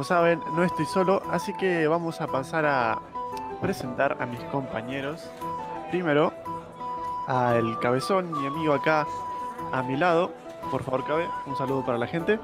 [0.00, 3.00] Como saben, no estoy solo, así que vamos a pasar a
[3.60, 5.28] presentar a mis compañeros.
[5.90, 6.32] Primero,
[7.26, 9.08] al cabezón, mi amigo acá
[9.72, 10.30] a mi lado.
[10.70, 12.38] Por favor, cabe, un saludo para la gente.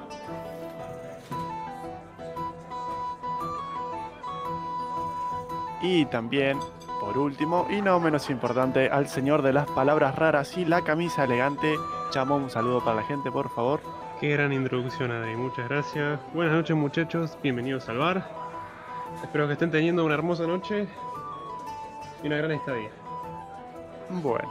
[5.80, 6.58] Y también,
[6.98, 11.22] por último, y no menos importante, al señor de las palabras raras y la camisa
[11.22, 11.76] elegante.
[12.10, 14.03] Chamo, un saludo para la gente, por favor.
[14.24, 15.36] Qué gran introducción, Adri.
[15.36, 16.18] Muchas gracias.
[16.32, 17.36] Buenas noches, muchachos.
[17.42, 18.26] Bienvenidos al bar.
[19.22, 20.88] Espero que estén teniendo una hermosa noche
[22.22, 22.88] y una gran estadía.
[24.08, 24.48] Bueno,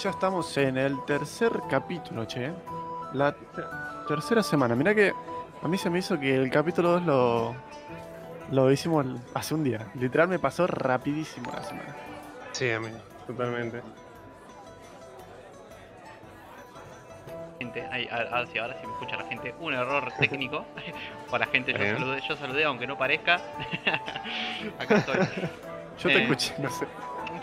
[0.00, 2.52] ya estamos en el tercer capítulo, che.
[3.14, 3.34] La
[4.06, 4.76] tercera semana.
[4.76, 5.12] Mira que
[5.60, 7.56] a mí se me hizo que el capítulo 2 lo,
[8.52, 9.90] lo hicimos hace un día.
[9.96, 11.96] Literal me pasó rapidísimo la semana.
[12.52, 12.98] Sí, amigo.
[13.26, 13.82] Totalmente.
[17.58, 20.64] Gente, ay, a- a- sí, ahora sí me escucha la gente, un error técnico.
[21.30, 23.40] Para la gente, yo saludé, yo saludé aunque no parezca.
[24.78, 25.16] Acá estoy.
[25.98, 26.22] Yo te Eh.
[26.22, 26.86] escuché, no sé.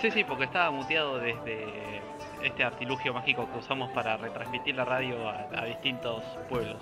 [0.02, 2.02] Sí, sí, porque estaba muteado desde
[2.44, 6.77] este artilugio mágico que usamos para retransmitir la radio a, a distintos pueblos.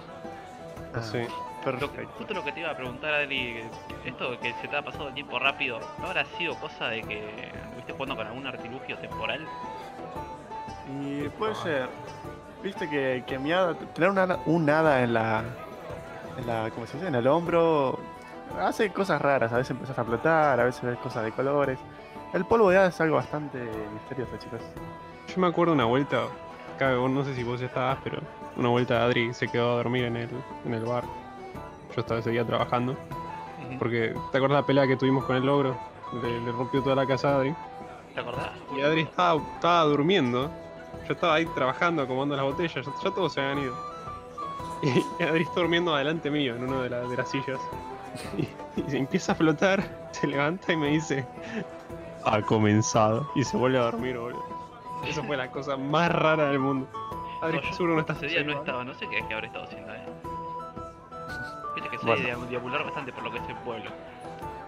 [0.93, 1.19] Ah, Sí.
[1.63, 2.09] Lo- Perfecto.
[2.17, 3.61] justo lo que te iba a preguntar, Adri,
[4.03, 7.51] esto que se te ha pasado el tiempo rápido, ¿no habrá sido cosa de que
[7.65, 9.45] estuviste jugando con algún artilugio temporal?
[10.99, 11.87] Y puede ser.
[12.63, 15.43] Viste que, que mi hada, tener un hada, un hada en la,
[16.37, 16.69] en la.
[16.71, 17.07] ¿Cómo se dice?
[17.07, 17.99] En el hombro.
[18.59, 19.51] Hace cosas raras.
[19.51, 21.79] A veces empezás a flotar, a veces ves cosas de colores.
[22.33, 23.59] El polvo de hada es algo bastante
[23.93, 24.61] misterioso, chicos.
[25.27, 26.23] Yo me acuerdo una vuelta,
[26.79, 28.19] no sé si vos ya estabas, pero
[28.57, 30.29] una vuelta Adri se quedó a dormir en el,
[30.65, 31.03] en el bar.
[31.95, 32.95] Yo estaba ese día trabajando.
[33.79, 35.77] Porque, ¿te acuerdas la pelea que tuvimos con el logro?
[36.21, 37.55] Le, le rompió toda la casa a Adri.
[38.13, 38.51] ¿Te acordás?
[38.75, 40.51] Y Adri estaba, estaba durmiendo.
[41.07, 42.85] Yo estaba ahí trabajando, acomodando las botellas.
[42.85, 43.75] Ya, ya todos se habían ido.
[44.83, 47.59] Y, Adri está durmiendo adelante mío, en una de, la- de las sillas.
[48.37, 48.41] Y,
[48.81, 51.25] y se empieza a flotar, se levanta y me dice:
[52.25, 53.29] Ha comenzado.
[53.35, 54.43] Y se vuelve a dormir, boludo.
[55.05, 56.87] Eso fue la cosa más rara del mundo.
[57.41, 59.65] Adri, No, seguro no estás Ese día no estaba, no sé qué, qué habré estado
[59.65, 60.01] haciendo, eh.
[61.75, 62.39] Viste que soy Bueno.
[62.41, 63.89] de deambular bastante por lo que es el pueblo.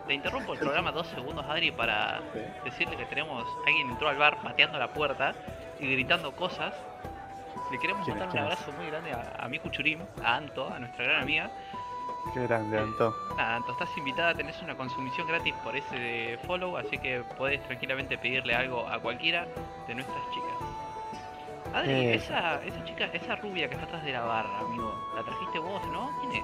[0.08, 2.22] Te interrumpo el programa dos segundos, Adri, para
[2.64, 3.46] decirle que tenemos.
[3.66, 5.34] Alguien entró al bar pateando la puerta
[5.80, 6.74] y gritando cosas.
[7.72, 11.06] Le queremos mandar un abrazo muy grande a, a Miku Churim, a Anto, a nuestra
[11.06, 11.50] gran amiga.
[12.34, 13.16] Qué grande, Anto.
[13.38, 18.18] Nada, Anto, estás invitada, tenés una consumición gratis por ese follow, así que podés tranquilamente
[18.18, 19.48] pedirle algo a cualquiera
[19.88, 21.74] de nuestras chicas.
[21.74, 22.14] Adri, Eh.
[22.16, 25.86] esa, esa chica, esa rubia que está atrás de la barra, amigo, la trajiste vos,
[25.88, 26.12] ¿no?
[26.22, 26.44] ¿Quién es?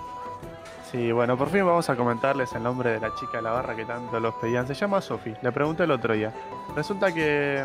[0.91, 3.75] Sí, bueno, por fin vamos a comentarles el nombre de la chica de la barra
[3.75, 4.65] que tanto los pedían.
[4.65, 6.33] Se llama Sophie, le pregunté el otro día.
[6.75, 7.63] Resulta que.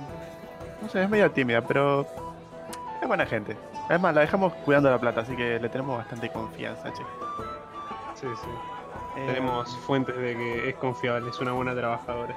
[0.82, 2.06] No sé, es medio tímida, pero.
[3.00, 3.56] Es buena gente.
[3.88, 7.02] Es más, la dejamos cuidando la plata, así que le tenemos bastante confianza, che.
[8.14, 8.48] Sí, sí.
[9.16, 12.34] Eh, Tenemos fuentes de que es confiable, es una buena trabajadora.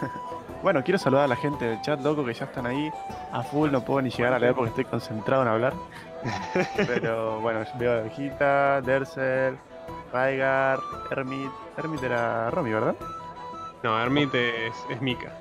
[0.60, 2.90] Bueno, quiero saludar a la gente del chat, loco, que ya están ahí
[3.32, 3.70] a full.
[3.70, 5.72] No puedo ni llegar a leer porque estoy concentrado en hablar.
[6.76, 9.56] Pero bueno, veo a Vegeta, Dersel,
[10.12, 10.80] Raigar,
[11.10, 11.50] Hermit.
[11.76, 12.94] Hermit era Romy, ¿verdad?
[13.82, 15.32] No, Hermit es, es Mika.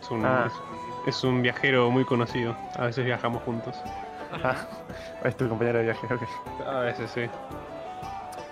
[0.00, 0.46] Es un, Ah.
[0.46, 2.56] es, un, es un viajero muy conocido.
[2.76, 3.76] A veces viajamos juntos.
[4.42, 4.56] Ah,
[5.24, 6.66] es tu compañero de viaje, ok.
[6.66, 7.26] A veces sí.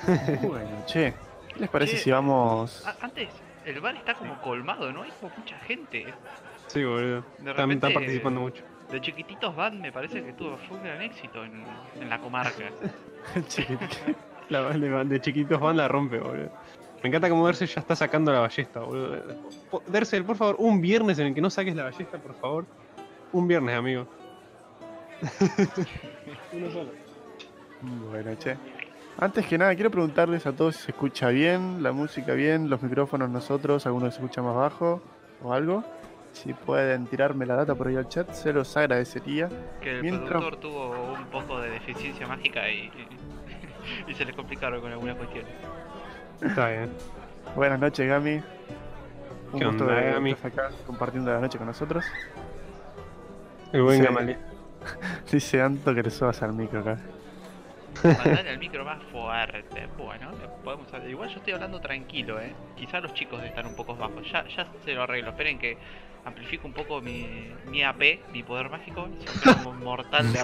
[0.46, 1.14] Bueno, che,
[1.48, 2.84] ¿qué les parece Che, si vamos?
[3.00, 3.28] Antes,
[3.64, 5.02] el bar está como colmado, ¿no?
[5.02, 6.12] Hay como mucha gente.
[6.66, 7.24] Sí, boludo.
[7.38, 8.62] De Están, están participando mucho.
[8.90, 11.64] De chiquititos van, me parece que tuvo fue un gran éxito en,
[12.00, 12.64] en la comarca.
[13.48, 13.96] Chiquitito.
[14.52, 16.50] La de, de chiquitos van la rompe, boludo.
[17.02, 19.16] Me encanta cómo Dersel ya está sacando la ballesta, boludo.
[19.88, 22.66] Dersel, por favor, un viernes en el que no saques la ballesta, por favor.
[23.32, 24.06] Un viernes, amigo.
[26.52, 26.90] Uno solo.
[28.10, 28.56] Bueno, che.
[29.18, 32.82] Antes que nada, quiero preguntarles a todos si se escucha bien, la música bien, los
[32.82, 35.02] micrófonos nosotros, alguno se escucha más bajo
[35.42, 35.84] o algo.
[36.32, 39.50] Si pueden tirarme la data por ahí al chat, se los agradecería.
[39.82, 42.90] Que el Mientras- productor tuvo un poco de deficiencia mágica y,
[44.08, 45.52] y se le complicaron con algunas cuestiones.
[46.40, 46.90] Está bien.
[47.54, 48.40] Buenas noches, Gami.
[49.52, 50.30] Un ¿Qué gusto onda, de Gami?
[50.32, 52.04] estar acá compartiendo la noche con nosotros.
[53.72, 54.04] El buen Sí.
[54.04, 54.38] Gamaliel.
[55.30, 56.98] Dice Anto que le subas al micro acá.
[58.02, 59.86] Mandale al micro más fuerte.
[59.98, 60.30] Bueno,
[60.64, 61.08] podemos hablar.
[61.08, 62.52] Igual yo estoy hablando tranquilo, eh.
[62.76, 64.24] Quizá los chicos están un poco bajos.
[64.32, 65.30] Ya, ya se lo arreglo.
[65.30, 65.76] Esperen que
[66.24, 68.00] amplifico un poco mi, mi AP,
[68.32, 69.08] mi poder mágico.
[69.62, 70.38] Como mortal de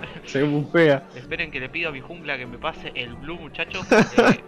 [0.24, 1.04] Se bufea.
[1.14, 3.86] Esperen que le pido a mi jungla que me pase el blue, muchachos.
[4.16, 4.40] porque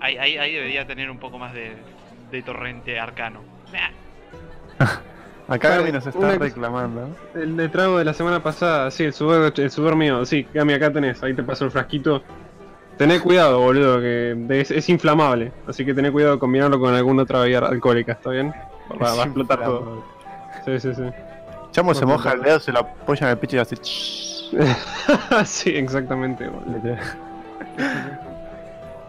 [0.00, 1.76] ahí, ahí, ahí debería tener un poco más de,
[2.30, 3.42] de torrente arcano.
[5.48, 7.08] Acá Gami nos está reclamando.
[7.34, 10.74] El de trago de la semana pasada, sí, el sudor, el sudor mío, sí, Gami,
[10.74, 12.22] acá tenés, ahí te paso el frasquito.
[12.96, 15.52] Tené cuidado, boludo, que es, es inflamable.
[15.66, 18.54] Así que tené cuidado de combinarlo con alguna otra bebida alcohólica, ¿está bien?
[18.92, 20.04] Va, va a explotar todo.
[20.64, 21.02] Sí, sí, sí.
[21.70, 23.76] Chamo se moja el dedo, se lo apoya en el pecho y hace.
[25.44, 26.96] sí, exactamente, boludo.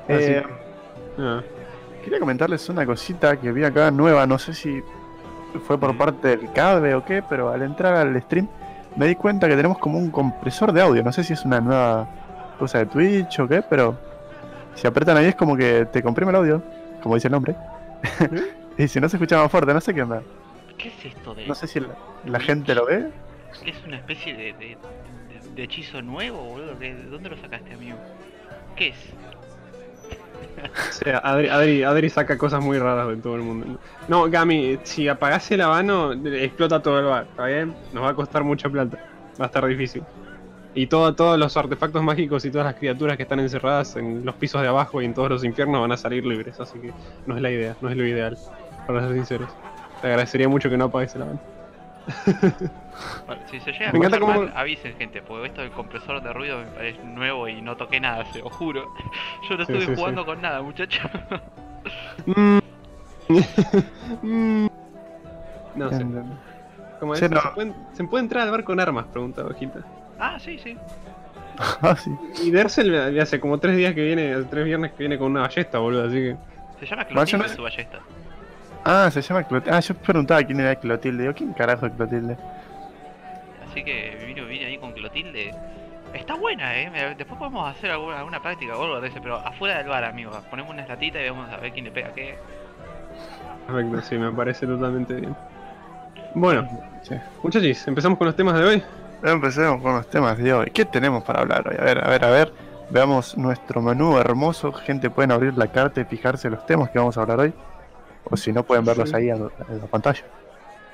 [0.07, 0.43] Eh,
[1.17, 1.41] Ah.
[2.03, 4.81] quería comentarles una cosita que vi acá nueva, no sé si
[5.67, 8.47] fue por parte del cable o qué, pero al entrar al stream
[8.95, 11.61] me di cuenta que tenemos como un compresor de audio, no sé si es una
[11.61, 12.07] nueva
[12.59, 13.95] cosa de Twitch o qué, pero
[14.75, 16.61] si apretan ahí es como que te comprime el audio,
[17.03, 17.55] como dice el nombre.
[18.77, 20.21] y si no se escucha más fuerte, no sé qué onda.
[20.81, 21.45] ¿Qué es esto de.?
[21.47, 21.89] No sé si la,
[22.25, 23.09] la gente lo ve.
[23.65, 24.77] ¿Es una especie de, de, de-
[25.55, 26.75] de hechizo nuevo, boludo?
[26.75, 27.97] ¿De de dónde lo sacaste, amigo?
[28.75, 28.95] ¿Qué es?
[30.63, 33.79] O sea, Adri, Adri, Adri saca cosas muy raras de todo el mundo.
[34.07, 37.73] No, Gami, si apagás el habano, explota todo el bar, ¿está bien?
[37.93, 38.97] Nos va a costar mucha plata.
[39.39, 40.03] Va a estar difícil.
[40.73, 44.35] Y todo, todos los artefactos mágicos y todas las criaturas que están encerradas en los
[44.35, 46.91] pisos de abajo y en todos los infiernos van a salir libres, así que
[47.25, 48.37] no es la idea, no es lo ideal,
[48.87, 49.49] para ser sinceros.
[50.01, 51.39] Te agradecería mucho que no apagues el habano.
[53.25, 56.59] Bueno, si se llega a encanta mal, avisen, gente, porque esto del compresor de ruido
[56.59, 58.93] me parece nuevo y no toqué nada, se lo juro.
[59.49, 61.01] Yo no Sí, estuve sí, jugando con nada, muchachos.
[62.27, 62.59] Mm.
[64.21, 64.67] Mm.
[65.75, 66.05] no sé.
[66.99, 67.19] ¿Cómo es?
[67.19, 67.41] Sí, no.
[67.41, 69.05] ¿Se, pueden- ¿Se puede entrar al bar con armas?
[69.07, 69.79] Pregunta Bajita.
[70.19, 70.77] ah, sí, sí.
[71.81, 72.11] Ah, sí.
[72.43, 75.41] Y Dersel hace como tres días que viene, hace tres viernes que viene con una
[75.41, 76.35] ballesta, boludo, así que.
[76.79, 77.99] Se llama no Clotilde sé- su ballesta.
[78.83, 79.75] Ah, se llama Clotilde.
[79.75, 81.23] Ah, yo preguntaba quién era Clotilde.
[81.23, 82.35] Digo, ¿quién carajo es Clotilde?
[83.69, 85.53] Así que vino, vine ahí con Clotilde.
[86.13, 87.15] Está buena, eh.
[87.17, 90.31] Después podemos hacer alguna, alguna práctica o algo de ese, pero afuera del bar, amigo.
[90.49, 92.35] Ponemos una estatita y vamos a ver quién le pega qué.
[93.67, 95.35] Perfecto, sí, me parece totalmente bien.
[96.33, 96.67] Bueno,
[97.03, 97.15] Sí.
[97.43, 98.83] muchachos, empezamos con los temas de hoy.
[99.23, 100.71] Empecemos con los temas de hoy.
[100.71, 101.75] ¿Qué tenemos para hablar hoy?
[101.79, 102.53] A ver, a ver, a ver.
[102.89, 104.71] Veamos nuestro menú hermoso.
[104.73, 107.53] Gente, pueden abrir la carta y fijarse los temas que vamos a hablar hoy.
[108.29, 109.15] O si no, pueden verlos Sí.
[109.15, 109.37] ahí en,
[109.69, 110.21] en la pantalla.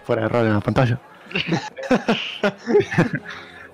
[0.05, 0.99] Fuera de rol en la pantalla.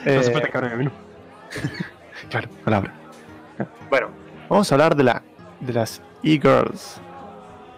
[0.05, 0.91] No hace Eh, falta que abran el menú.
[2.29, 2.91] Claro, palabra.
[3.89, 4.07] Bueno,
[4.49, 5.21] vamos a hablar de la
[5.59, 6.99] de las e-girls.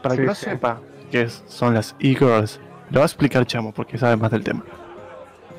[0.01, 0.45] Para Sí, que no sí.
[0.45, 0.79] sepa
[1.11, 4.63] qué son las e-girls, lo va a explicar Chamo porque sabe más del tema.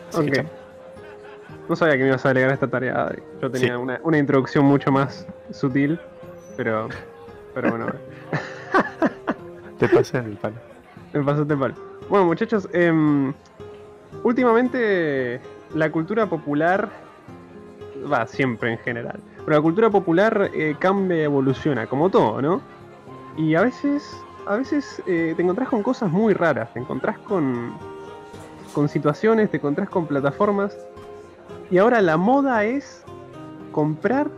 [0.08, 0.46] Así Ok.
[1.68, 3.12] No sabía que me ibas a delegar esta tarea.
[3.42, 3.80] Yo tenía Sí.
[3.82, 6.00] una, una introducción mucho más sutil,
[6.56, 6.88] pero.
[7.54, 7.86] Pero bueno,
[9.78, 10.56] te pasé el palo.
[11.12, 11.74] me pasaste mal.
[12.08, 13.32] Bueno, muchachos, em,
[14.22, 15.40] últimamente
[15.74, 16.88] la cultura popular.
[18.10, 19.20] Va, siempre en general.
[19.44, 22.60] Pero la cultura popular eh, cambia evoluciona, como todo, ¿no?
[23.36, 24.22] Y a veces.
[24.46, 26.72] A veces eh, te encontrás con cosas muy raras.
[26.72, 27.74] Te encontrás con.
[28.72, 30.76] con situaciones, te encontrás con plataformas.
[31.70, 33.04] Y ahora la moda es
[33.72, 34.30] comprar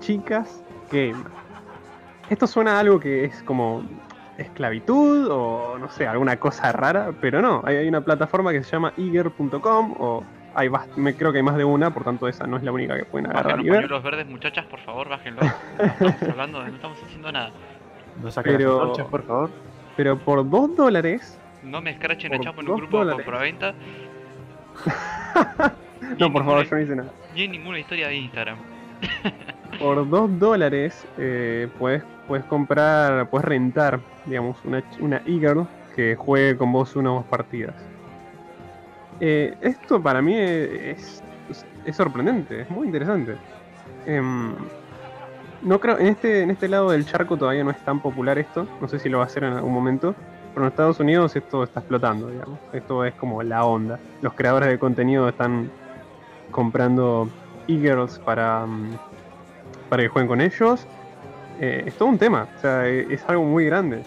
[0.00, 1.30] chicas gamer.
[2.28, 3.84] Esto suena a algo que es como
[4.38, 8.72] esclavitud o no sé, alguna cosa rara, pero no, hay, hay una plataforma que se
[8.72, 10.24] llama eager.com o
[10.54, 12.72] hay bast- me creo que hay más de una, por tanto esa no es la
[12.72, 13.74] única que pueden Bajen agarrar los ver.
[13.82, 15.40] pañuelos verdes, muchachas, por favor, bájenlo.
[15.78, 17.50] Estamos hablando, de- no estamos haciendo nada.
[18.22, 19.50] No saquen Pero- las por favor.
[19.96, 23.18] Pero por 2 dólares, No me escrachen a Chapo en dos un grupo dólares.
[23.18, 23.74] de compraventa.
[26.18, 27.10] No por favor, ninguna- yo no hice nada.
[27.34, 28.58] Ni en ninguna historia de Instagram.
[29.78, 36.56] Por 2 dólares eh, puedes, puedes comprar, puedes rentar, digamos, una, una e-girl que juegue
[36.56, 37.74] con vos unas partidas.
[39.20, 43.36] Eh, esto para mí es, es, es sorprendente, es muy interesante.
[44.06, 44.54] Em,
[45.62, 48.66] no creo, en este, en este lado del charco todavía no es tan popular esto,
[48.80, 50.14] no sé si lo va a hacer en algún momento,
[50.54, 52.58] pero en Estados Unidos esto está explotando, digamos.
[52.72, 53.98] Esto es como la onda.
[54.22, 55.70] Los creadores de contenido están
[56.50, 57.28] comprando
[57.68, 58.98] e-girls para, mm,
[59.88, 60.86] para que jueguen con ellos.
[61.60, 64.02] Eh, es todo un tema, o sea, e- es algo muy grande.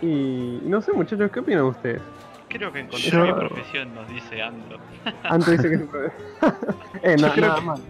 [0.00, 2.02] Y no sé, muchachos, ¿qué opinan ustedes?
[2.48, 4.76] Creo que encontré Yo- mi profesión, nos dice Ando.
[5.24, 5.76] Antes dice que
[7.12, 7.80] eh, na- creo nada que- más.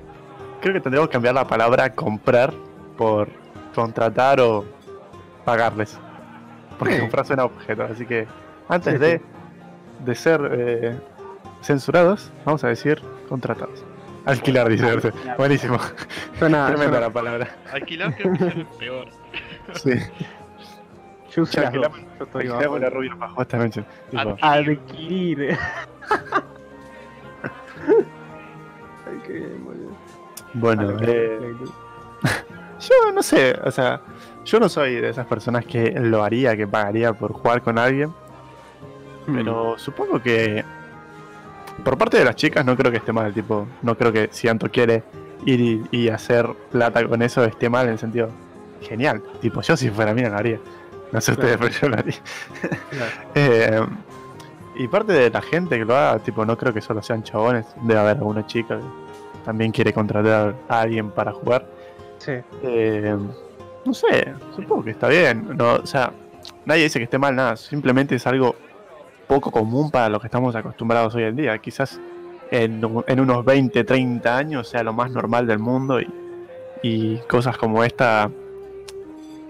[0.61, 2.53] Creo que tendríamos que cambiar la palabra comprar
[2.97, 3.29] por
[3.75, 4.65] contratar o
[5.45, 5.99] pagarles.
[6.79, 7.01] Porque Sí.
[7.01, 7.83] comprar suena objeto.
[7.83, 8.29] Así que
[8.69, 9.25] antes Sí, de, sí.
[10.05, 10.97] de ser eh,
[11.63, 13.85] censurados, vamos a decir contratados.
[14.25, 14.87] Alquilar, dice.
[14.89, 15.37] Alquilar.
[15.37, 15.79] Buenísimo.
[16.39, 17.57] Suena, Tremenda suena la palabra.
[17.73, 19.09] Alquilar creo que es el peor.
[19.75, 19.91] Sí.
[21.35, 22.79] yo usé Ya, las dos, alquilamos- yo estoy Alquilamos bajo.
[22.79, 23.85] la rubia bajo esta noche.
[24.11, 25.59] Tipo, Adquirir.
[29.07, 29.91] Ay, qué bien, boludo.
[30.55, 31.55] Bueno, eh,
[32.81, 34.01] yo no sé, o sea,
[34.45, 38.11] yo no soy de esas personas que lo haría, que pagaría por jugar con alguien.
[39.27, 39.37] Hmm.
[39.37, 40.65] Pero supongo que
[41.85, 44.49] por parte de las chicas no creo que esté mal, tipo, no creo que si
[44.49, 45.03] Anto quiere
[45.47, 48.29] ir y, y hacer plata con eso esté mal en el sentido
[48.81, 49.23] genial.
[49.41, 50.59] Tipo, yo si fuera mina lo haría.
[51.13, 51.73] No sé ustedes, Claro.
[51.73, 52.17] pero yo lo haría.
[52.91, 53.13] Claro.
[53.35, 53.81] Eh,
[54.77, 57.67] y parte de la gente que lo haga, tipo, no creo que solo sean chabones.
[57.83, 61.67] Debe haber alguna chica que también quiere contratar a alguien para jugar.
[62.19, 62.33] Sí.
[62.63, 63.17] Eh,
[63.85, 65.57] no sé, supongo que está bien.
[65.57, 66.13] No, o sea,
[66.65, 67.57] nadie dice que esté mal nada.
[67.57, 68.57] Simplemente es algo
[69.33, 71.57] poco común para lo que estamos acostumbrados hoy en día.
[71.57, 71.99] Quizás
[72.51, 76.09] en, unos 20, 30 años sea lo más normal del mundo y,
[76.83, 78.31] y cosas como esta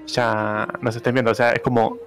[0.07, 1.33] ya no se estén viendo.
[1.33, 1.99] O sea, es como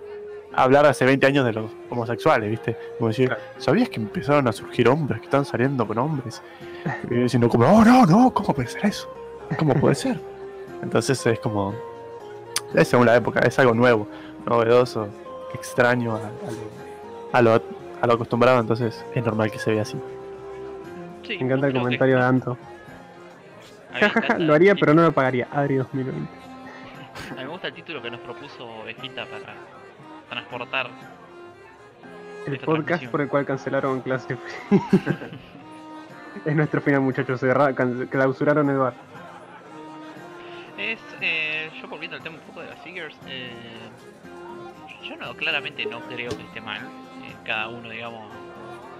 [0.53, 2.77] hablar hace 20 años de los homosexuales, ¿viste?
[2.97, 3.35] Como decir.
[3.57, 6.41] ¿sabías que empezaron a surgir hombres que están saliendo con hombres?
[7.09, 9.13] Y diciendo como, oh, no, no, ¿cómo puede ser eso?
[9.59, 10.17] ¿Cómo puede ser?
[10.81, 11.75] Entonces es como,
[12.73, 14.07] es según la época, es algo nuevo,
[14.45, 15.09] novedoso,
[15.53, 16.84] extraño a, a lo,
[17.37, 17.53] a, lo,
[18.01, 19.97] a lo acostumbrado, entonces es normal que se vea así.
[21.23, 22.51] Sí, Me encanta el comentario de Anto.
[22.51, 22.59] a mí
[23.93, 25.47] me Ja, ja, ja, encanta lo haría, pero no lo pagaría.
[25.51, 26.29] Adri 2020.
[27.31, 29.53] A mí me gusta el título que nos propuso Ovejita para
[30.29, 30.89] transportar.
[32.45, 34.37] El podcast por el cual cancelaron clase
[36.45, 37.41] es nuestro final, muchachos.
[38.09, 38.93] clausuraron el bar.
[40.77, 43.49] Es, eh, yo volviendo al tema un poco de las figures, eh,
[45.03, 46.81] yo no, claramente no creo que esté mal.
[47.45, 48.29] Eh, cada uno, digamos.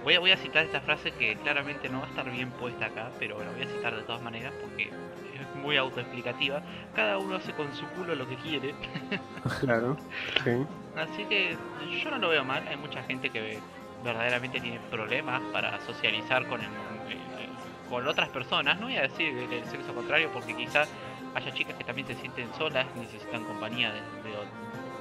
[0.04, 2.86] Voy a, voy a citar esta frase que claramente no va a estar bien puesta
[2.86, 6.62] acá, pero la voy a citar de todas maneras porque es muy autoexplicativa.
[6.94, 8.74] Cada uno hace con su culo lo que quiere.
[9.60, 9.96] Claro.
[10.44, 10.64] Sí.
[10.96, 11.56] Así que
[12.02, 12.66] yo no lo veo mal.
[12.68, 13.58] Hay mucha gente que
[14.04, 18.78] verdaderamente tiene problemas para socializar con el, el- con otras personas.
[18.80, 20.88] No voy a decir el, sexo contrario porque quizás
[21.34, 24.00] haya chicas que también se sienten solas, necesitan compañía de,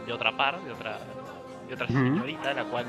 [0.05, 0.99] de otra par, de otra
[1.67, 2.85] de otra señorita, la cual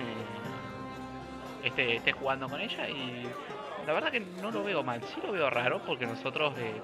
[0.00, 3.26] eh, esté, esté jugando con ella y
[3.86, 5.00] la verdad que no lo veo mal.
[5.02, 6.80] Sí lo veo raro porque nosotros eh,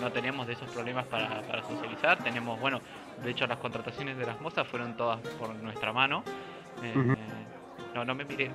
[0.00, 2.18] no tenemos de esos problemas para, para socializar.
[2.22, 2.80] Tenemos, bueno,
[3.22, 6.22] de hecho, las contrataciones de las mozas fueron todas por nuestra mano.
[6.82, 7.16] Eh.
[7.94, 8.50] No, no me mire.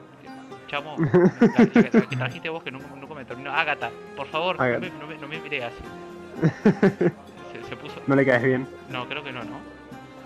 [0.67, 1.19] Chamo, la,
[1.63, 3.51] la- la que trajiste vos que nunca, nunca me terminó.
[3.51, 5.75] Ágata, por favor, no me, no me, no me mire así.
[7.51, 8.01] Se, se puso.
[8.07, 8.67] No le caes bien.
[8.89, 9.59] No, creo que no, ¿no?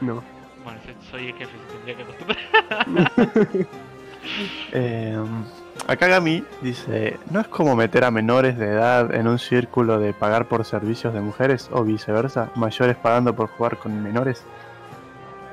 [0.02, 0.24] No.
[0.70, 3.68] Bueno, soy el jefe, tendría que acostumbrar.
[4.74, 5.18] Eh,
[5.88, 10.14] acá Gami dice, ¿no es como meter a menores de edad en un círculo de
[10.14, 14.44] pagar por servicios de mujeres o viceversa, mayores pagando por jugar con menores?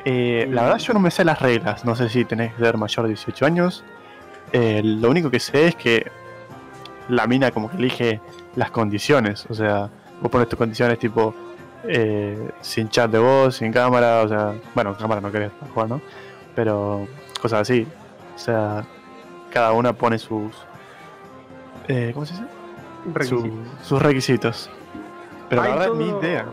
[0.04, 2.76] Eh, la verdad yo no me sé las reglas, no sé si tenés que ser
[2.76, 3.84] mayor de 18 años.
[4.52, 6.10] Eh, lo único que sé es que
[7.08, 8.20] la mina como que elige
[8.56, 9.88] las condiciones, o sea,
[10.20, 11.34] vos pones tus condiciones tipo
[11.84, 16.00] eh, sin chat de voz, sin cámara, o sea, bueno, cámara no querés jugar, ¿no?
[16.54, 17.06] Pero
[17.40, 17.86] cosas así.
[18.34, 18.84] O sea,
[19.50, 20.54] cada una pone sus.
[21.88, 22.44] Eh, ¿Cómo se dice?
[23.04, 23.86] Su- Requisitos.
[23.86, 24.70] sus requisitos.
[25.48, 26.46] Pero la Hay verdad, todo- ni idea.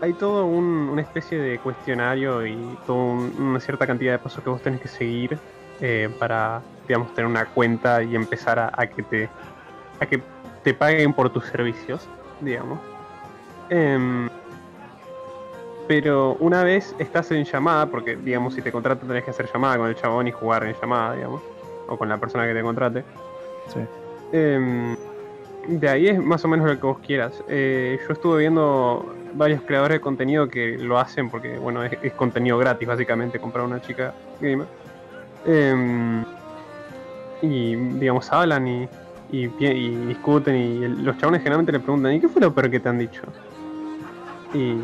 [0.00, 2.54] Hay todo un- una especie de cuestionario y
[2.86, 5.38] toda un- una cierta cantidad de pasos que vos tenés que seguir
[5.80, 9.30] eh, para, digamos, tener una cuenta y empezar a, a que te
[10.00, 10.20] a que
[10.64, 12.08] te paguen por tus servicios,
[12.40, 12.80] digamos.
[13.70, 14.28] Em,
[15.86, 19.78] pero una vez estás en llamada, porque digamos si te contratan tenés que hacer llamada
[19.78, 21.42] con el chabón y jugar en llamada, digamos,
[21.88, 23.04] o con la persona que te contrate.
[23.68, 23.80] Sí.
[24.32, 24.96] Em,
[25.66, 27.42] de ahí es más o menos lo que vos quieras.
[27.48, 32.12] Eh, yo estuve viendo varios creadores de contenido que lo hacen porque, bueno, es, es
[32.14, 34.66] contenido gratis, básicamente, comprar una chica gamer.
[35.46, 36.24] Em,
[37.42, 38.88] y, digamos, hablan y,
[39.30, 39.46] y,
[40.06, 42.98] discuten y los chabones generalmente le preguntan, ¿y qué fue lo peor que te han
[42.98, 43.22] dicho?
[44.54, 44.80] Y,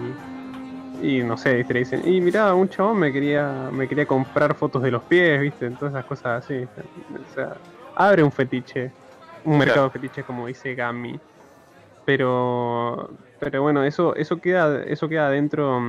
[1.01, 1.75] y no sé, ¿viste?
[1.75, 5.41] le dicen, y mirá, un chabón me quería, me quería comprar fotos de los pies,
[5.41, 5.71] ¿viste?
[5.71, 6.55] Todas esas cosas así.
[6.55, 7.57] O sea,
[7.97, 8.93] abre un fetiche,
[9.45, 11.19] un mercado de fetiches como dice Gami.
[12.05, 15.81] Pero pero bueno, eso eso queda eso queda dentro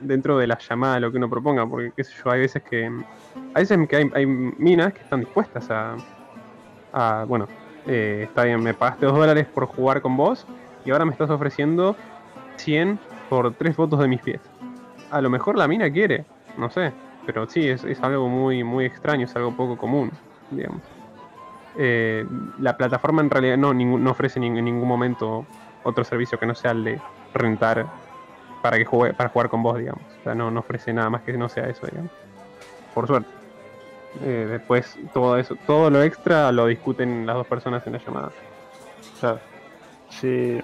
[0.00, 2.84] dentro de la llamada lo que uno proponga, porque qué sé yo, hay veces que
[2.84, 5.96] hay veces que hay, hay minas que están dispuestas a,
[6.92, 7.46] a bueno,
[7.86, 10.46] eh, está bien, me pagaste dos dólares por jugar con vos
[10.84, 11.96] y ahora me estás ofreciendo
[12.56, 12.98] 100
[13.28, 14.40] por tres fotos de mis pies.
[15.10, 16.26] A lo mejor la mina quiere,
[16.58, 16.92] no sé,
[17.24, 20.10] pero sí, es, es algo muy, muy extraño, es algo poco común,
[20.50, 20.82] digamos.
[21.78, 22.24] Eh,
[22.58, 25.46] la plataforma en realidad no, ningún- no ofrece nin- en ningún momento
[25.82, 27.00] otro servicio que no sea el de
[27.34, 27.86] rentar
[28.62, 30.02] para que juegue, para jugar con vos, digamos.
[30.20, 32.12] O sea, no, no ofrece nada más que no sea eso, digamos.
[32.94, 33.28] Por suerte.
[34.22, 38.32] Eh, después todo eso, todo lo extra lo discuten las dos personas en la llamada.
[39.20, 39.40] Claro.
[40.08, 40.58] Sí,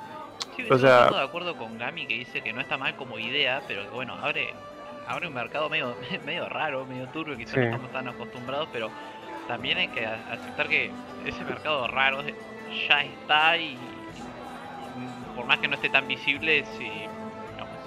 [0.56, 3.18] Sí, O sea- estoy de acuerdo con Gami que dice que no está mal como
[3.18, 4.52] idea, pero que bueno, abre,
[5.06, 7.60] abre un mercado medio, medio raro, medio turbio, quizás Sí.
[7.60, 8.90] no estamos tan acostumbrados, pero
[9.48, 10.90] también hay que aceptar que
[11.24, 12.22] ese mercado raro
[12.88, 13.78] ya está y
[15.34, 17.78] por más que no esté tan visible, si digamos,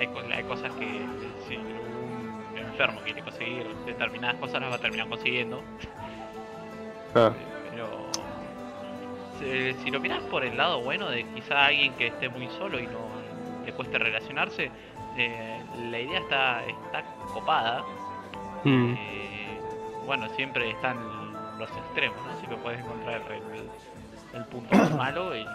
[0.00, 0.86] eh, hay, hay cosas que
[1.48, 5.62] si un enfermo quiere conseguir determinadas cosas las va a terminar consiguiendo.
[7.12, 7.34] Claro.
[7.70, 7.88] Pero
[9.38, 12.78] si, si lo miras por el lado bueno de quizá alguien que esté muy solo
[12.78, 13.08] y no
[13.64, 14.70] le cueste relacionarse,
[15.16, 15.60] eh,
[15.90, 17.82] la idea está, está copada.
[18.64, 18.94] Mm.
[18.94, 19.58] Eh,
[20.06, 20.96] bueno, siempre están
[21.58, 22.36] los extremos, ¿no?
[22.38, 25.46] Siempre puedes encontrar el, el punto malo y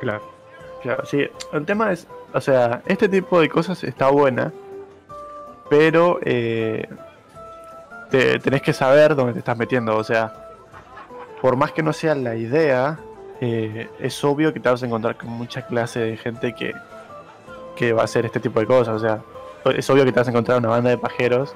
[0.00, 0.40] Claro.
[0.82, 1.28] Claro, sí.
[1.52, 4.50] El tema es, o sea, este tipo de cosas está buena,
[5.68, 6.88] pero eh,
[8.10, 9.96] te, tenés que saber dónde te estás metiendo.
[9.96, 10.39] O sea,
[11.40, 12.98] por más que no sea la idea,
[13.40, 16.74] eh, es obvio que te vas a encontrar con mucha clase de gente que,
[17.76, 18.96] que va a hacer este tipo de cosas.
[18.96, 19.20] O sea,
[19.74, 21.54] es obvio que te vas a encontrar una banda de pajeros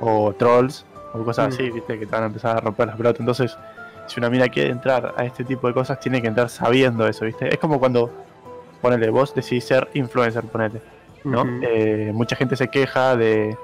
[0.00, 1.52] o trolls o cosas Mm.
[1.52, 1.98] así, ¿viste?
[1.98, 3.20] Que te van a empezar a romper las pelotas.
[3.20, 3.56] Entonces,
[4.06, 7.24] si una mina quiere entrar a este tipo de cosas, tiene que entrar sabiendo eso,
[7.24, 7.52] ¿viste?
[7.52, 8.10] Es como cuando,
[8.80, 10.80] ponele, vos decís ser influencer, ponele,
[11.24, 11.44] ¿no?
[11.62, 13.56] Eh, mucha gente se queja de,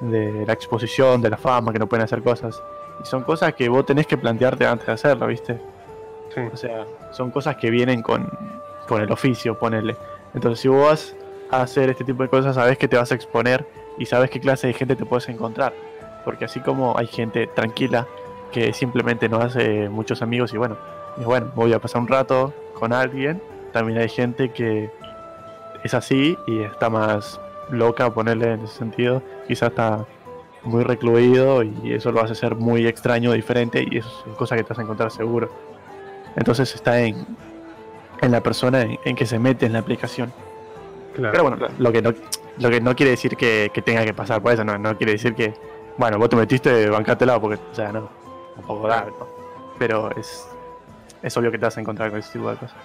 [0.00, 2.60] de la exposición, de la fama, que no pueden hacer cosas.
[3.02, 5.60] Y son cosas que vos tenés que plantearte antes de hacerlo, ¿viste?
[6.34, 6.40] Sí.
[6.52, 8.28] O sea, son cosas que vienen con,
[8.86, 9.96] con el oficio, ponele.
[10.34, 11.16] Entonces, si vos vas
[11.50, 13.66] a hacer este tipo de cosas, sabes que te vas a exponer
[13.98, 15.72] y sabes qué clase de gente te puedes encontrar.
[16.24, 18.06] Porque así como hay gente tranquila
[18.52, 20.76] que simplemente no hace muchos amigos y bueno,
[21.18, 23.40] y bueno, voy a pasar un rato con alguien,
[23.72, 24.90] también hay gente que
[25.84, 30.06] es así y está más loca, ponerle en ese sentido, quizás está
[30.66, 34.62] muy recluido y eso lo hace ser muy extraño, diferente y eso es cosa que
[34.62, 35.50] te vas a encontrar seguro.
[36.36, 37.26] Entonces está en,
[38.20, 40.32] en la persona en, en que se mete en la aplicación.
[41.14, 41.32] Claro.
[41.32, 42.12] Pero bueno, lo que no,
[42.58, 45.12] lo que no quiere decir que, que tenga que pasar por eso, no, no quiere
[45.12, 45.54] decir que,
[45.96, 48.08] bueno, vos te metiste, bancátela, porque, o sea, no,
[48.54, 49.26] tampoco da, ¿no?
[49.78, 50.48] Pero es,
[51.22, 52.76] es obvio que te vas a encontrar con ese tipo de cosas.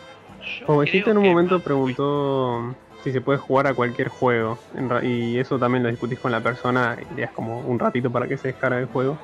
[0.65, 4.57] Como dijiste en un momento preguntó si se puede jugar a cualquier juego.
[5.03, 8.27] Y eso también lo discutís con la persona y le das como un ratito para
[8.27, 9.17] que se descargue el juego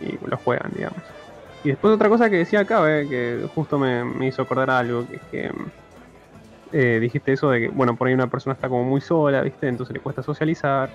[0.00, 0.98] y lo juegan, digamos.
[1.64, 5.06] Y después otra cosa que decía acá, eh, que justo me, me hizo acordar algo,
[5.06, 5.50] que es que
[6.72, 9.68] eh, dijiste eso de que, bueno, por ahí una persona está como muy sola, ¿viste?
[9.68, 10.90] Entonces le cuesta socializar.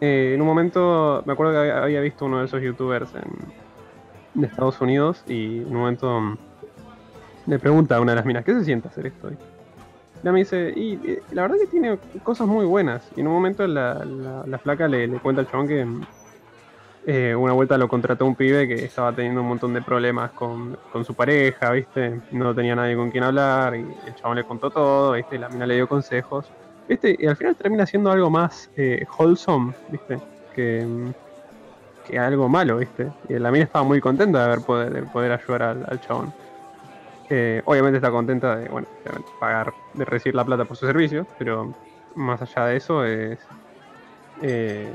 [0.00, 3.52] Eh, en un momento, me acuerdo que había, había visto uno de esos youtubers en,
[4.34, 6.38] de Estados Unidos y en un momento mm,
[7.46, 9.30] le pregunta a una de las minas, ¿qué se siente hacer esto?
[10.18, 13.08] Y ella me dice, y eh, la verdad que tiene cosas muy buenas.
[13.16, 15.86] Y en un momento la, la, la flaca le, cuenta al chabón que
[17.06, 20.76] eh, una vuelta lo contrató un pibe que estaba teniendo un montón de problemas con,
[20.92, 22.20] con su pareja, ¿viste?
[22.32, 25.36] No tenía nadie con quien hablar y el chabón le contó todo, ¿viste?
[25.36, 26.50] Y la mina le dio consejos,
[26.88, 27.16] ¿viste?
[27.18, 30.18] Y al final termina siendo algo más eh, wholesome, ¿viste?
[30.54, 30.86] Que,
[32.06, 33.10] que algo malo, ¿viste?
[33.28, 36.34] Y la mina estaba muy contenta de haber poder, de poder ayudar al chabón.
[37.30, 41.26] Eh, obviamente está contenta de, bueno, de pagar, de recibir la plata por su servicio,
[41.38, 41.74] pero
[42.14, 43.38] más allá de eso es,
[44.42, 44.94] eh,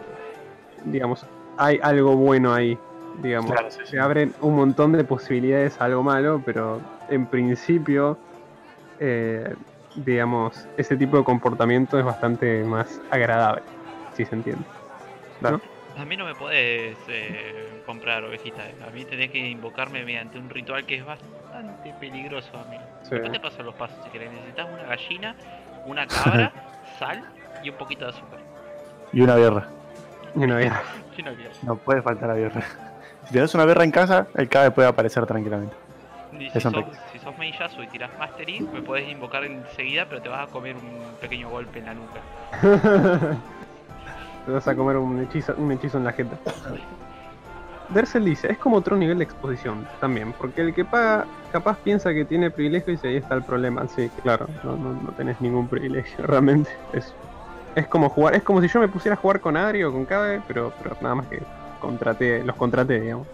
[0.85, 1.25] digamos,
[1.57, 2.77] hay algo bueno ahí,
[3.21, 3.51] digamos.
[3.51, 3.91] Claro, sí, sí.
[3.91, 8.17] Se abren un montón de posibilidades a algo malo, pero en principio,
[8.99, 9.53] eh,
[9.95, 13.61] digamos, ese tipo de comportamiento es bastante más agradable,
[14.15, 14.65] si se entiende.
[15.39, 15.61] Claro.
[15.95, 18.63] A mí no me podés eh, comprar ovejita.
[18.87, 21.42] A mí tenés que invocarme mediante un ritual que es bastante
[21.99, 22.83] peligroso, amigo.
[23.03, 23.11] Sí.
[23.11, 24.31] Después te paso los pasos si querés.
[24.31, 25.35] Necesitas una gallina,
[25.85, 26.51] una cabra,
[26.99, 27.23] sal
[27.63, 28.39] y un poquito de azúcar.
[29.11, 29.67] Y una birra.
[30.35, 30.59] Y una
[31.15, 31.23] Sí,
[31.63, 32.61] no, puede faltar la birra.
[33.25, 35.75] Si tenés una birra en casa, el cabe puede aparecer tranquilamente.
[36.37, 36.73] Y si sos,
[37.11, 40.75] si sos meillazo y tirás Mastery, me podés invocar enseguida, pero te vas a comer
[40.75, 42.19] un pequeño golpe en la nuca.
[44.45, 46.35] Te vas a comer un hechizo, un hechizo en la jeta.
[47.93, 52.13] Dersel dice, es como otro nivel de exposición también, porque el que paga capaz piensa
[52.13, 53.87] que tiene privilegios y ahí está el problema.
[53.87, 56.69] Sí, claro, no, no, no tenés ningún privilegio, realmente.
[56.93, 57.13] Es,
[57.75, 60.05] es como jugar, es como si yo me pusiera a jugar con Adri o con
[60.05, 61.41] Cabe, pero, pero nada más que
[61.79, 63.27] contraté, los contraté, digamos.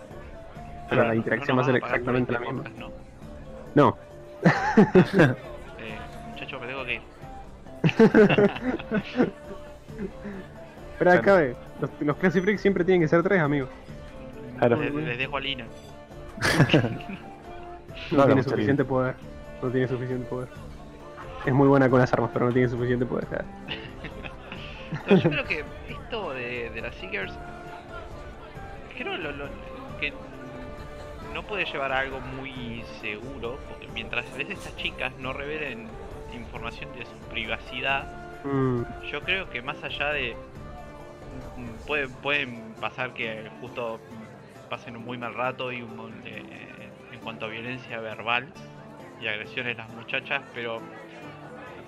[0.89, 2.63] Pero la interacción va a ser exactamente la este misma.
[2.63, 2.91] podcast, ¿no?
[3.76, 3.98] No,
[5.78, 5.98] Eh,
[6.32, 7.02] muchachos, me tengo que ir.
[11.00, 13.69] pero Cabe, los, los Classic Freaks siempre tienen que ser tres, amigos.
[14.60, 14.76] Claro.
[14.82, 15.65] Les, les dejo a Lina.
[18.12, 19.15] No, No tiene suficiente poder.
[19.62, 20.48] No tiene suficiente poder.
[21.45, 23.26] Es muy buena con las armas, pero no tiene suficiente poder.
[23.28, 23.45] claro.
[25.08, 27.32] No, yo creo que esto de, de las Seekers,
[28.98, 29.45] creo lo, lo-
[30.00, 30.12] que
[31.34, 35.88] no puede llevar a algo muy seguro, porque mientras a veces estas chicas no revelen
[36.34, 40.34] información de su privacidad, Mm, yo creo que más allá de...
[41.86, 44.00] Puede, pueden pasar que justo
[44.69, 46.43] pasen un muy mal rato y un mon- eh,
[47.12, 48.51] en cuanto a violencia verbal,
[49.21, 50.79] y agresiones las muchachas, pero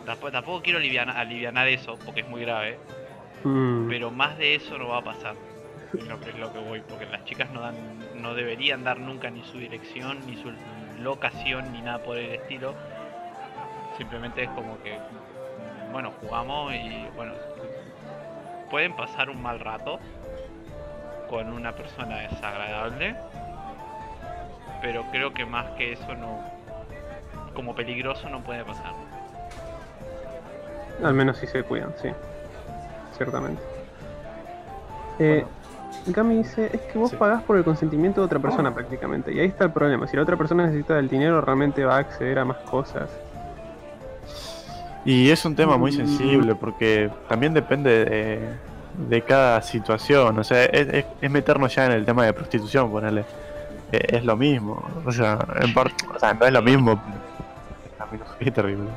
[0.06, 2.78] tampoco, tampoco quiero aliviar, alivianar eso porque es muy grave,
[3.44, 5.36] Mm, pero más de eso no va a pasar.
[5.98, 7.76] Es lo que es lo que voy, porque las chicas no dan,
[8.22, 10.52] no deberían dar nunca ni su dirección, ni su
[11.00, 12.76] locación, ni nada por el estilo.
[13.98, 14.98] Simplemente es como que,
[15.92, 17.34] bueno, jugamos y bueno,
[18.70, 20.00] pueden pasar un mal rato
[21.32, 23.16] con una persona desagradable,
[24.82, 26.40] pero creo que más que eso no,
[27.56, 28.92] como peligroso no puede pasar.
[31.02, 32.10] Al menos si se cuidan, sí.
[33.18, 33.62] Ciertamente.
[35.20, 35.46] Eh,
[36.08, 37.16] Gami dice, es que vos Sí.
[37.16, 39.32] pagás por el consentimiento de otra persona prácticamente.
[39.32, 40.08] Y ahí está el problema.
[40.08, 43.10] Si la otra persona necesita del dinero, realmente va a acceder a más cosas.
[45.06, 45.96] Y es un tema muy Mm.
[45.96, 48.40] sensible porque también depende de,
[49.10, 50.38] de cada situación.
[50.40, 53.24] O sea, es, es- es meternos ya en el tema de prostitución, ponerle.
[53.92, 54.82] Es lo mismo.
[55.06, 57.02] O sea, en parte, o sea, no es lo mismo.
[58.40, 58.90] Qué terrible.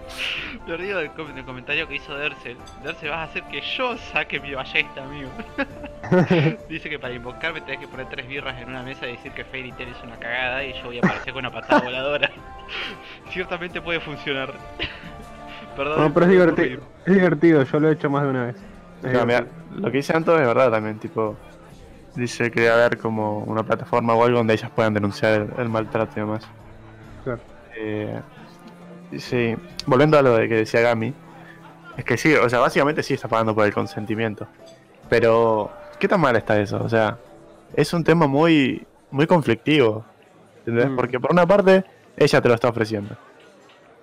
[0.66, 2.56] Lo río del, com- del comentario que hizo Dersel.
[2.82, 5.28] Dersel, vas a hacer que yo saque mi ballesta, amigo.
[6.68, 9.44] Dice que para invocarme tenés que poner tres birras en una mesa y decir que
[9.44, 12.30] Fairy Tail es una cagada y yo voy a aparecer con una patada voladora.
[13.30, 14.52] Ciertamente puede funcionar.
[15.76, 16.00] Perdón.
[16.00, 16.82] No, pero es divertido.
[17.04, 18.56] Es divertido, yo lo he hecho más de una vez.
[19.12, 21.36] No, mira, lo que dice Anto es verdad también, tipo.
[22.14, 25.68] Dice que debe haber como una plataforma o algo donde ellas puedan denunciar el, el
[25.68, 26.46] maltrato y demás.
[27.24, 27.40] Claro.
[27.76, 28.20] Eh,
[29.18, 31.12] sí, volviendo a lo de que decía Gami,
[31.96, 34.46] es que sí, o sea, básicamente sí está pagando por el consentimiento.
[35.08, 36.82] Pero, ¿qué tan mal está eso?
[36.82, 37.18] O sea,
[37.74, 40.04] es un tema muy, muy conflictivo.
[40.60, 40.90] ¿Entendés?
[40.90, 40.96] Mm.
[40.96, 41.84] Porque por una parte,
[42.16, 43.16] ella te lo está ofreciendo.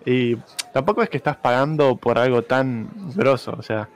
[0.06, 0.36] Y
[0.74, 3.56] tampoco es que estás pagando por algo tan grosso.
[3.58, 3.88] O sea,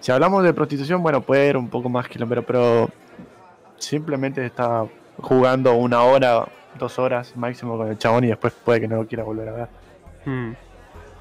[0.00, 2.88] si hablamos de prostitución, bueno, puede ir un poco más kilómetro, pero
[3.76, 4.84] simplemente está
[5.18, 6.46] jugando una hora,
[6.78, 9.52] dos horas máximo con el chabón y después puede que no lo quiera volver a
[9.52, 9.68] ver.
[10.24, 10.52] Mm.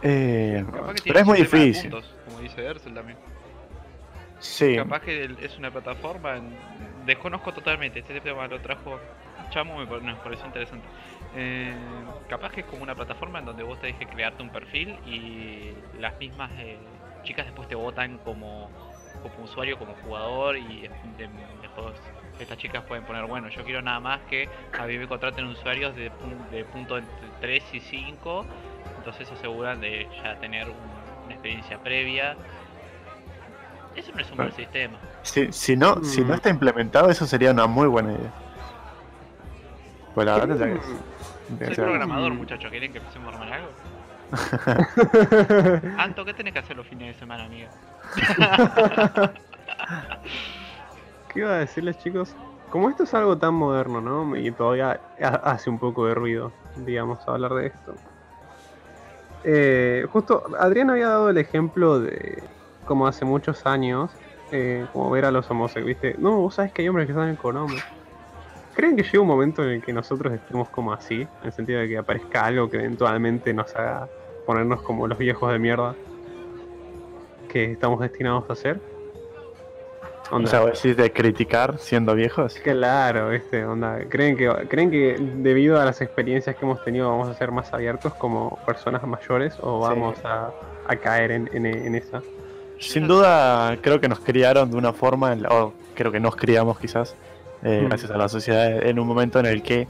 [0.01, 1.91] Eh, Capaz que tiene pero es muy difícil.
[1.91, 3.17] puntos, como dice Dersel también.
[4.39, 6.37] Sí, Capaz que es una plataforma.
[6.37, 6.55] en-
[7.05, 7.99] Desconozco totalmente.
[7.99, 8.99] Este tema lo trajo
[9.49, 10.85] Chamo, me, nos pareció interesante.
[11.35, 11.73] Eh,
[12.29, 15.71] capaz que es como una plataforma en donde vos tenés que crearte un perfil y
[15.99, 16.77] las mismas eh,
[17.29, 18.71] chicas después te votan como,
[19.21, 20.89] como usuario, como jugador y de-
[21.19, 21.29] de-
[21.61, 21.93] después
[22.39, 25.95] estas chicas pueden poner, bueno, yo quiero nada más que a mí me contraten usuarios
[25.95, 28.45] de, pun- de punto entre 3 y 5,
[28.97, 30.75] entonces se aseguran de ya tener un-
[31.25, 32.35] una experiencia previa.
[33.95, 34.55] Eso no es un mal Bueno.
[34.55, 34.97] sistema.
[35.21, 36.27] si, si no, si Mm.
[36.29, 38.31] no está implementado, eso sería una muy buena idea.
[40.15, 40.79] Pues la verdad que-
[41.47, 42.37] tendría que Soy programador, Mm.
[42.37, 42.71] muchachos.
[42.71, 43.68] ¿Quieren que empecemos a armar algo?
[45.97, 47.69] Anto, ¿qué tenés que hacer los fines de semana, amiga?
[51.29, 52.35] ¿Qué iba a decirles, chicos?
[52.69, 54.35] Como esto es algo tan moderno, ¿no?
[54.37, 57.95] Y todavía ha- hace un poco de ruido, digamos, hablar de esto.
[59.43, 62.49] Eh, justo, Adrián había dado el ejemplo de
[62.85, 64.11] como hace muchos años,
[64.51, 66.15] eh, como ver a los homosexuales, ¿viste?
[66.19, 67.83] No, vos sabés que hay hombres que salen con hombres.
[68.73, 71.21] ¿Creen que llega un momento en el que nosotros estemos como así?
[71.21, 74.09] En el sentido de que aparezca algo que eventualmente nos haga
[74.49, 75.93] ponernos como los viejos de mierda
[77.49, 78.79] que estamos destinados a ser.
[80.31, 80.49] O Onda.
[80.49, 82.55] sea, vos decís de criticar siendo viejos.
[82.63, 83.99] Claro, este, onda.
[84.09, 87.71] ¿Creen que, ¿Creen que debido a las experiencias que hemos tenido vamos a ser más
[87.73, 89.89] abiertos como personas mayores o Sí.
[89.89, 90.49] vamos a,
[90.87, 92.23] a caer en, en- en esa?
[92.79, 97.15] Sin duda, creo que nos criaron de una forma, o creo que nos criamos quizás,
[97.61, 97.87] eh, Mm.
[97.89, 99.87] gracias a la sociedad, en un momento en el que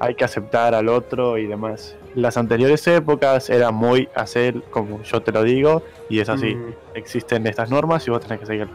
[0.00, 1.96] hay que aceptar al otro y demás.
[2.14, 6.54] Las anteriores épocas era muy hacer como yo te lo digo y es así.
[6.54, 8.74] Mm, Existen estas normas y vos tenés que seguirlas.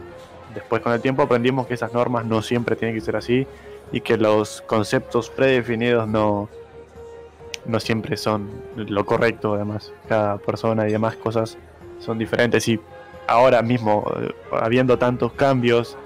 [0.54, 3.46] Después con el tiempo aprendimos que esas normas no siempre tienen que ser así
[3.92, 6.48] y que los conceptos predefinidos no,
[7.66, 9.92] no siempre son lo correcto además.
[10.08, 11.58] Cada persona y demás cosas
[11.98, 12.80] son diferentes y
[13.26, 15.96] ahora mismo eh, habiendo tantos cambios,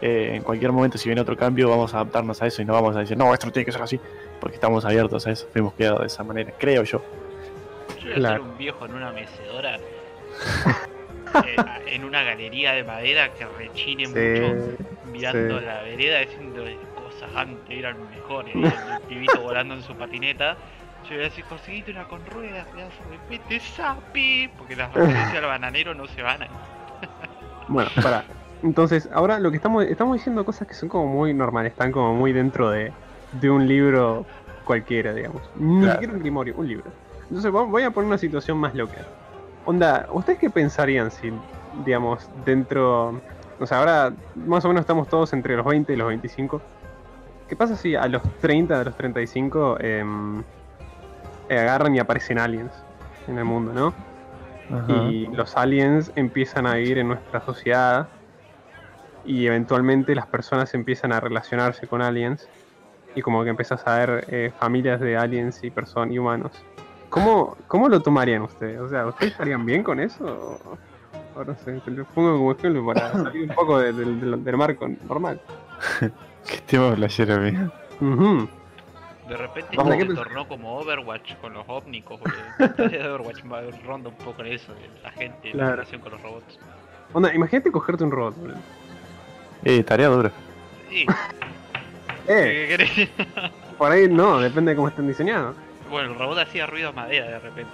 [0.00, 2.72] eh, en cualquier momento si viene otro cambio vamos a adaptarnos a eso y no
[2.72, 4.00] vamos a decir no, esto no tiene que ser así
[4.40, 7.00] porque estamos abiertos a eso, fuimos criados de esa manera, creo yo.
[7.98, 8.42] Yo voy a Claro.
[8.42, 9.76] ser un viejo en una mecedora.
[11.46, 14.76] eh, en una galería de madera que rechine mucho.
[15.10, 15.64] Mirando sí.
[15.64, 18.54] la vereda diciendo cosas antes eran mejores.
[18.54, 20.56] y el, el pibito volando en su patineta.
[21.04, 24.48] Yo voy a decir, conseguiste una con ruedas, pedazo de pete sapi.
[24.58, 26.48] Porque las referencias al bananero no se van a
[27.68, 28.24] Bueno, para.
[28.62, 32.14] Entonces, ahora lo que estamos estamos diciendo cosas que son como muy normales, están como
[32.14, 32.92] muy dentro de,
[33.40, 34.26] de un libro
[34.64, 35.42] cualquiera, digamos.
[35.56, 35.92] Ni Claro.
[35.94, 36.90] siquiera un grimorio, un libro.
[37.28, 39.04] Entonces, vo- voy a poner una situación más loca.
[39.66, 41.32] Onda, ¿ustedes qué pensarían si,
[41.84, 43.20] digamos, dentro.
[43.58, 46.60] O sea, ahora más o menos estamos todos entre los 20 y los 25.
[47.48, 50.40] ¿Qué pasa si a los 30, a los 35, em,
[51.48, 52.72] eh, agarran y aparecen aliens
[53.28, 53.94] en el mundo, ¿no?
[54.74, 54.92] Ajá.
[55.10, 58.08] Y los aliens empiezan a vivir en nuestra sociedad
[59.24, 62.48] y eventualmente las personas empiezan a relacionarse con aliens
[63.14, 66.52] y como que empiezas a ver eh, familias de aliens y personas y humanos.
[67.10, 68.80] ¿Cómo, ¿Cómo lo tomarían ustedes?
[68.80, 70.24] O sea, ¿ustedes estarían bien con eso?
[70.24, 74.20] O, o no sé, te lo pongo como ejemplo para salir un poco de- del-
[74.20, 75.40] del- del marco normal.
[76.48, 77.72] Qué tema playero, mío.
[78.00, 78.48] Ujú.
[79.28, 82.88] De repente Vamos, se ¿qué pens- tornó como Overwatch con los ovnicos, boludo.
[82.90, 83.42] De Overwatch
[83.86, 85.70] ronda un poco en eso, de la gente, Claro.
[85.70, 86.58] la relación con los robots.
[87.14, 88.36] Onda, imagínate cogerte un robot.
[88.36, 88.56] boludo.
[89.64, 90.30] Eh, tarea dura.
[90.90, 91.06] Sí,
[92.28, 93.08] Eh, ¿qué querés?
[93.78, 95.56] por ahí no, depende de cómo estén diseñados.
[95.90, 97.70] Bueno, el robot hacía ruido a madera de repente.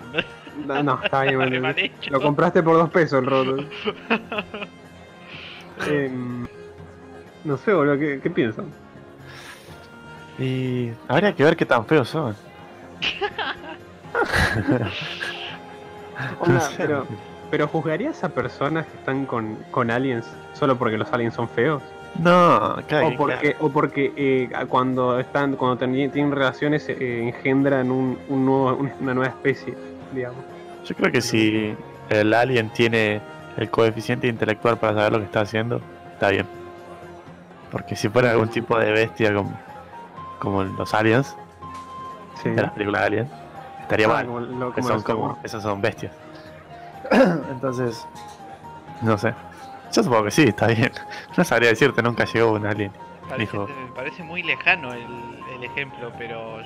[0.67, 0.83] ¿no?
[0.83, 2.11] No, está bien, Mal hecho.
[2.11, 3.67] Lo compraste por dos pesos el robot.
[5.89, 6.47] Em,
[7.45, 8.67] no sé, boludo, ¿qué, qué piensan?
[10.39, 12.35] Y habría que ver qué tan feos son.
[16.41, 16.75] Sé.
[16.77, 17.07] pero,
[17.51, 21.83] pero ¿juzgarías a personas que están con, con aliens solo porque los aliens son feos?
[22.19, 23.07] No, claro.
[23.07, 28.45] O que- porque, o porque eh, cuando están, cuando tienen relaciones eh, engendran un, un
[28.47, 29.75] nuevo, un- una nueva especie,
[30.13, 30.45] digamos.
[30.85, 31.75] Yo creo que si
[32.09, 33.21] el alien tiene
[33.57, 35.81] el coeficiente intelectual para saber lo que está haciendo,
[36.13, 36.47] está bien.
[37.71, 39.59] Porque si fuera algún tipo de bestia como,
[40.41, 41.37] como los aliens,
[42.43, 42.49] Sí.
[42.51, 43.31] de las películas de aliens,
[43.83, 44.27] estaría Ah, mal.
[44.27, 46.13] como lo- que son como, como- esos son bestias.
[47.51, 48.07] Entonces,
[49.03, 49.33] no sé.
[49.93, 50.91] Yo supongo que sí, está bien.
[51.37, 52.93] No sabría decirte, nunca llegó un alien.
[53.29, 53.67] Parece, Dijo.
[53.69, 55.07] me parece muy lejano el,
[55.57, 56.59] el ejemplo, pero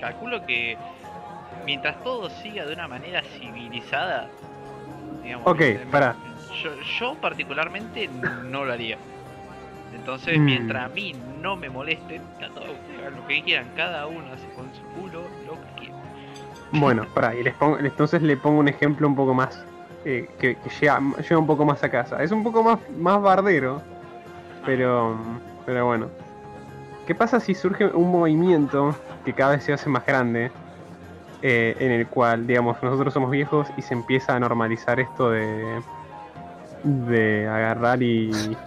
[0.00, 0.76] calculo que
[1.64, 4.28] mientras todo siga de una manera civilizada,
[5.22, 6.16] digamos, Ok, eh, pará.
[6.62, 8.08] Yo, yo particularmente
[8.44, 8.98] no lo haría.
[9.94, 10.44] Entonces, Mm.
[10.44, 14.46] mientras a mí no me molesten, está todo, hagan lo que quieran, cada uno hace
[14.54, 15.94] con su culo lo que quiera.
[16.72, 19.64] Bueno, pará, y les pongo, entonces le pongo un ejemplo un poco más,
[20.38, 22.22] que, que llega, llega un poco más a casa.
[22.22, 23.82] Es un poco más, más bardero,
[24.64, 25.16] pero,
[25.66, 26.06] pero bueno.
[27.06, 28.94] ¿Qué pasa si surge un movimiento
[29.24, 30.50] que cada vez se hace más grande,
[31.42, 35.80] eh, en el cual, digamos, nosotros somos viejos y se empieza a normalizar esto de,
[36.84, 38.56] de agarrar y...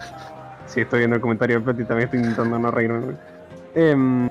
[0.64, 3.14] Sí, estoy viendo el comentario del Plot y también estoy intentando no reírme.
[3.74, 4.30] Em,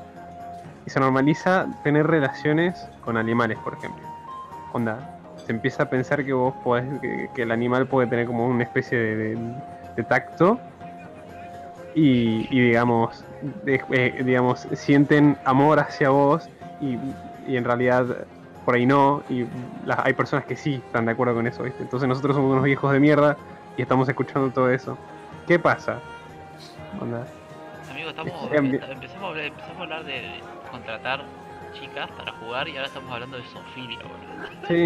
[0.87, 4.01] y se normaliza tener relaciones con animales, por ejemplo.
[4.73, 8.47] Onda, se empieza a pensar que vos podés, que, que el animal puede tener como
[8.47, 9.53] una especie de, de-
[9.95, 10.59] de tacto
[11.93, 16.49] y, y digamos, de- eh, digamos, sienten amor hacia vos
[16.79, 16.97] y,
[17.45, 18.27] y en realidad
[18.65, 19.45] por ahí no, y
[19.85, 21.83] las- hay personas que sí están de acuerdo con eso, ¿viste?
[21.83, 23.37] Entonces nosotros somos unos viejos de mierda
[23.75, 24.97] y estamos escuchando todo eso.
[25.47, 25.99] ¿Qué pasa?
[26.99, 27.27] Onda,
[27.89, 31.25] Amigo, estamos, empe- empezamos, empezamos a hablar de contratar
[31.73, 34.47] chicas para jugar y ahora estamos hablando de Sofía, boludo.
[34.67, 34.85] sí.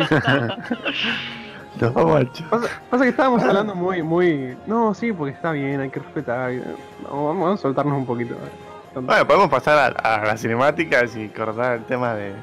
[1.94, 4.56] Vamos al Pasa, pasa que estábamos hablando muy, muy.
[4.66, 6.52] No, sí, porque está bien, hay que respetar.
[7.04, 8.36] No, vamos, a soltarnos un poquito.
[8.94, 12.34] Bueno, podemos pasar a, a las cinemáticas y cortar el tema de.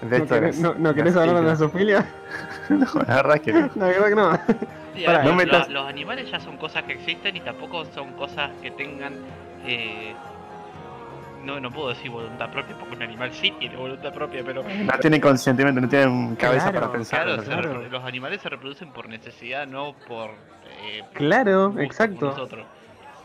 [0.00, 2.06] de ¿No querés, no, no querés hablar de la zoofilia?
[2.70, 3.70] No, la verdad es que no.
[3.74, 4.32] La verdad que no.
[4.96, 7.40] Sí, Pará, a ver, no lo- metas- los animales ya son cosas que existen y
[7.40, 9.12] tampoco son cosas que tengan.
[9.66, 10.14] eh,
[11.44, 14.62] no, no puedo decir voluntad propia porque un animal sí tiene voluntad propia, pero.
[14.62, 17.22] No tienen consentimiento, no tienen cabeza Claro, para pensar.
[17.24, 17.42] Claro, ¿no?
[17.42, 17.74] se claro.
[17.82, 20.30] repro- los animales se reproducen por necesidad, no por.
[20.82, 22.26] Eh, Claro, gusto exacto.
[22.26, 22.66] Nosotros,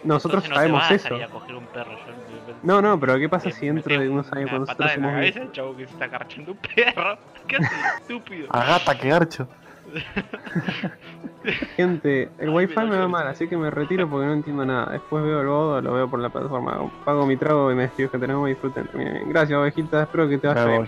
[0.03, 1.15] Nosotros Entonces no sabemos a eso.
[1.15, 1.91] a coger un perro.
[1.91, 4.91] yo- No, no, pero ¿qué pasa me- si dentro pego de unos años cuando nosotros
[4.95, 7.17] en la somos cabeza el chavo que se está agarchando un perro.
[7.47, 8.47] ¿Qué haces, estúpido?
[8.51, 9.47] A gata, que garcho.
[11.51, 12.29] gente?
[12.37, 14.91] El wifi me va mal, así que me retiro porque no entiendo nada.
[14.91, 16.77] Después veo el bodo, lo veo por la plataforma.
[17.05, 18.89] Pago mi trago y me despido que tenemos y disfruten.
[18.93, 20.85] Bien, Gracias, ovejita, espero que te vaya bien.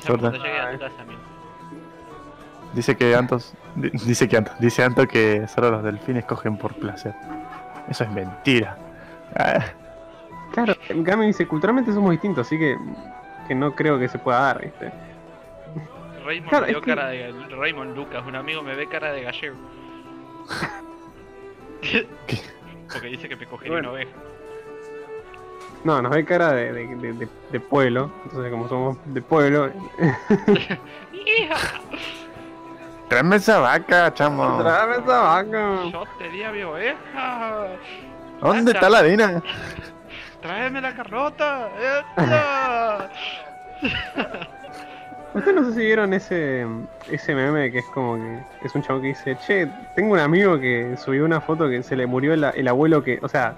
[0.00, 0.28] Suerte.
[0.30, 1.20] cuando llegue a tu casa, amigo.
[2.74, 3.54] Dice que Antos.
[3.76, 4.54] di- Dice que Antos.
[4.58, 7.14] Dice Anto que solo los delfines cogen por placer.
[7.88, 8.76] Eso es mentira.
[9.36, 9.64] Ah,
[10.52, 12.76] Claro, Gami dice, culturalmente somos distintos, así que,
[13.48, 14.92] que no creo que se pueda dar, ¿viste?
[16.24, 19.12] Raymond Claro, me dio es que- cara de Raymond Lucas, un amigo me ve cara
[19.12, 19.56] de gallego.
[21.82, 22.06] ¿Qué?
[22.92, 23.90] Porque dice que me cogería Bueno.
[23.90, 24.12] una oveja.
[25.84, 29.70] No, nos ve cara de, de, de- de- de pueblo, entonces como somos de pueblo,
[31.12, 31.56] ¡Hija!
[33.08, 34.62] Tráeme esa vaca, chamo.
[34.62, 35.84] ¡Tráeme esa vaca!
[35.92, 37.66] Yo tenía mi oveja.
[38.40, 39.42] ¿Dónde está la Dina?
[40.40, 41.68] Tráeme la Carlota.
[41.78, 43.10] ¡Esta!
[45.34, 46.64] Ustedes no sé si vieron ese,
[47.10, 50.58] ese meme que es como que es un chavo que dice, che, tengo un amigo
[50.58, 53.56] que subió una foto que se le murió el, el abuelo que, o sea,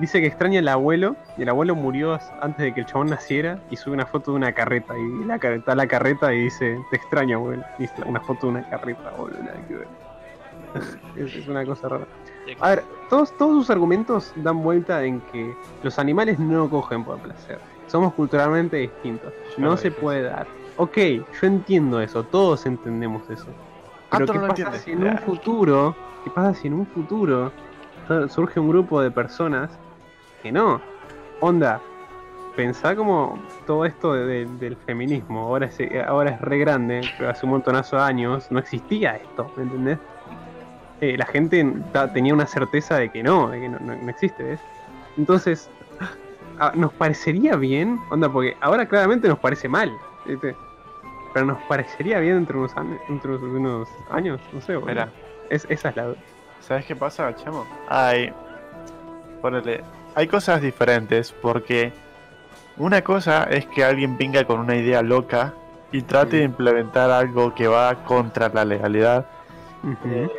[0.00, 3.58] Dice que extraña al abuelo y el abuelo murió antes de que el chabón naciera
[3.70, 6.78] y sube una foto de una carreta y la, car- está la carreta y dice
[6.90, 9.12] te extraño abuelo y una foto de una carreta
[11.16, 12.06] es, es una cosa rara.
[12.60, 17.20] A ver todos, todos sus argumentos dan vuelta en que los animales no cogen por
[17.20, 23.56] placer somos culturalmente distintos no se puede dar ok yo entiendo eso todos entendemos eso
[24.10, 27.56] pero ¿qué pasa si en un futuro, qué pasa si en un futuro
[28.06, 29.80] su- surge un grupo de personas
[30.42, 30.88] que no?
[31.38, 31.86] Onda,
[32.54, 37.30] pensá como todo esto de- de- del feminismo, ahora es, ahora es re grande, pero
[37.30, 40.00] hace un montonazo de años no existía esto, ¿me entendés?
[41.00, 44.10] Eh, la gente ta- tenía una certeza de que no, de que no, no- no
[44.10, 44.66] existe, ¿ves?
[45.16, 45.72] Entonces,
[46.74, 47.98] ¿nos parecería bien?
[48.10, 49.92] Onda, porque ahora claramente nos parece mal,
[50.24, 50.54] ¿viste?
[51.34, 54.76] Pero nos parecería bien entre unos, años- entre unos años, no sé.
[54.78, 55.08] Mira,
[55.50, 56.14] Es, esa es la...
[56.60, 57.66] ¿sabes qué pasa, chamo?
[57.88, 58.32] Hay.
[59.40, 59.82] Ponele.
[60.14, 61.92] Hay cosas diferentes porque.
[62.76, 65.52] Una cosa es que alguien venga con una idea loca
[65.90, 66.36] y trate Sí.
[66.38, 69.26] de implementar algo que va contra la legalidad.
[69.82, 70.30] Ujú.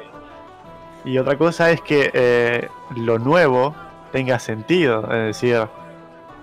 [1.04, 3.76] Y otra cosa es que eh, lo nuevo
[4.14, 5.04] tenga sentido.
[5.12, 5.68] Es decir,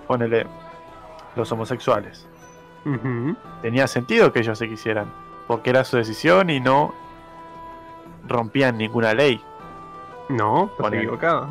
[0.07, 0.47] ponele.
[1.35, 2.27] Los homosexuales.
[3.63, 5.07] Tenía sentido que ellos se quisieran,
[5.49, 6.95] porque era su decisión y no
[8.29, 9.41] rompían ninguna ley.
[10.29, 11.49] No, estás equivocado.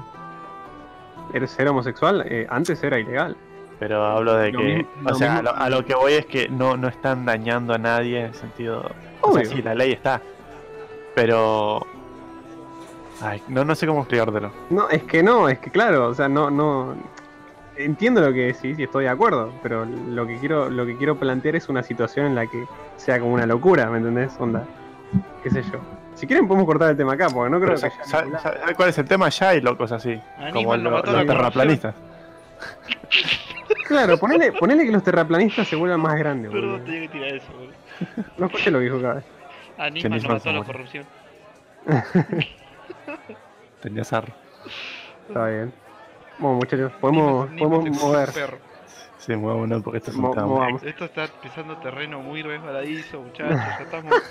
[1.34, 3.36] Eres ser homosexual, eh, antes era ilegal.
[3.80, 6.26] Pero hablo de Lo que, mismo- o sea, a lo, a lo que voy es
[6.26, 8.80] que no, no están dañando a nadie en el sentido...
[9.20, 9.46] O sea, Obvio.
[9.52, 10.22] sí, la ley está,
[11.14, 11.86] pero...
[13.22, 14.52] Ay, no, no sé cómo explicártelo.
[14.70, 16.96] No, es que no, es que claro, o sea, no, no.
[17.78, 21.18] Entiendo lo que decís y estoy de acuerdo, pero lo que quiero, lo que quiero
[21.18, 24.34] plantear es una situación en la que sea como una locura, ¿me entendés?
[24.40, 24.64] Onda,
[25.44, 25.80] qué sé yo.
[26.14, 28.98] Si quieren podemos cortar el tema acá, porque no creo Pero, que ¿Sabes cuál es
[28.98, 29.28] el tema?
[29.28, 31.96] Ya hay locos así, Aníbal como lo lo- mató los terraplanistas.
[33.86, 37.52] Claro, ponele, ponele que los terraplanistas se vuelvan más grandes, Perdón, tenía que tirar eso,
[37.54, 37.74] boludo.
[38.38, 39.26] No escuché lo que dijo cada vez.
[39.78, 41.06] Aníbal ¿Quién no mató la corrupción.
[43.82, 44.34] Tenía sarro.
[45.28, 45.74] Está bien.
[46.38, 48.32] Bueno, muchachos, podemos, Ni- ni podemos mover.
[48.32, 48.58] perro.
[49.18, 50.80] Sí, muevo porque esto es Mo- un.
[50.88, 53.56] Esto está pisando terreno muy resbaladizo, muchachos.
[53.56, 54.14] Ya estamos.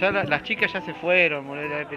[0.00, 1.64] Ya la- las chicas ya se fueron, boludo.
[1.68, 1.88] Las,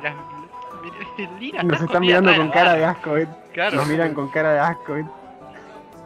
[1.64, 3.28] Nos está están mirando con cara de asco, eh.
[3.54, 3.76] Claro.
[3.78, 5.06] Nos miran con cara de asco, eh.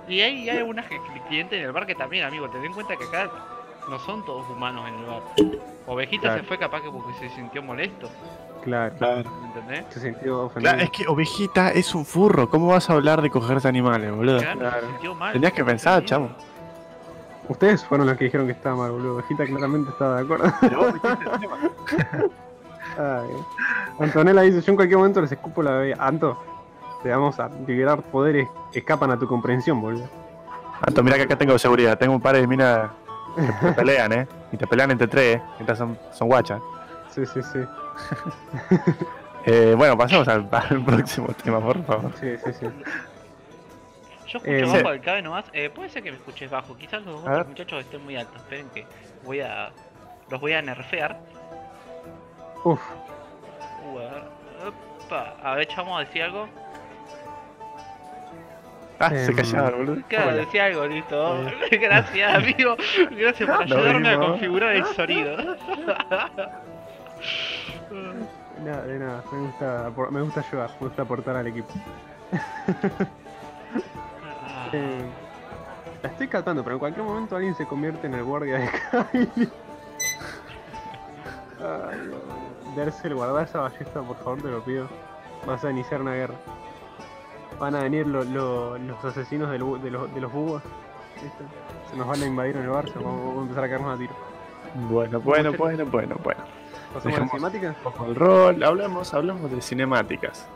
[0.10, 2.98] Y hay, hay algunas que- clientes en el bar que también, amigo, ten en cuenta
[2.98, 3.30] que acá
[3.90, 5.22] no son todos humanos en el bar.
[5.88, 6.42] Ovejita Claro.
[6.42, 8.10] se fue capaz que porque se sintió molesto,
[8.63, 9.24] Claro, Claro.
[9.45, 9.86] ¿entendés?
[9.89, 10.71] se sintió ofendido.
[10.71, 12.50] Claro, es que ovejita es un furro.
[12.50, 14.39] ¿Cómo vas a hablar de cogerse animales, boludo?
[14.39, 14.82] Claro, Claro.
[14.82, 15.34] se sintió mal.
[15.34, 16.30] Tenías que pensar, chamo.
[17.50, 19.15] Ustedes fueron los que dijeron que estaba mal, boludo.
[19.17, 20.54] Vegeta claramente estaba de acuerdo.
[20.62, 21.58] Pero vos dijiste el tema.
[22.97, 23.30] Ay.
[24.00, 25.95] Antonella dice, yo en cualquier momento les escupo la bebida.
[26.00, 26.38] Anto,
[27.04, 30.08] te vamos a liberar poderes que escapan a tu comprensión, boludo.
[30.86, 31.97] Anto, mira que acá tengo seguridad.
[31.97, 32.89] Tengo un par de minas
[33.36, 34.28] que te pelean, ¿eh?
[34.52, 35.41] Y te pelean entre tres, ¿eh?
[35.60, 36.62] Estas son, son guachas.
[37.10, 37.60] Sí, sí, sí.
[39.43, 42.12] Eh, bueno, pasemos al, al próximo tema, por favor.
[42.19, 42.65] Sí, sí, sí.
[44.27, 45.45] Yo escucho Eh, bajo al cabe nomás.
[45.51, 46.77] Eh, puede ser que me escuches bajo.
[46.77, 48.36] Quizás los otros muchachos estén muy altos.
[48.36, 48.86] Esperen que
[49.23, 49.71] voy a.
[50.30, 51.17] Los voy a nerfear.
[52.63, 52.80] Uf,
[53.84, 54.23] Uh, a ver.
[55.08, 55.34] Opa.
[55.43, 56.47] A ver, chamo, decía algo.
[58.99, 60.04] Ah, se Em, callaron, boludo.
[60.08, 60.38] Claro, Hola.
[60.38, 61.39] decía algo, listo.
[61.71, 62.75] Gracias, amigo.
[63.10, 65.36] Gracias por ayudarme a configurar el sonido.
[67.91, 69.23] De nada, de nada.
[69.32, 71.69] Me gusta, me gusta ayudar, me gusta aportar al equipo.
[74.43, 75.01] Ah, Eh,
[76.04, 79.49] la estoy catando, pero en cualquier momento alguien se convierte en el guardia de Kylie.
[81.60, 82.12] Ay,
[82.75, 84.88] Dersel, guarda esa ballesta, por favor, te lo pido.
[85.45, 86.36] Vas a iniciar una guerra.
[87.60, 90.63] Van a venir lo- lo- los asesinos del de, los, de los búhos.
[91.89, 93.95] Se nos van a invadir en el bar, se vamos, vamos a empezar a caernos
[93.95, 94.13] a tiro.
[94.89, 96.41] Bueno, bueno, bueno, bueno, bueno.
[96.93, 97.67] ¿Pasamos a la Dejemos- cinemática?
[97.69, 100.47] Un poco el rol, hablamos, hablamos de cinemáticas.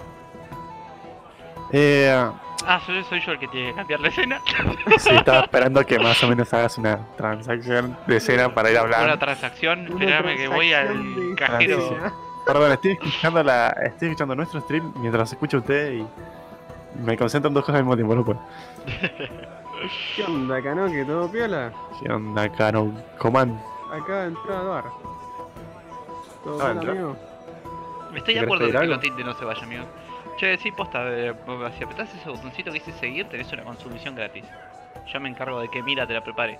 [1.72, 2.30] Eh,
[2.68, 4.42] Ah, soy, soy yo el que tiene que cambiar la escena.
[4.98, 8.84] sí, estaba esperando que más o menos hagas una transacción de escena para ir a
[8.84, 9.20] Una hablar.
[9.20, 9.92] transacción.
[9.94, 11.78] Una Espérame que voy al transacción cajero.
[11.80, 12.14] escena.
[12.46, 16.08] Perdón, estoy escuchando la, estoy escuchando nuestro stream mientras escucho a usted y
[17.04, 18.40] me concentro en dos cosas al mismo tiempo, no puedo.
[20.16, 20.88] ¿Qué onda, Cano?
[20.90, 21.72] ¿Que todo piola?
[22.02, 22.92] ¿Qué onda, Cano?
[23.20, 23.62] Coman.
[23.92, 24.34] Acá al
[24.68, 24.86] bar.
[26.46, 26.92] ¿Todo Ah, bien, entra.
[26.92, 27.18] amigo?
[28.16, 29.84] Estoy de ¿Querés acuerdo que los tildes no se vayan, amigo.
[30.38, 31.34] Che, sí, posta, eh,
[31.78, 34.46] si apretás ese botoncito que dice seguir, tenés una consumición gratis.
[35.12, 36.58] Yo me encargo de que Mira te la prepare.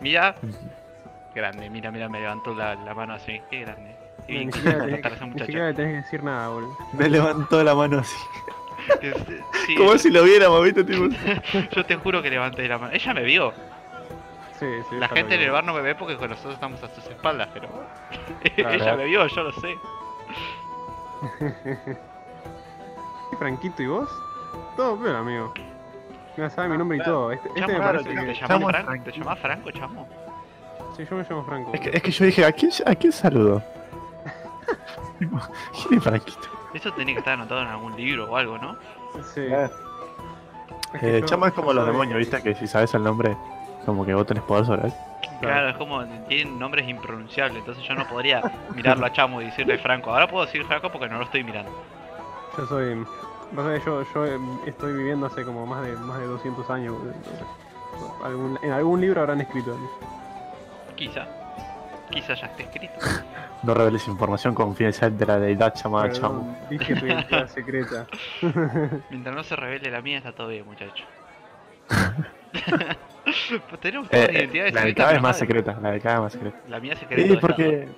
[0.00, 0.34] Mira,
[1.34, 3.96] grande, mira, mira, me levantó la, la mano así, qué grande.
[4.28, 6.76] Ni bien que tenés, ni le tenés que decir nada, boludo.
[6.92, 8.16] Me levantó la mano así.
[9.66, 10.82] Sí, Como si lo viéramos, ¿viste?
[10.82, 11.04] Tipo,
[11.76, 12.92] yo te juro que levanté la mano.
[12.92, 13.52] Ella me vio.
[14.60, 14.96] Sí, sí.
[14.96, 17.48] La gente en el bar no me ve porque con nosotros estamos a sus espaldas,
[17.52, 17.68] pero
[18.54, 18.70] Claro.
[18.74, 19.74] ella me vio, yo lo sé.
[23.38, 24.08] Franquito, ¿y vos?
[24.76, 25.52] Todo bien, amigo.
[26.36, 27.32] Ya sabe mi nombre y todo.
[27.32, 28.20] Este, este me parece ¿te, que...
[28.20, 28.86] te llamás Chamo Franco?
[28.86, 29.04] Franco.
[29.04, 30.08] ¿Te llamás Franco, chamo?
[30.96, 31.70] Sí, yo me llamo Franco.
[31.74, 33.62] es, que, es que yo dije, ¿a quién, a quién saludo?
[35.18, 36.48] ¿Quién es Franquito?
[36.74, 38.76] Eso tenía que estar anotado en algún libro o algo, ¿no?
[39.34, 39.40] Sí.
[39.40, 39.68] Eh,
[40.94, 42.42] Es que eh, yo- chamo es como los demonios, ¿viste?
[42.42, 43.36] Que si sabes el nombre,
[43.86, 44.92] como que vos tenés poder sobre él.
[45.40, 48.42] Claro, es como tienen nombres impronunciables, entonces yo no podría
[48.74, 50.10] mirarlo a Chamo y decirle Franco.
[50.12, 51.70] Ahora puedo decir Franco porque no lo estoy mirando.
[52.58, 53.06] Yo soy.
[53.84, 54.24] yo, yo
[54.66, 56.92] estoy viviendo hace como más de más de 200 años.
[56.94, 57.46] boludo, entonces,
[58.22, 59.76] algún- en algún libro habrán escrito.
[60.94, 61.26] Quizá.
[62.10, 62.94] Quizá ya esté escrito.
[63.62, 66.40] No reveles información confidencial de la deidad llamada Chamo.
[66.40, 68.06] Perdón, dije tu identidad secreta.
[69.10, 71.04] Mientras no se revele la mía, está todo bien, muchacho.
[73.68, 76.32] pues tenemos Eh, identidades la de cada pero más secreta, la de cada vez más
[76.32, 76.58] secreta.
[76.68, 77.28] La mía secreta.
[77.28, 77.88] Sí, porque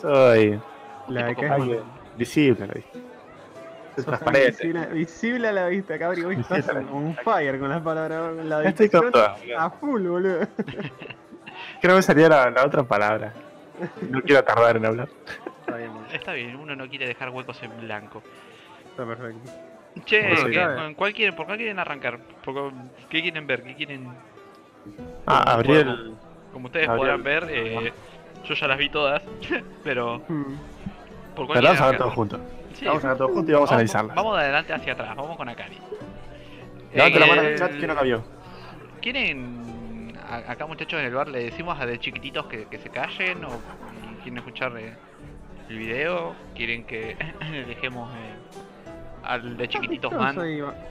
[0.00, 0.60] soy
[1.08, 2.98] La de acá es visible, ¿la viste?
[2.98, 4.50] Es sos transparente.
[4.50, 6.22] Visible, visible a la vista, Cabri.
[6.24, 8.34] Hoy estás on fire con las palabras.
[8.36, 9.40] con La Estoy con todas.
[9.58, 10.46] A full, boludo.
[11.80, 13.32] Creo que salía la, la otra palabra.
[14.08, 15.08] No quiero tardar en hablar.
[15.60, 18.22] Está bien, boludo, Está bien, uno no quiere dejar huecos en blanco.
[18.90, 19.50] está perfecto.
[20.04, 20.76] Che, Bueno, ¿qué- cabe.
[20.76, 22.20] con cuál quieren, ¿por cuál quieren arrancar?
[22.44, 22.72] Por-
[23.08, 23.62] ¿Qué quieren ver?
[23.64, 24.08] ¿Qué quieren...?
[25.26, 26.20] Ah, Como
[26.52, 27.92] Como ustedes abrí podrán ver, eh,
[28.44, 29.22] yo ya las vi todas,
[29.84, 30.54] pero Hmm.
[31.36, 32.40] ¿por cuál Pero vamos a ver todos juntos.
[32.74, 34.16] Sí, Vamos a ver todos juntos y vamos a analizarlas.
[34.16, 35.78] Vamos de adelante hacia atrás, vamos con Akari.
[36.94, 38.24] Levante la mano en Eh, el chat, ¿quién no la vio?
[39.00, 42.90] ¿Quieren, a- acá muchachos en el bar, le decimos a de chiquititos que, que se
[42.90, 43.60] callen o
[44.22, 44.94] quieren escuchar eh,
[45.68, 46.34] el video?
[46.54, 47.16] ¿Quieren que
[47.68, 48.34] dejemos eh,
[49.22, 50.36] al de chiquititos man?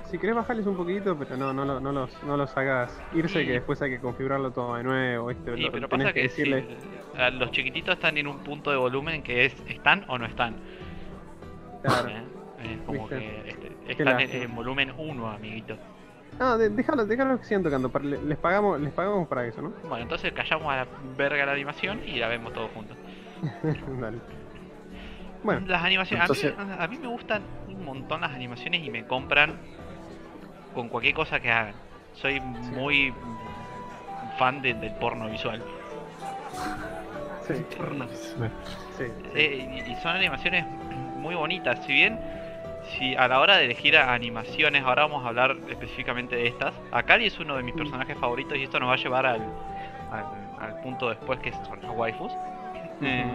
[0.05, 3.45] si querés bajarles un poquito, pero no, no, lo- no, los, no los hagas irse,
[3.45, 5.27] que después hay que configurarlo todo de nuevo.
[5.27, 5.55] ¿viste?
[5.55, 6.65] Sí, Lo- pero tenés pasa que, decirle.
[7.17, 10.55] a los chiquititos están en un punto de volumen que es ¿están o no están?
[11.83, 12.09] Claro.
[12.09, 12.23] ¿eh?
[12.63, 13.17] Es como Viste.
[13.19, 15.77] que este, están en, volumen 1, amiguito.
[16.37, 17.91] No, de- déjalo, déjalo que sigan tocando.
[18.03, 19.69] les pagamos, les pagamos para eso, ¿no?
[19.87, 22.95] Bueno, entonces callamos a la verga la animación y la vemos todos juntos.
[23.99, 24.17] Dale.
[25.43, 27.41] Bueno, Las animaciones, Entonces- a, mí, a mí me gustan
[27.79, 29.55] un montón las animaciones y me compran
[30.75, 31.73] con cualquier cosa que hagan.
[32.13, 33.13] Soy muy
[34.37, 35.63] fan de- del porno visual.
[37.47, 37.65] sí,
[38.97, 39.03] sí.
[39.33, 40.65] Eh, y, son animaciones
[41.17, 41.79] muy bonitas.
[41.85, 42.19] Si bien,
[42.97, 46.73] si a la hora de elegir a- animaciones, ahora vamos a hablar específicamente de estas.
[46.91, 49.41] Akari es uno de mis personajes favoritos y esto nos va a llevar al,
[50.11, 50.25] al,
[50.59, 52.31] al punto después que son las waifus.
[53.01, 53.25] Eh,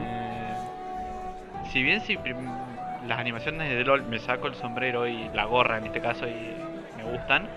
[1.72, 2.16] si bien si
[3.07, 6.55] las animaciones de LOL me saco el sombrero y la gorra en este caso y
[6.96, 7.48] me gustan,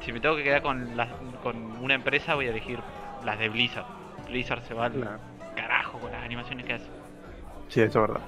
[0.00, 1.08] si me tengo que quedar con, las,
[1.42, 2.78] con una empresa voy a elegir
[3.24, 3.86] las de Blizzard.
[4.28, 5.18] Blizzard se va al
[5.54, 6.86] carajo con las animaciones que hace.
[7.68, 8.26] Sí, eso es verdad.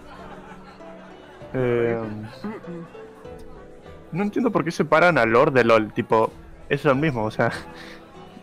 [1.55, 1.99] Eh,
[4.13, 5.93] no entiendo por qué separan a Lord de LOL.
[5.93, 6.33] Tipo,
[6.69, 7.51] es lo mismo, o sea.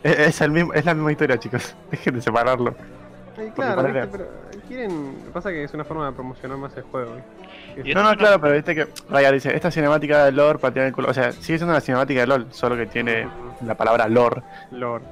[0.02, 1.74] Es, el mismo, es la misma historia, chicos.
[1.90, 2.76] Dejen de separarlo.
[3.36, 4.06] Ay, claro, ¿viste?
[4.06, 4.28] pero
[4.68, 5.16] quieren.
[5.32, 7.14] Pasa que es una forma de promocionar más el juego.
[7.14, 7.28] ¿viste?
[7.94, 10.94] No, no, claro, pero viste que Raya dice: Esta cinemática de LOL para tirar el
[10.94, 11.10] culo.
[11.10, 13.28] O sea, sigue siendo una cinemática de LOL, solo que tiene
[13.64, 14.42] la palabra lore.
[14.70, 15.02] Lord.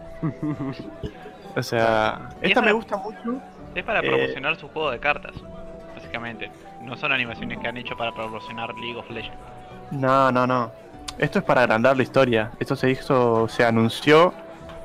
[1.57, 3.39] O sea, esta me gusta mucho.
[3.75, 5.33] Es para Eh, promocionar su juego de cartas,
[5.95, 6.51] básicamente.
[6.83, 9.37] No son animaciones que han hecho para promocionar League of Legends.
[9.91, 10.71] No, no, no.
[11.19, 12.51] Esto es para agrandar la historia.
[12.59, 14.33] Esto se hizo, se anunció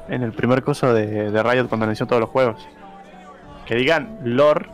[0.10, 2.68] en el primer curso de, de Riot cuando anunció todos los juegos.
[3.66, 4.68] Que digan lore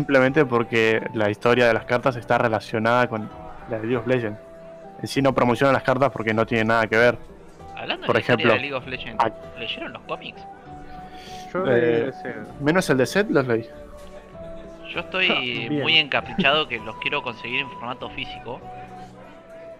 [0.00, 3.30] simplemente porque la historia de las cartas está relacionada con
[3.70, 4.38] la de League of Legends.
[5.00, 7.16] En sí no promocionan las cartas porque no tiene nada que ver.
[7.74, 10.42] Hablando Por de la historia ejemplo, de League of Legends, a- ¿leyeron los cómics?
[11.54, 12.12] Yo Eh.
[12.60, 13.66] Menos el de Set los leí.
[14.92, 15.28] Yo estoy
[15.70, 15.80] Bien.
[15.82, 18.60] muy encaprichado que los quiero conseguir en formato físico,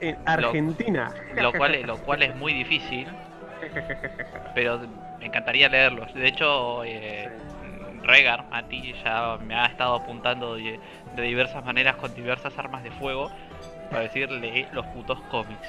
[0.01, 1.11] En Argentina.
[1.43, 3.07] lo cual, es- lo cual es muy difícil,
[4.55, 4.81] pero
[5.21, 6.13] me encantaría leerlos.
[6.15, 7.29] De hecho, eh,
[8.07, 10.79] Regar, Mati, ya me ha estado apuntando de,
[11.15, 13.31] de diversas maneras con diversas armas de fuego
[13.91, 15.69] para decirle los putos cómics.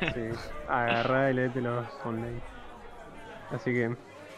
[0.00, 0.28] Sí,
[0.68, 2.40] agarrá y léete los online.
[3.50, 3.94] Así que,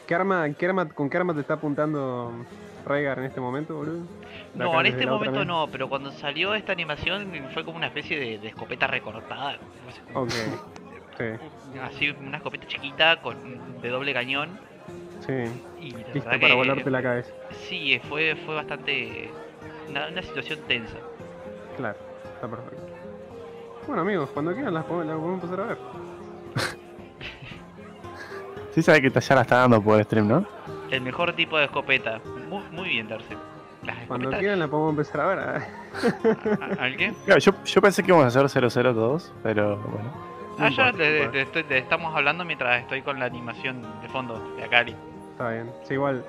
[0.06, 2.32] ¿qué arma, qué arma, ¿con qué arma te está apuntando
[2.84, 4.04] Rhaegar en este momento, boludo?
[4.56, 8.18] La No, en este momento no, pero cuando salió esta animación fue como una especie
[8.18, 9.52] de, de escopeta recortada.
[9.54, 10.30] no sé Ok,
[11.18, 14.58] sí, Así, una escopeta chiquita con de doble cañón.
[15.26, 15.32] Sí.
[15.80, 17.32] Y la Listo para que- volarte la cabeza.
[17.68, 19.30] Sí, fue, fue bastante.
[19.88, 20.96] Una, una situación tensa.
[21.76, 21.98] Claro,
[22.34, 22.82] está perfecto.
[23.86, 25.78] Bueno, amigos, cuando quieran las podemos, las podemos empezar a ver.
[28.74, 30.44] Sí sabe que ya la está dando por stream, ¿no?
[30.90, 32.20] El mejor tipo de escopeta.
[32.48, 33.34] Muy, muy bien, Darcy.
[33.84, 35.38] Las Cuando quieran las podemos empezar a ver.
[35.38, 36.78] ah.
[36.80, 37.12] ¿A- ¿Al qué?
[37.24, 40.12] Claro, yo, yo pensé que íbamos a hacer 0-0 todos, pero bueno.
[40.58, 44.54] Ah, ya te, te estoy- te estamos hablando mientras estoy con la animación de fondo
[44.56, 44.96] de Akari.
[45.34, 45.70] Está bien.
[45.84, 46.24] Sí, igual.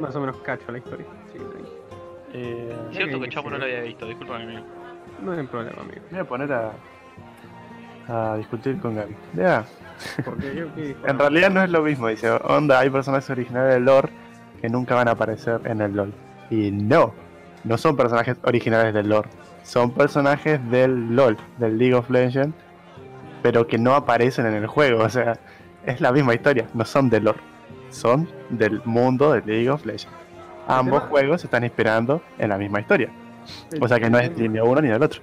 [0.00, 1.06] Más o menos cacho la historia.
[1.32, 1.70] Sí, tranqui.
[2.32, 3.60] Eh, Cierto que Chapo no sí.
[3.60, 4.62] lo había visto, disculpame amigo.
[5.22, 6.00] No hay problema, amigo.
[6.10, 6.72] me voy a poner a,
[8.08, 9.14] a discutir con Gaby.
[9.34, 9.64] Ya,
[10.24, 11.06] Porque yo qué dijo.
[11.06, 14.10] en realidad no es lo mismo, dice, onda, hay personajes originales del lore
[14.60, 16.12] que nunca van a aparecer en el LoL.
[16.50, 17.14] Y no,
[17.64, 19.28] no son personajes originales del lore,
[19.62, 22.54] son personajes del LoL, del League of Legends,
[23.42, 25.38] pero que no aparecen en el juego, o sea,
[25.86, 27.38] es la misma historia, no son del lore,
[27.90, 30.08] son del mundo de League of Legends.
[30.68, 33.10] Ambos tema- juegos se están inspirando en la misma historia,
[33.80, 35.20] o sea que no es ni de uno ni del otro.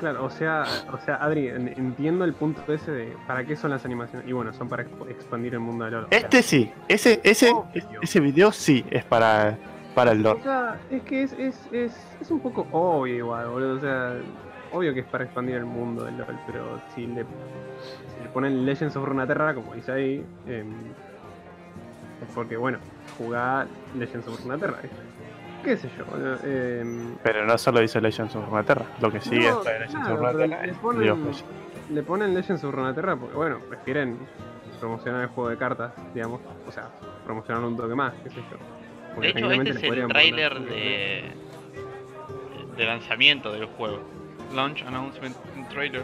[0.00, 3.70] Claro, o sea, o sea, Adri, en- entiendo el punto ese de para qué son
[3.70, 4.26] las animaciones.
[4.28, 6.06] Y bueno, son para exp- expandir el mundo del oro.
[6.10, 7.84] Este sí, ese, ese, Obvio.
[8.02, 9.56] ese video sí es para,
[9.94, 10.42] para el O lore.
[10.42, 13.76] sea, es que es, es, es, es un poco obvio igual, boludo.
[13.76, 14.14] O sea,
[14.72, 18.66] obvio que es para expandir el mundo del LoL, pero si le, si le ponen
[18.66, 20.64] Legends of Runeterra, como dice ahí, es
[22.34, 22.78] porque, bueno,
[23.18, 23.66] jugá
[23.96, 24.78] Legends of Runeterra.
[24.82, 24.96] ¿viste?
[25.64, 26.04] ¿Qué sé yo?
[26.44, 29.94] em, Pero no solo dice Legends of Runeterra, lo que sigue No, es para Legends
[30.06, 31.44] claro, of Runeterra le ponen- Legends.
[31.90, 34.18] le ponen Legends of Runeterra porque, bueno, prefieren
[34.80, 36.40] promocionar el juego de cartas, digamos.
[36.66, 36.90] O sea,
[37.24, 39.20] promocionar un toque más, qué sé yo.
[39.20, 41.30] De hecho, este es el tráiler de,
[42.76, 44.00] de lanzamiento del juego.
[44.54, 45.36] Launch Announcement
[45.70, 46.02] Trailer.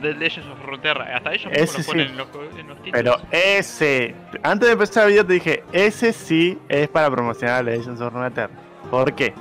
[0.00, 1.16] De Legends of Runeterra.
[1.16, 1.88] Hasta ellos mismos Ese sí.
[1.88, 2.28] ponen en los,
[2.58, 2.92] en los títulos.
[2.92, 8.00] Pero ese, antes de empezar el video te dije, ese sí es para promocionar Legends
[8.00, 8.54] of Runeterra.
[8.90, 9.34] ¿Por qué?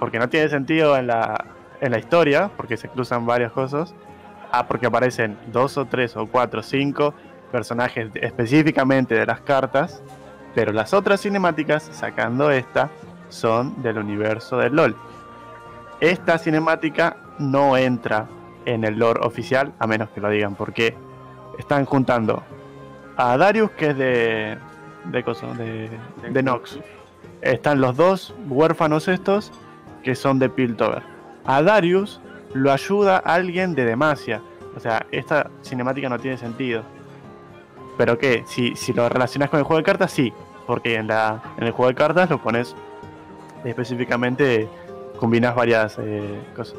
[0.00, 1.44] Porque no tiene sentido en la,
[1.80, 3.94] en la historia, porque se cruzan varias cosas.
[4.50, 7.14] Ah, porque aparecen dos o tres o cuatro o cinco
[7.50, 10.02] personajes específicamente de las cartas,
[10.54, 12.90] pero las otras cinemáticas, sacando esta,
[13.28, 14.96] son del universo del LOL.
[16.00, 18.28] Esta cinemática no entra
[18.64, 20.94] en el lore oficial, a menos que lo digan, porque
[21.58, 22.42] están juntando
[23.16, 24.58] a Darius, que es de.
[25.04, 25.90] de coso, de,
[26.28, 26.78] de Nox.
[27.42, 29.52] Están los dos huérfanos estos,
[30.02, 31.02] que son de Piltover.
[31.44, 32.20] A Darius
[32.54, 34.40] lo ayuda alguien de Demacia.
[34.76, 36.82] O sea, esta cinemática no tiene sentido.
[37.98, 40.32] Pero que, si, si lo relacionas con el juego de cartas, sí.
[40.66, 42.74] Porque en, la, en el juego de cartas lo pones
[43.64, 44.68] específicamente,
[45.18, 46.76] combinas varias eh, cosas.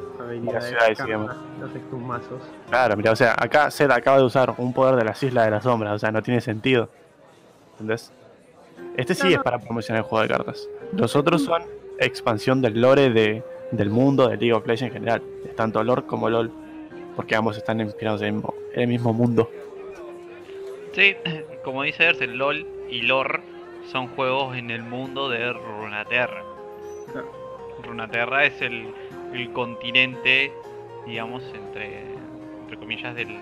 [0.65, 1.36] ciudades, digamos.
[1.64, 2.41] Haces tus mazos.
[2.70, 5.51] Claro, mira, o sea, acá Zed acaba de usar un poder de las Islas de
[5.51, 6.89] las Sombras, o sea, no tiene sentido.
[7.74, 8.12] ¿Entendés?
[8.97, 10.68] Este sí No, es para promocionar el juego de cartas.
[10.93, 11.64] Los otros son
[11.99, 15.22] expansión del lore de, del mundo de League of Legends en general.
[15.45, 16.51] Es tanto lore como LOL.
[17.16, 19.49] Porque ambos están inspirados en el mismo, en el mismo mundo.
[20.93, 21.16] Sí,
[21.64, 23.41] como dice Ersen, LOL y LOR
[23.91, 26.43] son juegos en el mundo de Runaterra.
[27.12, 27.32] Claro.
[27.84, 28.93] Runaterra es el,
[29.34, 30.51] el continente,
[31.06, 32.14] digamos, entre,
[32.62, 33.38] entre comillas, del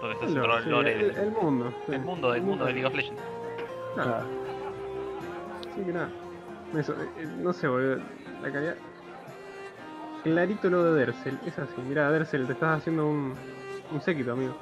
[0.00, 1.72] donde está El, centrado el sí, lore, el, del- el mundo.
[1.86, 1.92] sí.
[1.94, 3.20] el mundo, del mundo de League of Legends.
[3.94, 4.24] Claro.
[5.74, 6.08] Sí, que nada.
[6.76, 7.98] Eso, eh, eh, no sé, boludo.
[8.42, 8.74] La calidad.
[10.24, 11.38] Clarito lo de Dersel.
[11.46, 11.80] Es así.
[11.88, 13.34] Mira, Dersel, te estás haciendo un,
[13.92, 14.54] un séquito, amigo.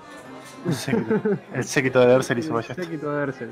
[0.67, 1.21] El séquito,
[1.55, 2.83] el séquito de Dersel y su Un ballesta.
[2.83, 3.51] séquito de Dersel.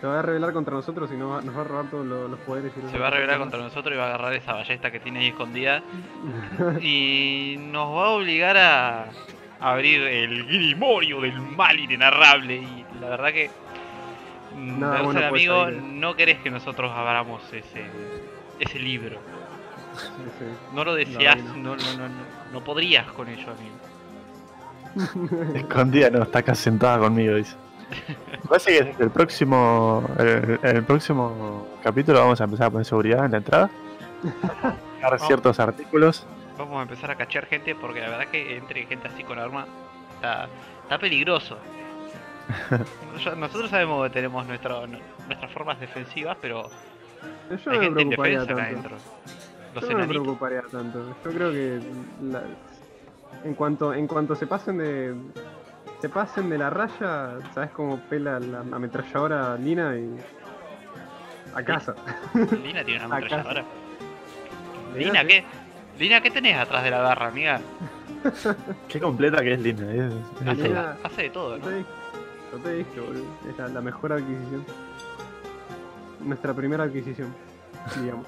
[0.00, 2.30] Se va a rebelar contra nosotros y nos va, nos va a robar todos los,
[2.30, 2.72] los poderes.
[2.76, 5.00] y los Se va a rebelar contra nosotros y va a agarrar esa ballesta que
[5.00, 5.82] tiene ahí escondida
[6.80, 9.06] y nos va a obligar a
[9.60, 12.56] abrir el grimorio del mal inenarrable.
[12.56, 13.50] Y la verdad que,
[14.56, 17.84] Nada bueno puede amigo, salir no querés que nosotros abramos ese,
[18.60, 19.18] ese libro.
[19.96, 20.44] Sí.
[20.74, 22.08] No lo deseas, no, no, no,
[22.52, 23.76] no podrías con ello, amigo.
[25.54, 27.56] Escondida, no, está acá sentada conmigo, dice.
[28.48, 33.24] Parece que desde el próximo, el, el próximo capítulo vamos a empezar a poner seguridad
[33.24, 33.70] en la entrada.
[34.96, 36.26] Dejar ciertos artículos.
[36.58, 39.66] Vamos a empezar a cachar gente porque la verdad que entre gente así con arma
[40.16, 40.48] está,
[40.82, 41.56] está peligroso.
[43.36, 46.64] Nosotros sabemos que tenemos nuestro- nuestras formas defensivas, pero
[47.64, 48.88] Yo hay no me gente preocuparía indefensa acá tanto.
[48.88, 48.96] adentro.
[49.74, 51.14] Los Yo no me preocuparía tanto.
[51.24, 51.80] Yo creo que
[52.22, 52.42] la-
[53.44, 55.14] en cuanto en cuanto se pasen de
[56.00, 60.16] se pasen de la raya, sabes cómo pela la ametralladora Lina y
[61.54, 61.94] a casa.
[62.62, 63.64] Lina tiene una ametralladora.
[64.96, 65.24] Lina.
[65.24, 65.44] ¿qué?
[65.98, 67.60] Lina, ¿qué tenés atrás de la barra, amiga?
[68.88, 69.92] Qué completa que es Lina.
[69.92, 70.62] es- es de Hace.
[70.68, 70.96] Lina.
[71.02, 71.68] hace de todo, Yo ¿no?
[71.68, 71.88] te dije,
[72.52, 73.24] yo te dije, boludo.
[73.50, 74.64] Es la, la mejor adquisición.
[76.20, 77.34] Nuestra primera adquisición,
[78.00, 78.26] digamos.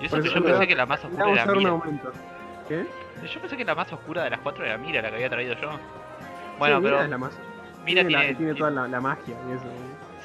[0.00, 1.80] Y eso Por que eso yo pensé que la más oscura era Mira.
[2.68, 2.86] ¿Qué?
[3.32, 5.54] Yo pensé que la más oscura de las cuatro era Mira, la que había traído
[5.60, 5.70] yo.
[6.58, 7.32] Bueno, Sí, pero Mira es la más.
[7.84, 9.64] Mira tiene, tiene, la- tiene toda la, la magia y eso.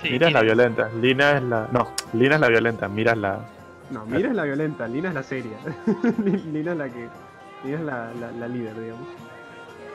[0.01, 1.67] sí, Mira es la violenta, Lina es la.
[1.71, 3.39] No, Lina es la violenta, Mira es la.
[3.89, 5.57] No, Mira es la violenta, Lina es la seria.
[6.51, 7.07] Lina es la que.
[7.63, 9.07] Lina es la, la, la líder, digamos.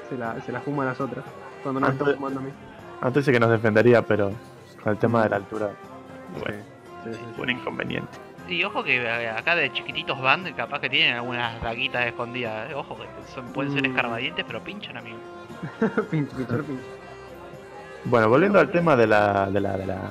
[0.08, 1.24] Se la, se la fuma a las otras.
[1.62, 2.50] Cuando no Ah, me fumando a mí.
[3.00, 4.32] Antes dice que nos defendería, pero
[4.82, 5.70] con el tema de la altura,
[6.40, 6.62] bueno,
[7.04, 8.10] Sí, sí, sí, un inconveniente.
[8.48, 12.70] Y ojo que eh, acá de chiquititos van, capaz que tienen algunas daguitas escondidas.
[12.70, 12.74] eh.
[12.74, 13.86] Ojo que son, pueden ser Mm.
[13.92, 15.16] escarbadientes, pero pinchan, amigo.
[16.10, 17.02] pinche, pinche.
[18.04, 20.10] Bueno, volviendo al tema de la, de la, de la,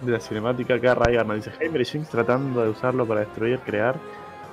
[0.00, 3.58] de la cinemática, acá Rygar nos dice Heimer y Jinx tratando de usarlo para destruir,
[3.60, 3.96] crear,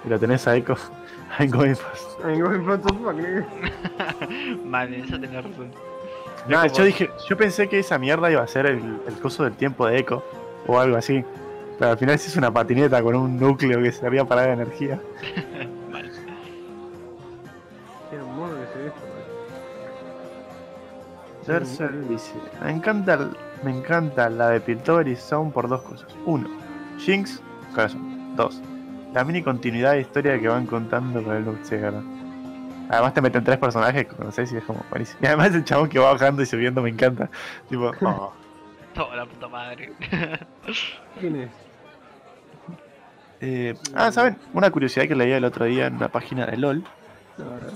[0.06, 0.76] y lo tenés a Echo
[1.40, 2.20] en Going Fast.
[2.26, 3.48] I'm going nigga.
[4.66, 5.72] Vale, eso tenés razón.
[6.48, 9.54] Nah, yo dije, yo pensé que esa mierda iba a ser el, el coso del
[9.54, 10.24] tiempo de Echo,
[10.68, 11.24] o algo así.
[11.80, 15.00] Pero al final sí es una patineta con un núcleo que servía para dar energía.
[21.60, 22.34] Tercer dice,
[22.64, 26.08] me encanta, el- me encanta la de Piltover y Sound por dos cosas.
[26.26, 26.48] Uno,
[27.00, 27.42] Jinx,
[27.76, 28.36] corazón.
[28.36, 28.62] Dos,
[29.14, 32.04] la mini continuidad de historia que van contando con el boxeador.
[32.90, 35.20] Además te meten tres personajes que conoces y es como buenísimo.
[35.22, 37.30] Y además el chabón que va bajando y subiendo me encanta.
[37.70, 38.34] Tipo, oh.
[38.94, 39.94] Toda la puta madre.
[41.20, 41.50] ¿Quién es?
[43.40, 44.38] Eh, ah, ¿saben?
[44.54, 46.84] Una curiosidad que leía el otro día en una página de LOL.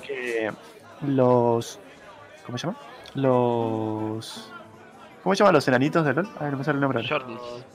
[0.05, 0.51] Que
[1.07, 1.79] los...
[2.45, 2.77] ¿Cómo se llama?
[3.15, 4.51] Los...
[5.23, 6.29] ¿Cómo se llaman los enanitos de LOL?
[6.39, 6.99] Ay, no me sale el nombre.
[6.99, 7.09] ahora.
[7.09, 7.65] Shortles.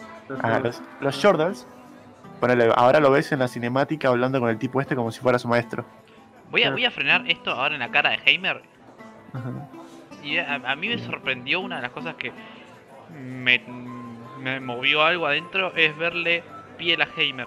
[0.43, 1.67] Ah, los, los Shordals.
[2.39, 5.39] Ponele, ahora lo ves en la cinemática hablando con el tipo este como si fuera
[5.39, 5.85] su maestro.
[6.51, 8.63] Voy a, voy a frenar esto ahora en la cara de Heimer.
[9.33, 9.51] Ajá.
[10.23, 12.33] Y a, a mí me sorprendió una de las cosas que
[13.13, 13.59] me,
[14.39, 16.45] me movió algo adentro es verle
[16.79, 17.47] piel a Heimer.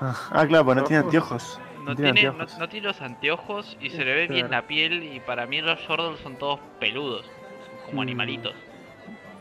[0.00, 1.06] Ah, claro, pues no tiene Ojos.
[1.06, 1.60] anteojos.
[1.84, 5.02] No tiene tiene, no, no tiene los anteojos y se le ve bien la piel
[5.02, 8.02] y para mí los Shordles son todos peludos, son como Mm.
[8.02, 8.54] animalitos.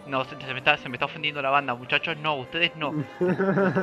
[0.07, 2.89] No, se, se me está, se me está ofendiendo la banda, muchachos, no, ustedes no.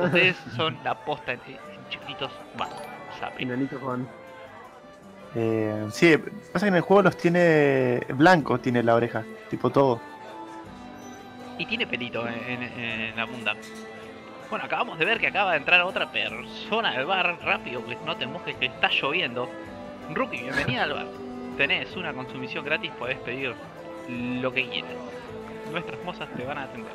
[0.03, 2.67] Ustedes son la posta, en, en chiquititos, va,
[3.19, 3.41] sabe.
[3.41, 4.07] Enanito Juan.
[5.33, 6.15] Eh, sí,
[6.53, 9.99] pasa que en el juego los tiene blancos, tiene la oreja, tipo todo.
[11.57, 13.55] Y tiene pelito en, en- en la punta.
[14.51, 18.15] Bueno, acabamos de ver que acaba de entrar otra persona al bar rápido, que no
[18.17, 19.49] te mojes que está lloviendo.
[20.13, 21.05] Rookie, bienvenida al bar.
[21.57, 23.55] Tenés una consumición gratis, podés pedir
[24.09, 24.91] lo que quieras.
[25.71, 26.91] Nuestras mozas te van a atender.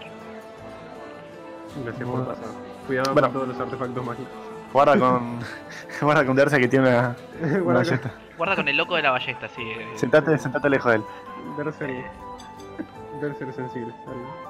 [1.84, 2.44] Gracias por pasar.
[2.86, 3.28] Cuidado Bueno.
[3.28, 4.32] con todos los artefactos mágicos.
[4.72, 5.38] Guarda con.
[6.02, 8.10] guarda con Dersa que tiene una, una Guarda ballesta.
[8.36, 9.62] Guarda con el loco de la ballesta, sí.
[9.62, 11.04] eh, Sentate, sentate lejos de él.
[11.56, 12.04] Berser.
[13.20, 13.94] Berser sensible.
[14.06, 14.45] Al-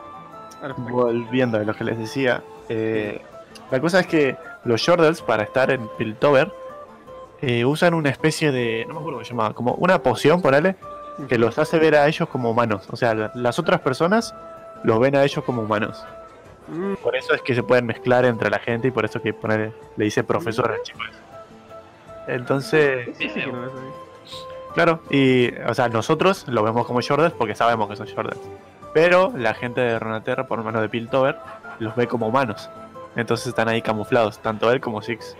[0.91, 2.43] Volviendo a lo que les decía.
[2.69, 3.21] eh,
[3.71, 6.53] la cosa es que los Shordals, para estar en Piltover,
[7.41, 8.85] eh, usan una especie de.
[8.87, 9.55] No me acuerdo cómo se llamaba.
[9.55, 10.77] Como una poción, ponele.
[11.29, 12.87] Que los hace ver a ellos como humanos.
[12.91, 14.35] O sea, la- las otras personas
[14.85, 16.05] los ven a ellos como humanos.
[16.69, 19.33] Mm, Por eso es que se pueden mezclar entre la gente y por eso que
[19.33, 20.99] poner, le dice profesor al chico.
[22.27, 23.31] Entonces, sí
[24.75, 28.41] claro, y o sea, nosotros lo vemos como Jordans porque sabemos que son Jordans.
[28.97, 31.37] Pero la gente de Ronaterra, por lo menos de Piltover,
[31.81, 32.71] los ve como humanos.
[33.15, 35.37] Entonces están ahí camuflados, tanto él como Six.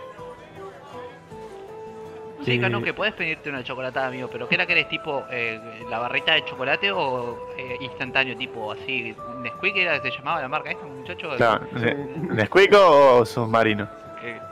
[2.45, 4.87] Sí, Cano, Eh, que puedes pedirte una chocolatada, amigo, pero ¿qué la querés?
[4.89, 8.37] ¿Tipo eh, la barrita de chocolate o eh, instantáneo?
[8.37, 11.29] Tipo así, Nesquik era que se llamaba la marca esta, muchacho.
[11.35, 11.87] Claro, Sí.
[12.29, 13.89] ¿Nesquik o submarino?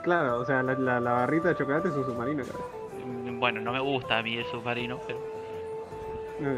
[0.02, 2.68] Claro, o sea, la, la, la barrita de chocolate es un submarino, claro.
[3.06, 5.20] mm, bueno, no me gusta a mí el submarino, pero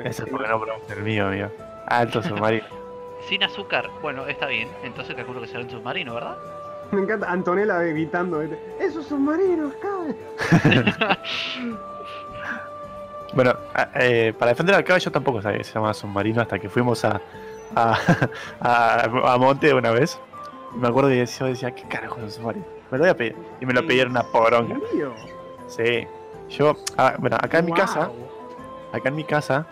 [0.06, 1.50] Eso es porque no probamos el mío, amigo.
[1.88, 2.66] Alto submarino.
[3.28, 4.70] sin azúcar, bueno, está bien.
[4.84, 6.38] Entonces calculo que será un submarino, ¿verdad?
[6.92, 8.40] Me encanta Antonella evitando.
[8.40, 8.60] ¿viste?
[8.80, 10.16] ¡Esos submarinos, cabrón!
[13.34, 13.54] Bueno,
[13.96, 17.04] eh, para defender al cabo yo tampoco sabía que se llamaba submarino hasta que fuimos
[17.06, 17.22] a,
[17.76, 17.98] a,
[18.62, 20.18] a, a Monte una vez.
[20.74, 22.66] Me acuerdo que yo decía, ¿qué carajo es un submarino?
[22.90, 23.36] Me lo voy a pedir.
[23.60, 24.80] Y me lo pidieron una poronga.
[25.68, 26.08] Sí.
[26.50, 28.10] Yo, ah, bueno, acá en mi casa,
[28.94, 29.68] acá en mi casa,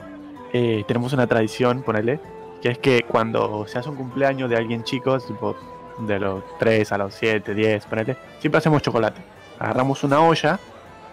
[0.58, 2.18] eh, tenemos una tradición, ponele,
[2.62, 5.56] que es que cuando se hace un cumpleaños de alguien chico, tipo
[6.00, 9.22] de los 3 a los 7, 10, ponele, siempre hacemos chocolate.
[9.60, 10.58] Agarramos una olla,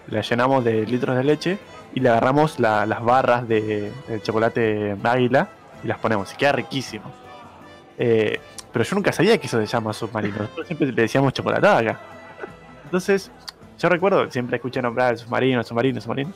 [0.07, 1.57] la llenamos de litros de leche
[1.93, 5.49] y le agarramos la- las barras de, del chocolate águila
[5.83, 6.31] y las ponemos.
[6.33, 7.05] Y queda riquísimo.
[7.97, 8.39] Eh,
[8.71, 10.47] pero yo nunca sabía que eso se llama submarino.
[10.65, 11.99] Siempre le decíamos chocolatada acá.
[12.85, 13.29] Entonces,
[13.79, 16.31] yo recuerdo, siempre escuché nombrar el submarino, submarino, submarino.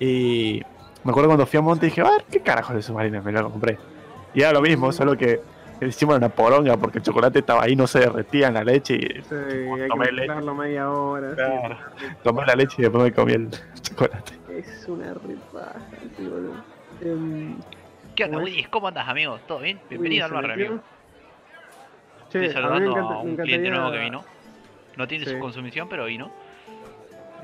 [0.00, 0.62] Y
[1.04, 3.22] me acuerdo cuando fui a Monte y dije, ah, ¿qué carajo es el submarino?
[3.22, 3.78] Me lo compré.
[4.34, 5.40] Y era lo mismo, solo que
[5.80, 9.22] era una poronga porque el chocolate estaba ahí, no se derretía en la leche y
[9.22, 10.34] Sí, hay Tomé que leche.
[10.52, 11.34] media hora.
[11.34, 11.76] Claro.
[12.22, 13.48] tomé la leche y después me comí el
[13.82, 14.32] chocolate.
[14.48, 15.74] ripa- Es una ripaja,
[16.16, 16.54] sí, boludo.
[17.00, 17.56] Em,
[18.16, 18.38] ¿Qué onda.
[18.38, 18.64] Willy?
[18.64, 19.38] ¿Cómo andas, amigo?
[19.46, 19.78] ¿Todo bien?
[19.88, 20.80] Bienvenido al barrio, amigo.
[22.30, 24.24] Che, Estoy a saludando encanta- a me un cliente nuevo que vino.
[24.96, 25.30] No tiene Sí.
[25.30, 26.30] su consumición, pero vino.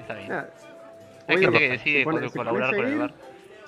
[0.00, 0.32] Está bien.
[0.32, 0.46] Ah,
[1.28, 3.14] Hay oye, gente que decide colaborar con el bar.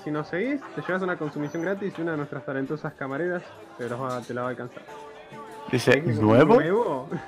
[0.07, 3.43] Si nos seguís, te llevas una consumición gratis y una de nuestras talentosas camareras
[3.77, 4.83] te, los va, te la va a alcanzar.
[5.73, 6.01] Dice.
[6.01, 6.55] ¿nuevo?
[6.55, 7.09] ¿Nuevo?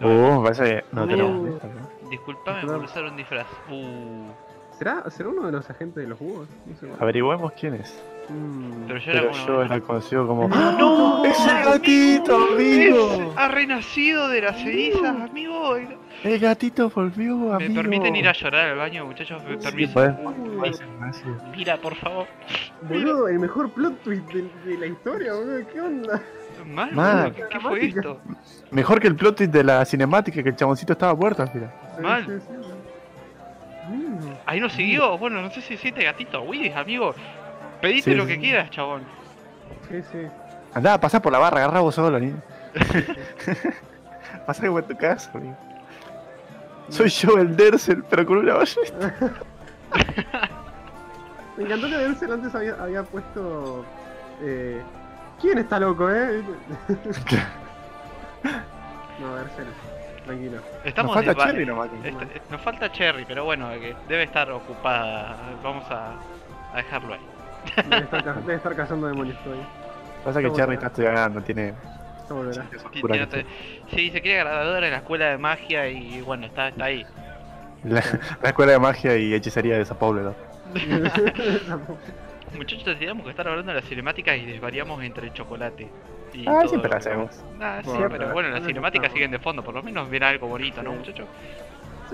[0.00, 1.06] Uh, parece que no Uh.
[1.08, 1.60] tenemos.
[2.08, 2.76] Disculpame Perdón.
[2.76, 3.46] por usar un disfraz.
[3.68, 4.28] Uh,
[4.78, 6.46] ¿Será, ¿Será uno de los agentes de los búhos?
[6.64, 6.88] No sé.
[7.00, 8.00] Averigüemos quién es.
[8.28, 8.84] Mm.
[8.86, 9.46] pero yo era Pero como.
[9.48, 10.48] yo era conocido como.
[10.48, 11.24] ¡No!
[11.24, 13.12] ¡Es el gatito, amigo!
[13.14, 15.76] Es- ha renacido de las cenizas, amigo.
[16.22, 17.74] El gatito volvió, ¿Me amigo.
[17.76, 19.42] permiten ir a llorar al baño, muchachos?
[19.44, 20.16] ¿Me Sí, permiten?
[20.64, 21.36] Ignacio.
[21.56, 22.26] Mira, por favor.
[22.82, 25.66] Boludo, el mejor plot twist de, de la historia, boludo.
[25.72, 26.20] ¿Qué onda?
[26.66, 27.16] Mal, Mal.
[27.30, 28.20] boludo, ¿qué, qué fue esto?
[28.70, 31.72] Mejor que el plot twist de la cinemática que el chaboncito estaba muerto al final.
[31.96, 32.26] Sí, Mal.
[32.26, 33.92] sí, sí.
[33.94, 34.18] Mm.
[34.44, 35.16] Ahí nos siguió.
[35.16, 36.42] Bueno, no sé si siente gatito.
[36.42, 37.14] Willy, amigo.
[37.80, 38.32] Pedite Sí, lo sí.
[38.34, 39.02] que quieras, chabón.
[39.88, 40.18] Sí, sí.
[40.74, 42.32] Andá, pasá por la barra, agarrá vos solo, ni.
[44.46, 45.56] pasá como en tu casa, amigo.
[46.90, 49.14] Soy yo el Derzel, pero con una ballesta.
[51.56, 53.84] Me encantó que Denzel antes había, había puesto.
[54.42, 54.80] Eh,
[55.40, 56.42] ¿Quién está loco, eh?
[59.20, 59.66] no, Denzel,
[60.24, 60.58] tranquilo.
[60.84, 61.90] Estamos Nos falta Cherry nomás.
[62.02, 65.36] Este- nos falta Cherry, pero bueno, que debe estar ocupada.
[65.62, 66.12] Vamos a,
[66.72, 67.20] a dejarlo ahí.
[67.88, 69.66] Debe estar, debe estar cazando demonios todavía.
[70.24, 71.74] Pasa que Cherry está estudiando, tiene.
[72.30, 72.62] Ya volverá.
[72.70, 73.44] Sí, oscura tiene que otra-
[73.90, 77.04] sí, se quiere graduar en la escuela de magia y bueno, está, está ahí.
[77.84, 78.02] La,
[78.42, 80.34] la escuela de magia y hechicería de Sao Paulo, ¿no?
[82.56, 85.88] Muchachos, decidimos que estar hablando de la cinemática y desvariamos entre el chocolate.
[86.32, 87.44] Y Ah, todo siempre lo que- hacemos.
[87.60, 90.22] Ah, sí, Bueno, pero bueno, las no cinemáticas siguen de fondo, por lo menos ven
[90.22, 90.96] algo bonito, ¿no, Sí.
[90.98, 91.26] muchachos?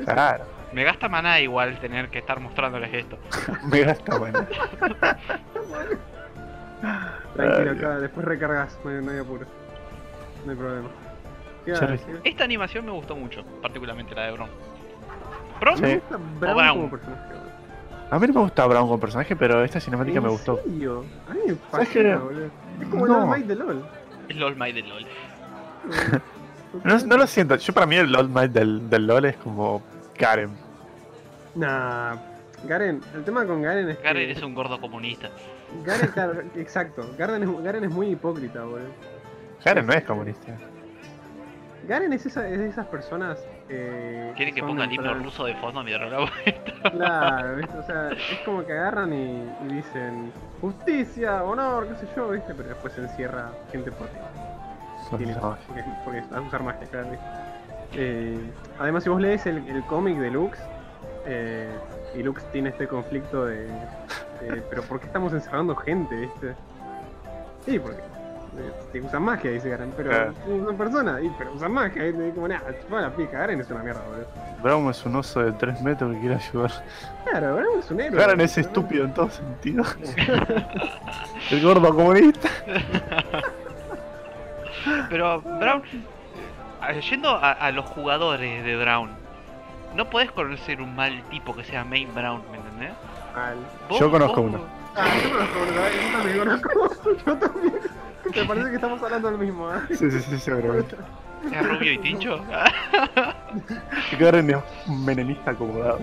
[0.05, 3.19] Claro, Me gasta maná igual tener que estar mostrándoles esto.
[3.71, 4.47] me gasta, bueno.
[7.35, 9.47] Tranquilo, Ay, acá después recargas, no hay, no hay apuro.
[10.47, 10.89] No hay problema.
[12.25, 14.49] Esta animación me gustó mucho, particularmente la de Bron.
[15.61, 15.77] ¿Bron?
[15.77, 15.83] Sí.
[15.83, 16.77] Me gusta Brown, Brown.
[16.77, 17.23] como personaje.
[17.35, 17.47] boludo.
[18.11, 20.61] A mí no me gusta Brown como personaje, pero esta cinemática me ¿En gustó.
[20.65, 21.05] serio?
[21.29, 22.17] A mí me ¿Sabes fascina, qué?
[22.17, 22.47] boludo.
[22.81, 23.15] Es como No.
[23.17, 23.87] el All Might de LOL.
[24.29, 25.07] El LOL My de LOL.
[26.85, 29.83] No, no lo siento, yo para mí el Old Might del, del LOL es como
[30.19, 30.51] Karen.
[31.55, 32.17] Nah,
[32.65, 34.33] Garen, el tema con Garen es Garen que...
[34.33, 35.31] es un gordo comunista.
[35.85, 37.09] Garen, claro, exacto.
[37.17, 38.89] Garen es, Garen es muy hipócrita, boludo.
[39.67, 40.53] Karen no es comunista.
[41.89, 43.39] Garen es, esa, es de esas personas
[43.69, 46.27] eh, Quieren que ponga el himno ruso de fondo mientras lo hago.
[46.93, 47.77] Claro, ¿viste?
[47.79, 52.55] O sea, es como que agarran y, y dicen justicia, honor, qué sé yo, ¿viste?
[52.55, 57.11] Pero después se encierra gente por los- porque, porque es a usar magia, claro.
[57.11, 57.25] ¿viste?
[57.95, 58.39] Eh,
[58.79, 60.59] además, si vos lees el, el cómic de Lux,
[61.27, 61.69] eh,
[62.15, 66.55] y Lux tiene este conflicto de, de, Pero ¿por qué estamos encerrando gente, viste?
[67.65, 68.01] Sí, porque
[68.93, 70.35] te usan magia, dice Garen, pero Claro.
[70.47, 73.83] son personas, y, pero usan magia, y como nada, chupa la pica, Garen es una
[73.83, 74.27] mierda, boludo.
[74.63, 76.71] Brown es un oso de 3 metros que quiere ayudar.
[77.31, 78.19] Claro, Garen es un héroe.
[78.21, 79.85] Karen es estúpido en todo sentido.
[81.51, 82.49] el gordo comunista.
[85.11, 85.83] Pero Brown,
[86.89, 89.11] eh, yendo a, a los jugadores de Brown,
[89.95, 92.93] no podés conocer un mal tipo que sea Main Brown, ¿me entendés?
[93.35, 93.57] Mal.
[93.89, 94.65] Vos- Yo conozco vos- uno.
[94.95, 95.89] Ah, yo conozco, ¿verdad?
[95.93, 97.11] Yo también conozco.
[97.27, 97.75] Yo también.
[98.35, 99.79] Me parece que estamos hablando del mismo, ¿eh?
[99.91, 100.97] Sí, sí, sí, seguramente.
[101.53, 102.41] ¿Es rubio y tincho?
[104.19, 104.57] Karen es
[104.89, 106.01] menemista acomodado.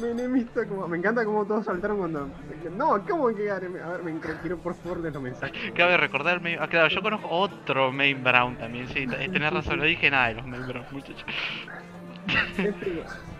[0.00, 0.86] Menemista, como.
[0.86, 2.28] Me encanta cómo todos saltaron cuando.
[2.76, 3.76] No, ¿cómo que Garen?
[3.82, 5.56] A ver, me quiero por favor leer los mensajes.
[5.74, 9.52] Cabe recordar, el Main- ah, claro, yo conozco otro Main Brown también, sí, t- tenés
[9.52, 11.24] razón, no dije nada de los Main Brown, muchachos.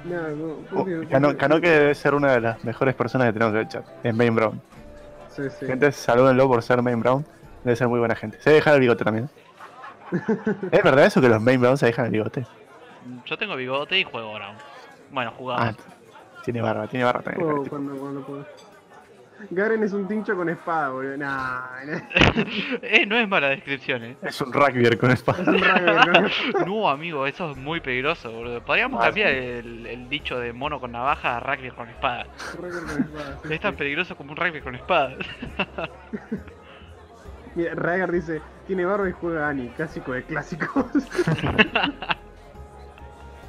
[0.05, 0.87] No, no, Oh.
[1.11, 3.85] Cano, Cano que debe ser una de las mejores personas que tenemos en el chat.
[4.03, 4.61] Es Main Brown.
[5.29, 5.67] Sí, sí.
[5.67, 7.25] Gente, salúdenlo por ser Main Brown.
[7.65, 8.41] Debe ser muy buena gente.
[8.41, 9.29] Se deja el bigote también.
[10.73, 12.47] ¿Es verdad eso que los Main Brown se dejan el bigote?
[13.27, 14.57] Yo tengo bigote y juego Brown.
[15.11, 15.69] Bueno, jugaba.
[15.69, 15.75] Ah,
[16.45, 17.49] tiene barba, tiene barba también.
[17.49, 17.69] Tipo.
[17.71, 18.47] cuando, cuando puedo.
[19.51, 21.17] Garen es un tincho con espada, boludo.
[21.17, 21.99] Nah, nah.
[22.83, 24.17] eh, no es mala descripción, eh.
[24.21, 25.51] Es un rugbyer con Es espada.
[25.51, 26.67] un rayo, ¿no?
[26.67, 28.61] No, amigo, eso es muy peligroso, boludo.
[28.63, 32.27] Podríamos Ah, cambiar el, el dicho de mono con navaja a rugby con espada.
[32.55, 33.79] Con espada, sí, Es tan sí.
[33.79, 35.15] peligroso como un rugby con espada.
[37.55, 40.85] Mira, Ragar dice, tiene barba y juega Ani, clásico de clásicos.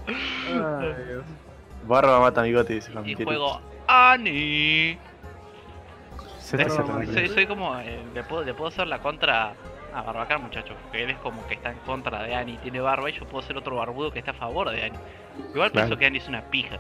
[0.08, 1.26] Ay, Dios.
[1.88, 4.98] Barba mata bigote, dice Juan y juego Ani.
[6.54, 7.14] Mata terrible.
[7.14, 7.78] Soy, soy como.
[7.80, 9.54] eh, le, puedo, le puedo hacer la contra
[9.94, 10.76] a barbacar, muchachos.
[10.84, 13.42] Porque él es como que está en contra de Annie, tiene barba y yo puedo
[13.46, 15.00] ser otro barbudo que está a favor de Annie.
[15.54, 16.78] Igual pienso que Annie es una pija.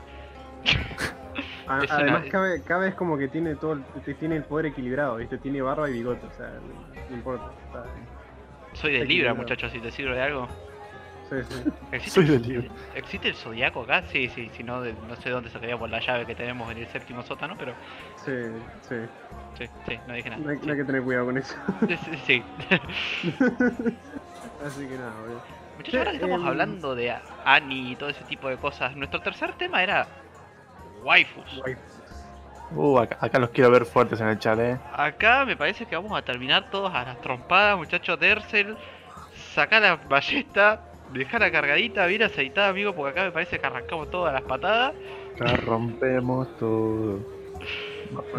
[1.67, 3.83] A- Es una- Además, cabe, cabe es como que tiene todo el,
[4.17, 5.37] tiene el poder equilibrado, ¿viste?
[5.37, 6.49] Tiene barba y bigote, o sea,
[7.09, 7.49] no importa.
[7.67, 7.85] está-
[8.73, 10.47] Soy de Libra, muchachos, si te sirve de algo.
[11.29, 11.63] Sí, sí.
[11.93, 12.69] ¿Existe, Soy de el- Libra.
[12.95, 14.03] ¿Existe el zodiaco acá?
[14.07, 16.87] Sí, sí, si no, de- no sé dónde sacaríamos la llave que tenemos en el
[16.87, 17.73] séptimo sótano, pero
[18.25, 18.33] Sí,
[18.89, 18.95] sí.
[19.57, 20.41] sí, sí, no dije nada.
[20.43, 21.55] No hay, no hay que tener cuidado con eso.
[21.87, 22.43] Sí, sí, sí.
[24.65, 25.41] Así que nada, boludo.
[25.77, 29.21] Muchachos, ahora que estamos em, hablando de Annie y todo ese tipo de cosas, nuestro
[29.21, 30.07] tercer tema era
[31.03, 31.61] waifus.
[32.73, 34.77] Uh, acá, acá los quiero ver fuertes en el chat, eh.
[34.93, 38.17] Acá me parece que vamos a terminar todos a las trompadas, muchachos.
[38.19, 38.77] Dersel,
[39.53, 40.79] saca la ballesta,
[41.11, 44.93] dejarla cargadita, bien aceitada, amigo, porque acá me parece que arrancamos todas las patadas.
[45.35, 47.19] Acá rompemos todo.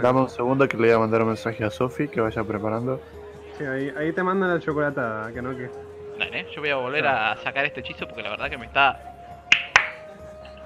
[0.03, 3.01] Dame un segundo que le voy a mandar un mensaje a Sofi que vaya preparando.
[3.59, 5.71] Sí, ahí, ahí te mandan la chocolatada, que no que.
[6.19, 8.99] Dale, yo voy a volver a sacar este hechizo porque la verdad que me está.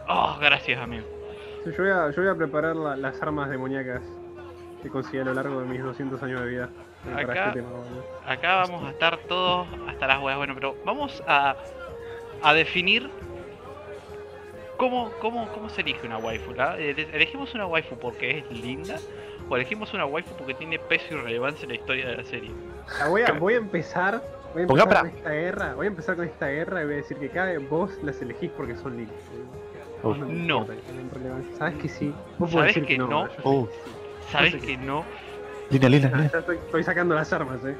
[0.08, 1.15] Oh, gracias, amigo.
[1.72, 4.02] Yo, voy a, yo voy a preparar la- las armas demoníacas
[4.82, 6.68] que conseguí a lo largo de mis 200 años de vida.
[7.14, 7.68] Acá- este tema.
[8.26, 10.36] Acá vamos a estar todos hasta las huevas.
[10.38, 11.56] Bueno, pero vamos a,
[12.42, 13.10] a definir
[14.76, 16.52] cómo, cómo, cómo se elige una waifu.
[16.52, 16.76] ¿la?
[16.78, 18.96] Ele- ¿Elegimos una waifu porque es linda?
[19.48, 22.50] ¿O elegimos una waifu porque tiene peso y relevancia en la historia de la serie?
[23.00, 24.22] Ah, voy, a, voy a empezar.
[24.54, 25.74] Voy a empezar con esta guerra.
[25.74, 28.20] Voy a empezar con esta guerra y voy a decir que cada vez vos las
[28.22, 29.16] elegís porque son lindas.
[30.02, 30.14] Oh.
[30.14, 30.66] No.
[31.58, 32.12] Sabes que sí.
[32.38, 33.28] Vos podés ¿Sabés decir que no?
[33.44, 33.68] Oh.
[34.30, 35.04] ¿Sabes sé que- que no?
[35.70, 36.30] Lina, Lina, Lina.
[36.32, 37.74] ya estoy, estoy sacando las armas, eh.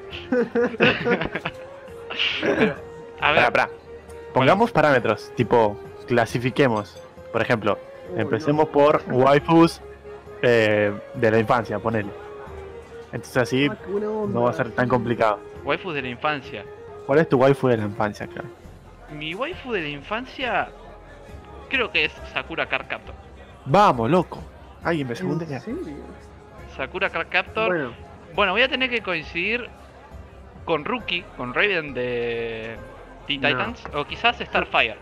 [3.21, 3.71] A ver, Pará, pará.
[4.35, 7.01] Pongamos parámetros, tipo, clasifiquemos.
[7.33, 7.79] Por ejemplo,
[8.17, 8.73] empecemos no.
[8.73, 9.81] por waifus
[10.43, 12.11] eh, de la infancia, ponele.
[13.13, 13.77] Entonces así Ah,
[14.29, 15.39] no va a ser tan complicado.
[15.65, 16.65] waifus de la infancia.
[17.07, 18.49] ¿Cuál es tu waifu de la infancia, claro?
[19.13, 20.69] Mi waifu de la infancia
[21.69, 23.15] creo que es Sakura Card Captor.
[23.67, 24.43] Vamos, loco.
[24.83, 25.81] Alguien me ¿En segunda serio?
[26.77, 27.69] Sakura Card Captor.
[27.69, 27.93] Bueno.
[28.35, 29.69] Bueno, voy a tener que coincidir
[30.65, 32.77] con Rookie, con Raven de
[33.27, 33.49] Teen No.
[33.49, 34.97] Titans, o quizás Starfire.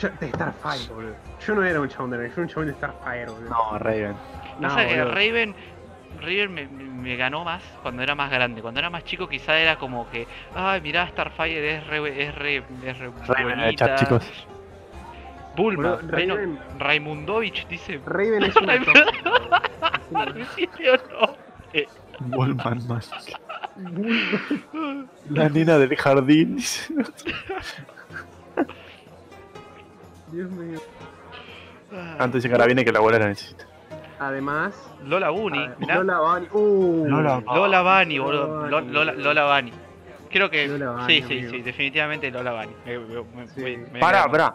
[0.00, 1.14] yo, de Starfire, boludo.
[1.46, 3.50] Yo no era un chabón de yo era un chabón de Starfire, boludo.
[3.50, 4.14] No, Raven.
[4.58, 5.04] No, que.
[5.04, 5.54] Raven,
[6.20, 8.62] Raven me, ganó más cuando era más grande.
[8.62, 12.56] Cuando era más chico quizá era como que, ay, mirá, Starfire es re, es re,
[12.84, 13.86] es re Raven bonita".
[13.86, 14.48] chat, chicos.
[15.56, 19.04] Bulma, Reino- Raven- Raimundovich dice, Raven es una Raven-
[20.12, 20.76] tóxica.
[20.76, 22.36] ¿Sí o no?
[22.36, 23.10] Volman más.
[25.30, 26.56] La nena del jardín.
[26.56, 26.92] dice.
[30.32, 30.78] Dios mío.
[32.18, 33.64] Antes de que ahora viene que la abuela la necesita.
[34.20, 34.74] Además,
[35.04, 35.94] Lola Bunny, ah, mirá.
[35.96, 36.48] Lola Bunny.
[36.52, 38.66] Uh, Lola- Lola Bunny, Lola boludo.
[38.68, 38.92] Lo- Bunny.
[38.92, 39.72] Lola, Lola Bunny.
[40.30, 40.66] Creo que.
[40.68, 41.50] Lola Bunny, sí, sí, amigo.
[41.50, 42.74] sí, definitivamente Lola Bunny.
[42.84, 43.60] Me- me- me- Sí.
[43.62, 44.54] me- me Pará, pará.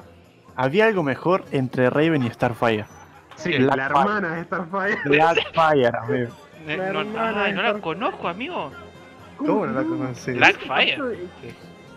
[0.55, 2.85] Había algo mejor entre Raven y Starfire.
[3.35, 3.99] Sí, Black la Fire.
[3.99, 4.97] hermana de Starfire.
[5.05, 6.33] Blackfire, amigo.
[6.67, 8.71] Eh, La no, hermana ay, de no la conozco, amigo.
[9.37, 10.35] ¿Cómo no la conoces?
[10.37, 10.97] Blackfire.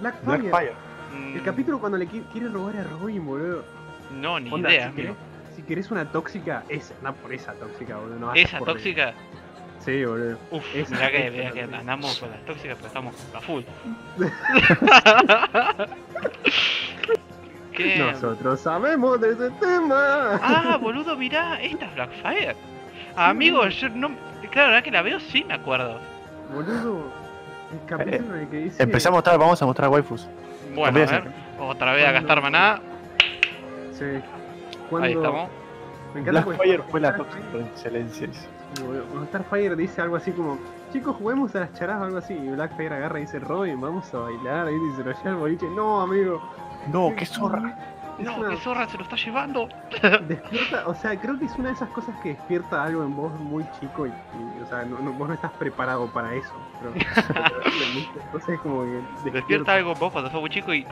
[0.01, 0.39] Blackfire.
[0.41, 0.73] Blackfire.
[1.15, 3.65] Mm, El capítulo cuando le qui- quiere robar a Robin, boludo.
[4.11, 5.23] No, ni Onda, idea, si, querés, amigo.
[5.55, 8.19] si querés una tóxica, esa, no por esa tóxica, boludo.
[8.19, 9.13] No Esa tóxica.
[9.85, 10.39] Sí, boludo.
[10.51, 11.79] Uf, Esa- mirá que, mirá que tóxica.
[11.79, 13.63] andamos con las tóxicas, pero estamos a full.
[17.77, 17.99] ¿Qué?
[17.99, 20.41] Nosotros sabemos de ese tema.
[20.43, 22.57] Ah, boludo, mirá, esta es Blackfire.
[23.17, 24.11] Amigo, yo no.
[24.51, 25.99] Claro, ahora que la veo, sí me acuerdo.
[26.55, 27.05] Boludo.
[27.73, 28.83] El capítulo en el que dice.
[28.83, 30.27] Empezamos a mostrar, vamos a mostrar waifus.
[30.75, 31.21] Bueno, a Empieza.
[31.21, 32.81] ver, otra vez a gastar maná.
[33.93, 34.05] Sí.
[34.89, 35.49] Cuando, Ahí estamos.
[36.15, 37.27] Me encanta Blackfire fue la por
[37.61, 38.27] excelencia.
[38.27, 38.49] dice.
[39.11, 40.59] Cuando Starfire dice algo así como,
[40.93, 44.13] chicos, juguemos a las charadas o algo así, y Blackfire agarra y dice, Robin, vamos
[44.13, 46.43] a bailar, y lo lleva boliche, no, amigo.
[46.93, 47.75] No, qué zorra.
[48.19, 49.69] No, una- qué zorra se lo está llevando.
[50.27, 53.31] Despierta, o sea, creo que es una de esas cosas que despierta algo en vos
[53.41, 56.53] muy chico y, y, o sea, no, no- vos no estás preparado para eso.
[56.81, 56.93] Pero,
[58.25, 60.87] entonces es como que Despierta algo en vos cuando sos muy chico y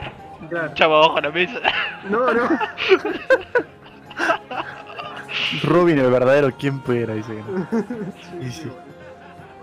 [0.49, 0.73] Claro.
[0.75, 1.59] chava abajo la mesa.
[2.09, 2.41] No, no.
[5.63, 7.13] Robin, el verdadero, ¿quién pudiera?
[7.13, 7.67] Dice que no.
[7.71, 8.69] Sí, Y sí, sí.
[8.69, 8.85] boludo.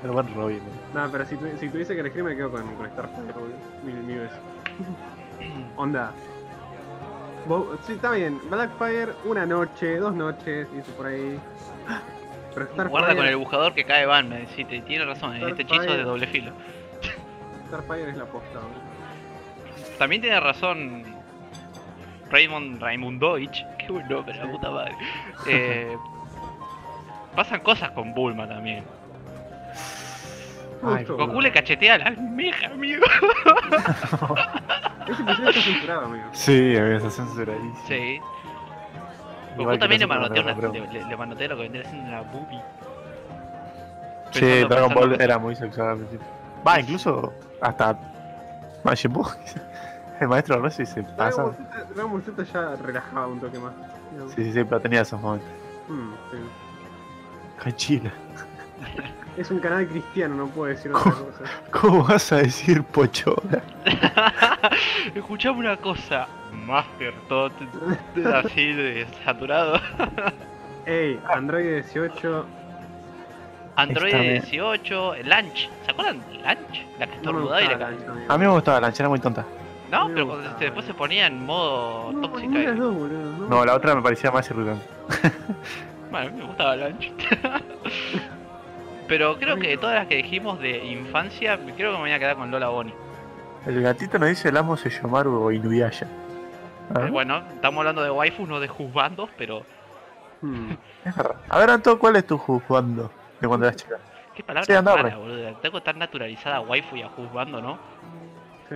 [0.05, 0.59] El buen Robin.
[0.59, 0.81] eh.
[0.95, 3.55] No, pero si, tu- si tuviese que elegir me quedo con, con Starfire, boludo.
[3.85, 4.39] Mil, mil veces.
[5.77, 6.13] Onda.
[7.47, 8.41] Vos- sí, está bien.
[8.51, 11.39] Blackfire, una noche, dos noches, dice por ahí.
[12.55, 15.63] Pero Starfire, Guarda con el buscador que cae Van, me te- tiene razón, en este
[15.63, 16.53] hechizo es de doble filo.
[17.69, 18.61] Starfire es la posta.
[19.99, 21.03] También tiene razón
[22.31, 24.95] Raymond Raimundovich, qué buen nombre, la puta madre.
[25.47, 25.97] Eh,
[27.37, 28.85] pasan cosas con Bulma también.
[30.83, 33.05] Goku le cachetea a la almeja, amigo.
[35.09, 36.25] Ese episodio está censurado, amigo.
[36.33, 37.77] Sí, amigo, está censuradísimo.
[37.87, 38.21] Sí.
[39.57, 40.29] Goku también le puede una,
[40.93, 42.61] le, le- manotea lo que vendría siendo una boobie.
[44.33, 46.27] Sí, Dragon Ball era muy sexual al principio.
[46.67, 47.99] Va, incluso hasta
[48.85, 49.27] Majin Buu.
[50.21, 51.45] El maestro Rossi se pasa.
[51.95, 53.73] Dragon Ball Z ya relajaba un toque más.
[54.35, 55.49] Sí, sí, sí, pero tenía esos momentos.
[55.89, 56.37] Mm, sí.
[57.63, 58.13] Cachila.
[59.37, 61.45] Es un canal cristiano, no puedo decir otra cosa.
[61.71, 63.63] ¿Cómo vas a decir pochora?
[65.15, 66.27] Escuchame una cosa,
[66.67, 67.53] Master Tot,
[68.45, 69.81] así de saturado.
[70.87, 72.47] Ey, Android 18.
[73.77, 74.43] Android Está bien.
[74.43, 76.17] 18, Lunch, ¿se acuerdan?
[76.33, 78.25] Lunch, la que No estornudaba y gustaba le la amigo.
[78.33, 79.47] A mí me gustaba, la ancha era muy tonta.
[79.91, 82.41] No, me pero cuando se- después se ponía en modo No, tóxica.
[82.49, 83.49] ninguna de las y- dos, boludo.
[83.49, 84.85] No, la otra me parecía más irritante.
[86.11, 87.13] Bueno, a mí me gustaba Lunch.
[89.13, 92.19] Pero creo que de todas las que dijimos de infancia, creo que me voy a
[92.19, 92.95] quedar con Lola Bonnie.
[93.67, 96.07] El gatito nos dice el amo Seyomaru o Inuyasha.
[96.95, 99.65] Ah, Eh, bueno, estamos hablando de waifus, no de juzbandos, pero
[100.41, 100.71] Hmm.
[101.05, 101.37] es verdad.
[101.51, 103.97] A ver, Anto, ¿cuál es tu juzgando de cuando eras chica?
[104.35, 104.65] qué palabra
[105.11, 105.53] Sí, boludo.
[105.61, 107.79] Tengo tan naturalizada a waifu y a juzbando, ¿no?
[108.71, 108.75] Sí.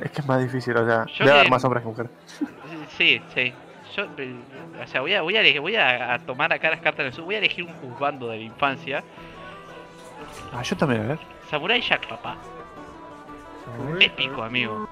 [0.00, 2.12] Es que es más difícil, o sea, Yo debe haber que- más hombres que mujeres.
[2.96, 3.52] Sí, sí.
[3.96, 4.34] Yo, eh,
[4.80, 7.06] o sea, voy a, voy a, elegir- voy a, a tomar acá las cartas en
[7.06, 7.24] el sur.
[7.24, 9.02] Voy a elegir un juzgando de la infancia.
[10.52, 11.18] Ah, yo también, a ver.
[11.48, 12.36] Samurai Jack, papá.
[14.00, 14.88] Épico, amigo.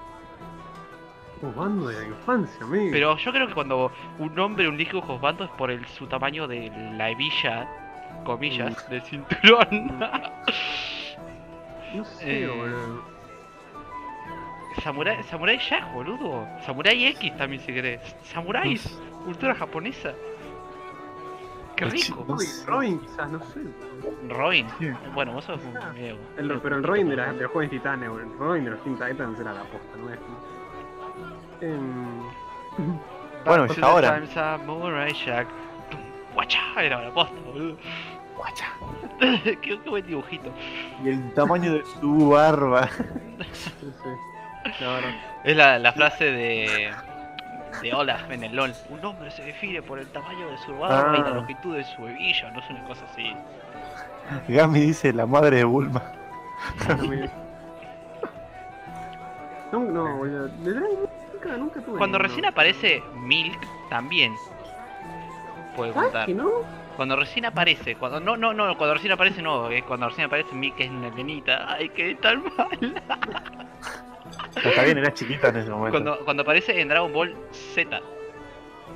[1.40, 2.90] Jugando de la infancia, amigo.
[2.92, 6.46] Pero yo creo que cuando un hombre un líquido juzgando es por el, su tamaño
[6.48, 7.68] de la hebilla,
[8.24, 9.68] comillas, del cinturón.
[11.94, 13.02] No sé, Eh, boludo.
[14.82, 16.46] Samurai, Samurai Jack, boludo.
[16.66, 18.00] Samurai X también si querés.
[18.24, 18.78] Samurai,
[19.24, 20.12] cultura japonesa.
[21.78, 22.24] Qué rico.
[22.26, 22.48] no Robin.
[22.66, 23.60] Robin quizás, no sé.
[24.28, 24.66] Robin.
[24.78, 24.90] Sí.
[25.14, 25.92] Bueno, vos sos un Ah,
[26.36, 28.08] El- pero el Robin de, la- de los jóvenes titanes.
[28.08, 30.18] El Robin de los Teen Titans era la posta, ¿no es?
[31.60, 32.20] Em,
[33.44, 34.20] Bueno, the ahora.
[35.24, 35.48] Jack.
[36.34, 37.76] Guacha, era la posta, boludo.
[38.36, 38.66] Guacha.
[39.44, 40.52] qué, qué buen dibujito.
[41.02, 42.88] Y el tamaño de su barba.
[43.52, 44.74] sí, sí.
[44.80, 45.10] La verdad.
[45.44, 46.90] Es la, la frase de.
[47.82, 48.72] De Olaf en el LOL.
[48.90, 51.30] Un hombre se define por el tamaño de su barba y la Ah.
[51.34, 53.34] longitud de su hebilla, no es una cosa así.
[54.48, 56.02] Gami dice la madre de Bulma.
[59.72, 60.48] No, no, boludo.
[60.48, 60.72] De
[61.34, 61.98] nunca, nunca tuve.
[61.98, 63.58] Cuando recién aparece Milk,
[63.90, 64.34] también
[65.76, 66.26] puede ¿Ah, contar.
[66.26, 66.48] que no?
[66.96, 70.54] Cuando recién aparece, cuando no, no, no, cuando recién aparece no, es cuando recién aparece
[70.54, 71.70] Milk que es una nenita.
[71.70, 73.02] Ay, qué tan mal.
[74.54, 75.92] Pero está bien, era chiquita en ese momento.
[76.02, 78.00] Cuando, cuando aparece en Dragon Ball Z,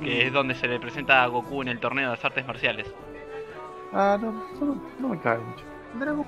[0.03, 2.93] que es donde se le presenta a Goku en el torneo de las artes marciales.
[3.93, 5.65] Ah, no, no, no me cae mucho.
[5.95, 6.25] Dragon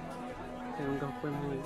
[0.89, 1.57] nunca fue muy.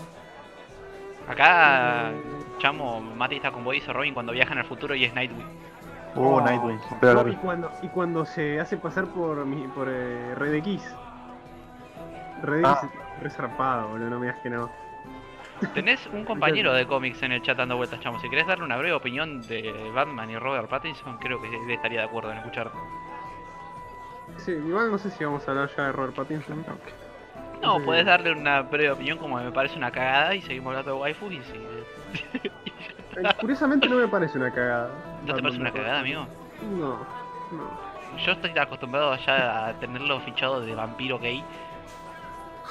[1.29, 2.11] Acá,
[2.59, 5.47] Chamo, Mati está con vos y Robin cuando viajan al futuro y es Nightwing.
[6.15, 6.41] Uh, Oh.
[6.41, 6.81] Nightwing.
[7.01, 10.55] Pero No, la y, cuando, y cuando se hace pasar por mi, por eh, Red
[10.55, 10.83] X.
[12.43, 12.81] Red Ah.
[12.83, 14.71] X es resarpado, boludo, no me digas que no.
[15.75, 18.21] Tenés un compañero de cómics en el chat dando vueltas, Chamo.
[18.21, 22.07] Si querés darle una breve opinión de Batman y Robert Pattinson, creo que estaría de
[22.07, 22.77] acuerdo en escucharte.
[24.39, 26.65] Sí, igual no sé si vamos a hablar ya de Robert Pattinson.
[27.61, 27.85] No, Sí.
[27.87, 31.33] podés darle una breve opinión como me parece una cagada y seguimos hablando de waifus
[31.33, 31.57] y si...
[33.17, 34.91] Eh, Curiosamente no me parece una cagada.
[35.27, 36.27] ¿No te parece una cagada, amigo?
[36.79, 36.99] No,
[37.51, 37.89] no.
[38.25, 41.43] Yo estoy acostumbrado ya a tenerlo fichado de vampiro gay.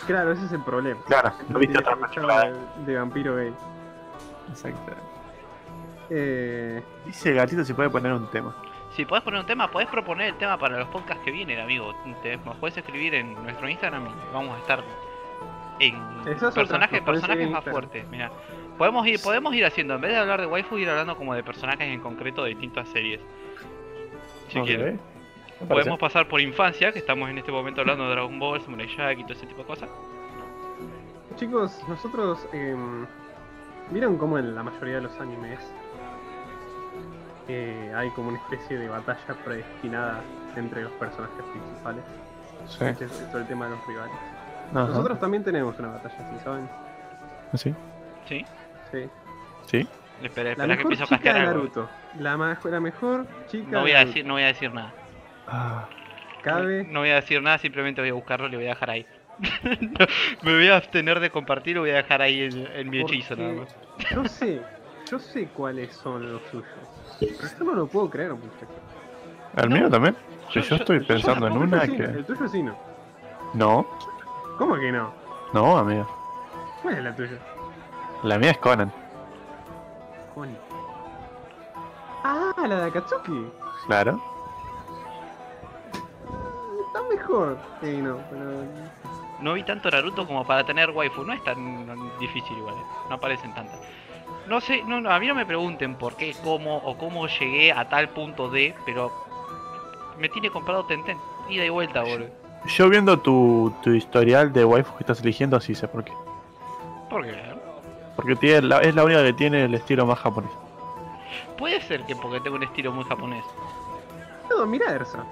[0.05, 0.99] Claro, ese es el problema.
[1.05, 2.51] Claro, no viste otra película.
[2.85, 3.53] de, vampiro gay.
[4.49, 4.91] Exacto.
[6.09, 8.55] Eh, Dice el gatito si puede poner un tema.
[8.91, 11.93] Si podés poner un tema, podés proponer el tema para los podcasts que vienen, amigo.
[12.23, 14.83] Te, nos podés escribir en nuestro Instagram y vamos a estar
[15.79, 18.07] en personajes, personajes más fuertes.
[18.09, 18.31] Mira,
[18.77, 21.43] podemos ir, podemos ir haciendo, en vez de hablar de waifu, ir hablando como de
[21.43, 23.19] personajes en concreto de distintas series.
[24.49, 24.65] Si Ok.
[24.65, 24.99] quieren.
[25.65, 29.19] Podemos pasar por infancia, que estamos en este momento hablando de Dragon Ball, Samurai Jack
[29.19, 29.89] y todo ese tipo de cosas.
[31.35, 32.45] chicos, nosotros.
[32.53, 33.05] em,
[33.89, 35.59] ¿Vieron cómo en la mayoría de los animes
[37.47, 40.21] eh, hay como una especie de batalla predestinada
[40.55, 42.03] entre los personajes principales?
[42.67, 42.79] Sí.
[42.97, 44.15] Que es todo el tema de los rivales.
[44.71, 44.87] Ajá.
[44.87, 46.69] Nosotros también tenemos una batalla, ¿sí saben?
[47.53, 47.73] ¿Sí?
[48.27, 48.45] ¿Sí?
[48.91, 49.09] Sí.
[49.67, 49.87] ¿Sí?
[50.21, 51.45] Espera, La espera que empiezo a castear.
[51.45, 51.89] Naruto.
[52.19, 54.91] La, la mejor chica No voy a decir, no voy a decir nada.
[55.47, 55.87] Ah,
[56.43, 56.83] Cabe.
[56.85, 59.05] No voy a decir nada, simplemente voy a buscarlo y lo voy a dejar ahí.
[59.81, 60.05] No,
[60.43, 63.35] me voy a abstener de compartir, lo voy a dejar ahí en, en mi hechizo
[63.35, 63.75] nada más.
[64.11, 64.61] Yo sé,
[65.11, 66.65] yo sé cuáles son los suyos.
[67.19, 68.67] Pero no lo puedo creer, muchachos.
[69.55, 70.15] ¿El mío también?
[70.51, 72.03] Yo- Yo, estoy yo- pensando en una que.
[72.03, 72.77] El tuyo sí no.
[73.53, 73.87] No,
[74.57, 75.13] ¿Cómo que no?
[75.53, 76.07] no, amigo.
[76.81, 77.37] ¿Cuál es la tuya?
[78.23, 78.91] La mía es Conan.
[80.33, 80.57] Connie.
[82.23, 83.47] Ah, la de Akatsuki.
[83.85, 84.21] Claro.
[86.97, 87.57] Está mejor.
[87.81, 88.51] Sí, no, pero.
[89.39, 91.87] No vi tanto Naruto como para tener waifu, no es tan
[92.19, 92.83] difícil igual, eh.
[93.09, 93.79] no aparecen tantas.
[94.47, 97.71] No sé, no, no, a mí no me pregunten por qué, cómo o cómo llegué
[97.71, 99.11] a tal punto de, pero
[100.17, 101.17] me tiene comprado Tenten,
[101.49, 102.29] ida y vuelta, boludo.
[102.65, 106.13] Yo viendo tu, tu historial de waifu que estás eligiendo, sí sé por qué.
[107.07, 107.35] ¿Por qué?
[108.15, 110.51] Porque tiene la- es la única que tiene el estilo más japonés.
[111.59, 113.43] Puede ser que porque tengo un estilo muy japonés.
[114.49, 115.23] No, mira Ersa.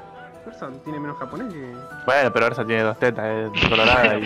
[0.48, 1.74] Ersa tiene menos japonés que.
[2.06, 3.26] Bueno, pero Ersa tiene dos tetas,
[3.56, 4.24] es colorada y...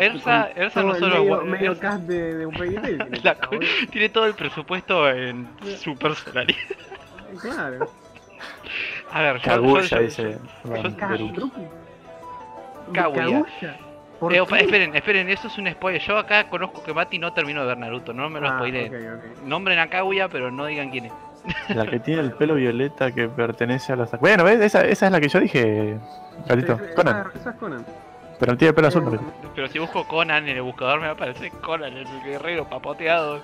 [0.00, 3.34] Ersa, Ersa todo no solo Medio, Ersa- medio cast de, de un tiene La
[3.90, 5.48] tiene todo el presupuesto en
[5.78, 6.58] su personalidad.
[7.40, 7.90] Claro.
[9.12, 10.38] A ver, Kaguya, dice.
[10.92, 11.34] Kaguya.
[12.92, 13.44] Kaguya.
[14.20, 16.00] ¿Por Eh, esperen, esperen, eso es un spoiler.
[16.00, 18.94] Yo acá conozco que Mati no terminó de ver Naruto, no me lo Ah, spoileen.
[18.94, 19.42] ok, ok.
[19.44, 21.12] Nombren a Kaguya, pero no digan quién es.
[21.68, 24.10] La que tiene el pelo violeta que pertenece a los...
[24.20, 24.60] Bueno, ¿ves?
[24.60, 25.98] Esa, esa es la que yo dije,
[26.46, 26.76] Gatito.
[26.78, 27.26] Sí, sí, Conan.
[27.28, 27.84] esa- esa es Conan.
[28.38, 29.02] Pero tiene el pelo azul.
[29.02, 29.50] Eh, Gatito.
[29.54, 33.40] Pero si busco Conan en el buscador me va a aparecer Conan, el guerrero papoteado.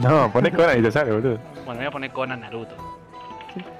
[0.00, 1.38] No, poné Conan y te sale, boludo.
[1.64, 2.74] Bueno, voy a poner Conan Naruto.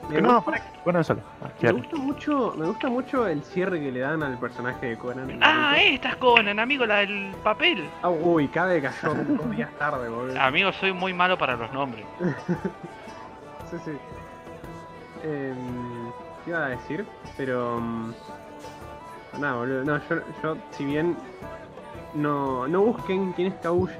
[0.08, 1.20] Me no, gusta- Conan solo.
[1.42, 1.78] Ah, Me quédate.
[1.80, 5.38] gusta mucho, me gusta mucho el cierre que le dan al personaje de Conan.
[5.42, 7.88] Ah, esta es Conan, amigo, la del papel.
[8.02, 10.40] Ah, uy, cabe cayó dos días tarde, boludo.
[10.40, 12.06] Amigo, soy muy malo para los nombres.
[13.70, 13.92] Sí, sí.
[15.22, 16.10] Em,
[16.44, 17.06] ¿Qué iba a decir?
[17.36, 17.78] Pero.
[17.80, 18.12] mm,
[19.40, 19.84] Nada, boludo.
[19.84, 21.16] No, yo, yo si bien.
[22.14, 23.98] No, no busquen quién es Kaguya.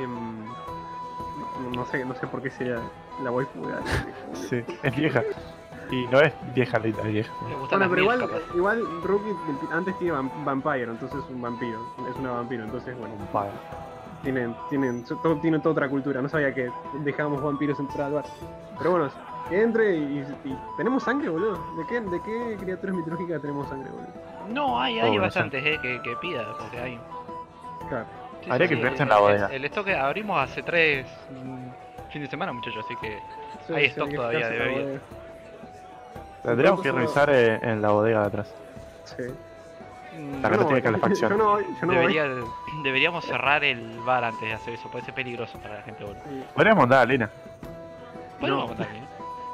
[0.00, 2.80] em, no, no sé, no sé por qué sería
[3.22, 3.74] la waifu de.
[4.34, 5.22] Sí, es vieja.
[5.90, 7.32] Y no es vieja, linda, es vieja.
[7.70, 8.40] Bueno, pero igual, capaz.
[8.54, 9.34] igual Rookie
[9.70, 11.78] antes tiene vam- vampiro, entonces es un vampiro,
[12.10, 13.50] es una vampiro, entonces bueno, Vale.
[14.24, 16.68] Tienen, tienen, todo, tiene toda otra cultura, no sabía que
[17.04, 18.24] dejábamos vampiros entrar al bar.
[18.78, 19.08] Pero bueno,
[19.48, 21.52] que entre y, y- tenemos sangre, boludo.
[21.76, 24.08] ¿De qué, ¿De qué criaturas mitológicas tenemos sangre, boludo?
[24.48, 27.00] No, hay, hay Oh, bastantes, eh, que, que pida, porque hay.
[27.88, 28.06] Claro.
[28.42, 29.46] Sí, Habría sí, que verse en la el- bodega.
[29.46, 33.18] El, stock que abrimos hace tres mm, fin de semana, muchachos, así que.
[33.66, 34.82] Sí, Hay sí, stock que todavía de la bebida.
[34.82, 35.00] bodega.
[36.42, 38.54] Tendríamos que revisar eh, en la bodega de atrás.
[39.04, 39.22] Sí.
[40.42, 41.30] La no tiene calefacción.
[41.30, 41.96] Yo no voy, yo no voy.
[41.96, 42.26] debería,
[42.82, 46.20] deberíamos cerrar el bar antes de hacer eso, puede ser peligroso para la gente, boludo.
[46.28, 46.44] Sí.
[46.54, 47.30] Podríamos mandar a Lina.
[48.40, 48.68] Podemos No.
[48.68, 49.00] mandar, ¿eh?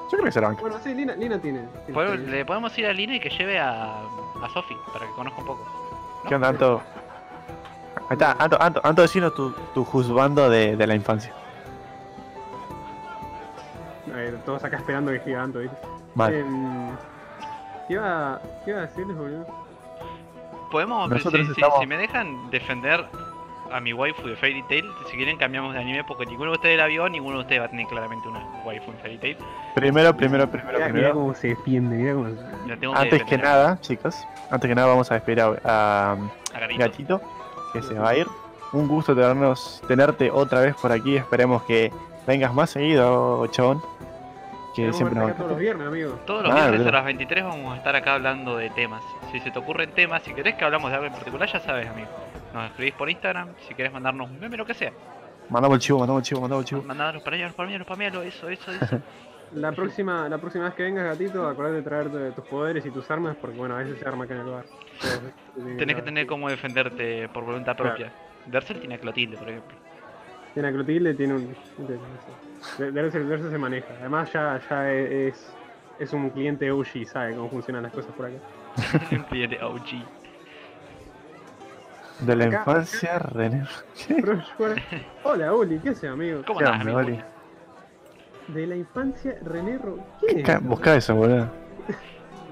[0.04, 0.60] Yo creo que se la banca.
[0.62, 1.60] Bueno, sí, Lina, Lina tiene.
[1.60, 2.36] tiene Podemos- experiencia.
[2.36, 5.46] le podemos ir a Lina y que lleve a, a Sofi para que conozca un
[5.46, 5.64] poco.
[6.24, 6.28] ¿no?
[6.28, 6.82] ¿Qué onda, Anto?
[7.96, 11.32] Ahí está, Anto, Anto, Anto decinos tu, tu juzgando de, de la infancia.
[14.12, 15.76] A ver, todos acá esperando que giganto, ¿viste?
[16.16, 16.40] Vale.
[16.40, 16.90] Em,
[17.86, 19.46] ¿qué, iba, ¿Qué iba a decirles, boludo?
[20.70, 23.04] Podemos, Nosotros si, si- estamos- si me dejan defender
[23.72, 26.76] a mi waifu de Fairy Tail, si quieren cambiamos de anime porque ninguno de ustedes
[26.78, 29.36] la vio, ninguno de ustedes va a tener claramente una waifu en Fairy Tail.
[29.76, 31.14] Primero, primero, primero, Mira, mira primero.
[31.14, 32.28] cómo se defiende, mira cómo
[32.96, 33.00] se...
[33.00, 34.16] Antes que nada, chicos,
[34.50, 36.16] antes que nada vamos a despedir a, a.
[36.78, 37.20] Gatito,
[37.72, 38.26] que se va a ir.
[38.72, 41.16] Un gusto tenernos, tenerte otra vez por aquí.
[41.16, 41.92] Esperemos que
[42.26, 43.80] vengas más seguido, chabón.
[44.74, 46.10] Que Tenemos siempre nos todos los viernes, amigo.
[46.26, 49.02] Todos los Ah, viernes a las 23 vamos a estar acá hablando de temas.
[49.32, 51.88] Si se te ocurren temas, si querés que hablamos de algo en particular, ya sabes,
[51.88, 52.08] amigo.
[52.54, 54.92] Nos escribís por Instagram, si querés mandarnos un meme, lo que sea.
[55.48, 56.82] Mandamos el chivo, mandamos el chivo, mandamos el chivo.
[56.82, 59.00] Mandanos para allá, los palmealos, palmealos, eso, eso, eso.
[59.52, 63.10] La próxima, la próxima vez que vengas, gatito, acordate de traerte tus poderes y tus
[63.10, 64.64] armas, porque bueno, a veces se arma acá en el bar.
[65.76, 67.96] Tenés que tener cómo defenderte por voluntad Claro.
[67.96, 68.12] propia.
[68.46, 69.76] Dersel tiene a Clotilde, por ejemplo.
[70.54, 71.56] Tiene a Clotilde, tiene un...
[72.78, 73.88] de- de- Derse Derse se maneja.
[74.00, 75.52] Además ya, ya es,
[75.98, 78.36] es un cliente OG, sabe cómo funcionan las cosas por acá.
[79.12, 80.04] Un cliente OG.
[82.20, 83.64] De la Acá- infancia, René.
[84.08, 84.16] Yo
[84.58, 84.82] ahora-
[85.24, 86.42] Hola, Uli, ¿qué haces, amigo?
[86.46, 87.14] ¿Cómo ¿Qué andás, onda, amigo?
[87.16, 87.22] Oli?
[88.48, 89.98] De la infancia, René Ro...
[90.20, 90.44] ¿Quién es?
[90.44, 91.48] Busca, busca eso, boludo.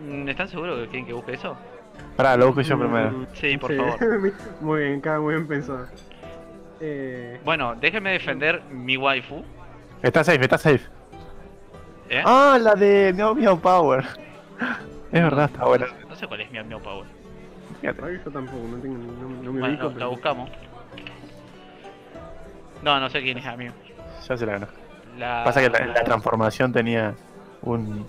[0.09, 1.57] Mm, ¿Están seguros que quieren que busque eso?
[2.17, 3.11] Pará, lo busco yo primero.
[3.11, 4.33] Mm, Sí, por favor.
[4.61, 5.87] muy bien, cada muy bien pensado.
[6.81, 9.43] Eh, Bueno, déjenme defender mi waifu.
[10.03, 10.81] Está safe, está safe.
[12.09, 12.23] ¿eh?
[12.25, 14.05] Ah, la de Neo Meow Power.
[15.13, 15.87] Es verdad, está buena.
[16.09, 17.07] No sé cuál es mi Meow Power.
[17.81, 18.03] Fíjate.
[18.05, 20.51] ay, yo tampoco, no, tengo, no, no me Bueno, ubico, la buscamos.
[22.83, 23.75] No, no sé quién es, amigo.
[24.29, 24.67] Ya se la ganó.
[25.17, 25.43] La...
[25.45, 27.15] Pasa que la, la transformación tenía
[27.63, 28.07] un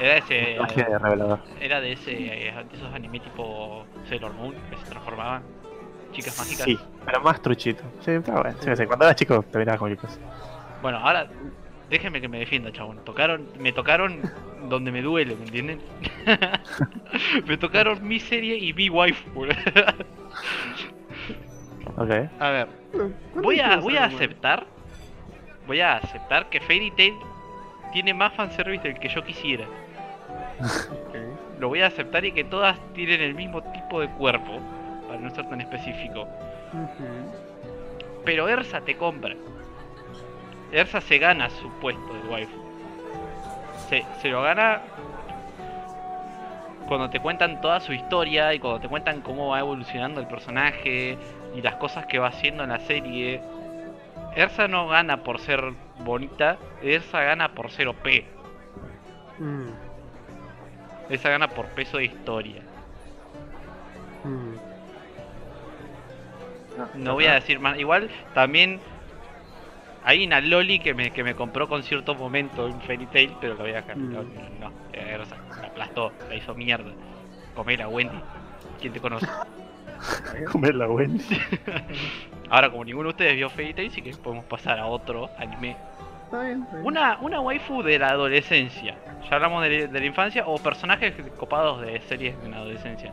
[0.00, 0.34] Era ese.
[0.34, 1.40] de revelador.
[1.60, 2.12] Era de ese.
[2.12, 5.42] eh, de esos anime tipo Sailor Moon que se transformaban.
[6.12, 6.64] Chicas mágicas.
[6.64, 7.82] Sí, pero más truchito.
[8.04, 8.56] Sí, está bueno.
[8.60, 10.18] Sí, sí, Cuando eras chico te mirabas cualquier cosa.
[10.82, 11.28] Bueno, ahora
[11.90, 13.04] déjenme que me defienda, chabón.
[13.04, 14.20] Tocaron, me tocaron
[14.68, 15.80] donde me duele, ¿me entienden?
[17.46, 19.28] me tocaron mi serie y mi wife.
[19.30, 19.56] boludo.
[21.96, 22.10] Ok.
[22.38, 24.66] A ver, ¿Cuándo voy a, voy a aceptar.
[25.66, 27.14] Voy a aceptar que Fairy Tail
[27.92, 29.64] tiene más fanservice del que yo quisiera.
[31.58, 34.60] Lo voy a aceptar y que todas tienen el mismo tipo de cuerpo,
[35.08, 36.28] para no ser tan específico.
[38.24, 39.34] Pero Ersa te compra.
[40.72, 42.58] Ersa se gana su puesto de waifu.
[43.88, 44.82] Se, se lo gana
[46.88, 51.18] cuando te cuentan toda su historia y cuando te cuentan cómo va evolucionando el personaje
[51.54, 53.40] y las cosas que va haciendo en la serie.
[54.34, 58.24] Ersa no gana por ser bonita, Ersa gana por ser OP.
[59.38, 59.68] Mm,
[61.10, 62.62] Ersa gana por peso de historia.
[64.24, 64.54] mm.
[66.94, 67.76] No voy a decir más.
[67.76, 68.80] Igual también
[70.04, 73.54] hay una Loli que me, que me compró con cierto momento en Fairy Tail, pero
[73.54, 73.96] lo voy a dejar.
[73.96, 74.12] Mm.
[74.12, 76.90] No, no, eh, o sea, la aplastó, la hizo mierda.
[77.54, 78.18] Comela, Wendy.
[78.80, 79.26] ¿Quién te conoce?
[80.52, 81.24] Comer la Wendy.
[82.50, 85.76] Ahora, como ninguno de ustedes vio Fairy Tail, sí que podemos pasar a otro anime.
[86.24, 86.86] Está bien, está bien.
[86.86, 88.96] Una, una waifu de la adolescencia.
[89.28, 93.12] Ya hablamos de, de la infancia o personajes copados de series en la adolescencia.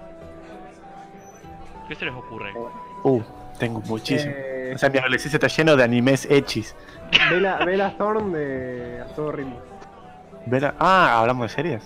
[1.88, 2.52] ¿Qué se les ocurre?
[3.04, 3.22] Uh,
[3.58, 4.34] tengo muchísimo.
[4.36, 6.76] Eh, O sea, mi adolescencia está lleno de animes hechis.
[7.30, 9.60] Bella, Bella Thorne de A Todo Ritmo.
[10.46, 11.84] Bella- Ah, hablamos de series.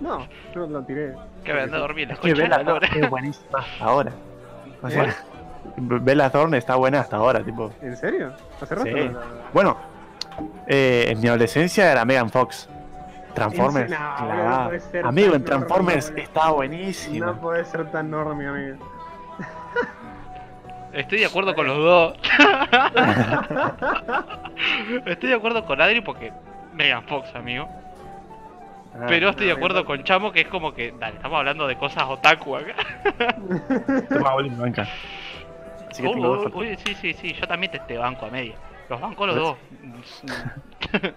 [0.00, 1.14] No, yo lo tiré.
[1.44, 4.12] Que me anda a dormir la Es buenísima hasta ahora.
[4.82, 5.14] O sea,
[5.76, 7.70] Bella Thorne está buena hasta ahora, tipo.
[7.80, 8.32] ¿En serio?
[8.60, 8.86] ¿Hace rato?
[8.88, 9.08] Sí.
[9.08, 9.20] no
[9.52, 9.76] Bueno,
[10.66, 12.68] eh, en mi adolescencia era Megan Fox.
[13.34, 13.90] Transformers.
[13.90, 14.58] En se- no, clavada.
[14.58, 17.26] no puede ser Amigo, en Transformers está buenísimo.
[17.26, 18.76] No puede ser tan enorme, amigo.
[20.92, 22.18] Estoy de acuerdo con los dos.
[25.06, 26.32] estoy de acuerdo con Adri porque
[26.74, 27.66] Megan Fox, amigo.
[28.94, 29.86] Ah, Pero estoy de acuerdo no.
[29.86, 32.74] con Chamo que es como que, dale, estamos hablando de cosas otaku acá.
[34.10, 34.86] toma, me banca.
[35.90, 36.60] Así que Uy, tengo dos uy, fotos.
[36.60, 38.54] uy, sí, sí, sí, yo también te, te banco a media.
[38.88, 39.56] Los banco los dos.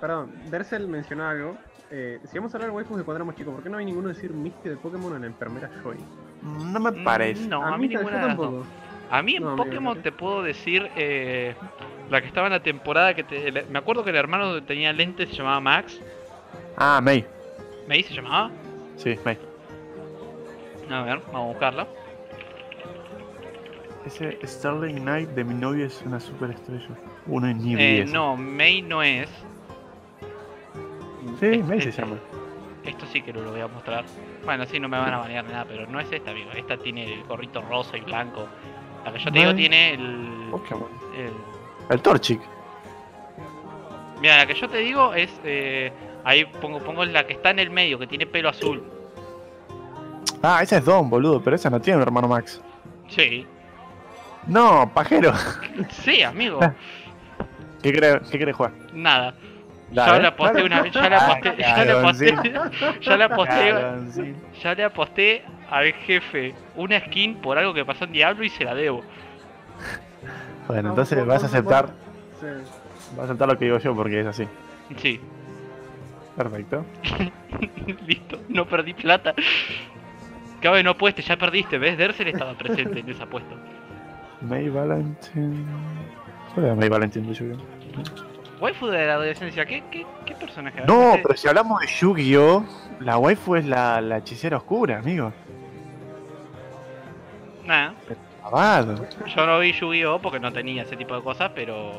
[0.00, 1.56] Perdón, Dersel mencionó algo.
[1.90, 3.86] Eh, si vamos a hablar de waifus de cuando éramos chicos, ¿por qué no hay
[3.86, 5.96] ninguno decir Misty de Pokémon en la enfermera Joy?
[6.42, 7.46] No me parece.
[7.48, 8.46] No, a mí ta- ninguna yo de las dos.
[8.46, 8.66] tampoco.
[9.10, 11.54] A mí en No, Pokémon te puedo decir eh,
[12.10, 14.60] la que estaba en la temporada que te, el- me acuerdo que el hermano que
[14.62, 15.98] tenía lentes se llamaba Max.
[16.76, 17.24] Ah, May.
[17.86, 18.50] ¿Me se llamaba?
[18.96, 19.38] Sí, May.
[20.90, 21.86] A ver, vamos a buscarla.
[24.04, 26.88] Ese Starling Knight de mi novio es una superestrella.
[27.26, 28.12] Uno en nivel Eh, 10.
[28.12, 29.28] no, May no es.
[31.40, 32.16] Sí, Este- May se este- llama.
[32.84, 34.04] Esto sí que lo voy a mostrar.
[34.44, 36.50] Bueno, sí, no me van a banear nada, pero no es esta, amigo.
[36.52, 38.46] Esta tiene el gorrito rosa y blanco.
[39.04, 40.88] La que yo te digo tiene el, Pokémon.
[41.16, 41.32] el-
[41.94, 42.40] El Torchic.
[44.20, 45.30] Mira, la que yo te digo es.
[45.44, 45.92] eh,
[46.24, 48.82] ahí pongo, pongo la que está en el medio, que tiene pelo azul.
[50.42, 52.60] Ah, esa es Don, boludo, pero esa no tiene un hermano Max.
[53.08, 53.46] Sí,
[54.46, 55.32] No, pajero.
[55.90, 56.58] sí, amigo.
[57.82, 58.72] ¿Qué crees qué querés jugar?
[58.92, 59.34] Nada.
[59.90, 60.12] Dale.
[60.12, 62.34] ya la posté una vez, ya la Ah, posté, ya la posté,
[63.00, 68.12] ya la posté, ya le aposté al jefe una skin por algo que pasó en
[68.12, 69.02] Diablo y se la debo.
[70.66, 71.86] Bueno, No, entonces vas a aceptar,
[73.12, 74.46] vas a aceptar lo que digo yo porque es así.
[74.96, 75.20] Sí,
[76.36, 76.84] Perfecto.
[78.06, 79.34] listo, no perdí plata.
[80.60, 81.96] Cabe, no apueste, ya perdiste, ¿ves?
[81.98, 83.54] Dersel estaba presente en esa apuesta.
[84.42, 85.64] May Valentine.
[86.54, 88.37] ¿Cuál era May Valentine de Yu-Gi-Oh?
[88.60, 90.80] Waifu de la adolescencia, ¿qué, qué, qué personaje?
[90.86, 92.64] No, pero si hablamos de Yu-Gi-Oh,
[93.00, 95.32] la waifu es la, la hechicera oscura, amigo.
[97.64, 97.90] Nah,
[99.36, 101.92] yo no vi Yu-Gi-Oh porque no tenía ese tipo de cosas, pero...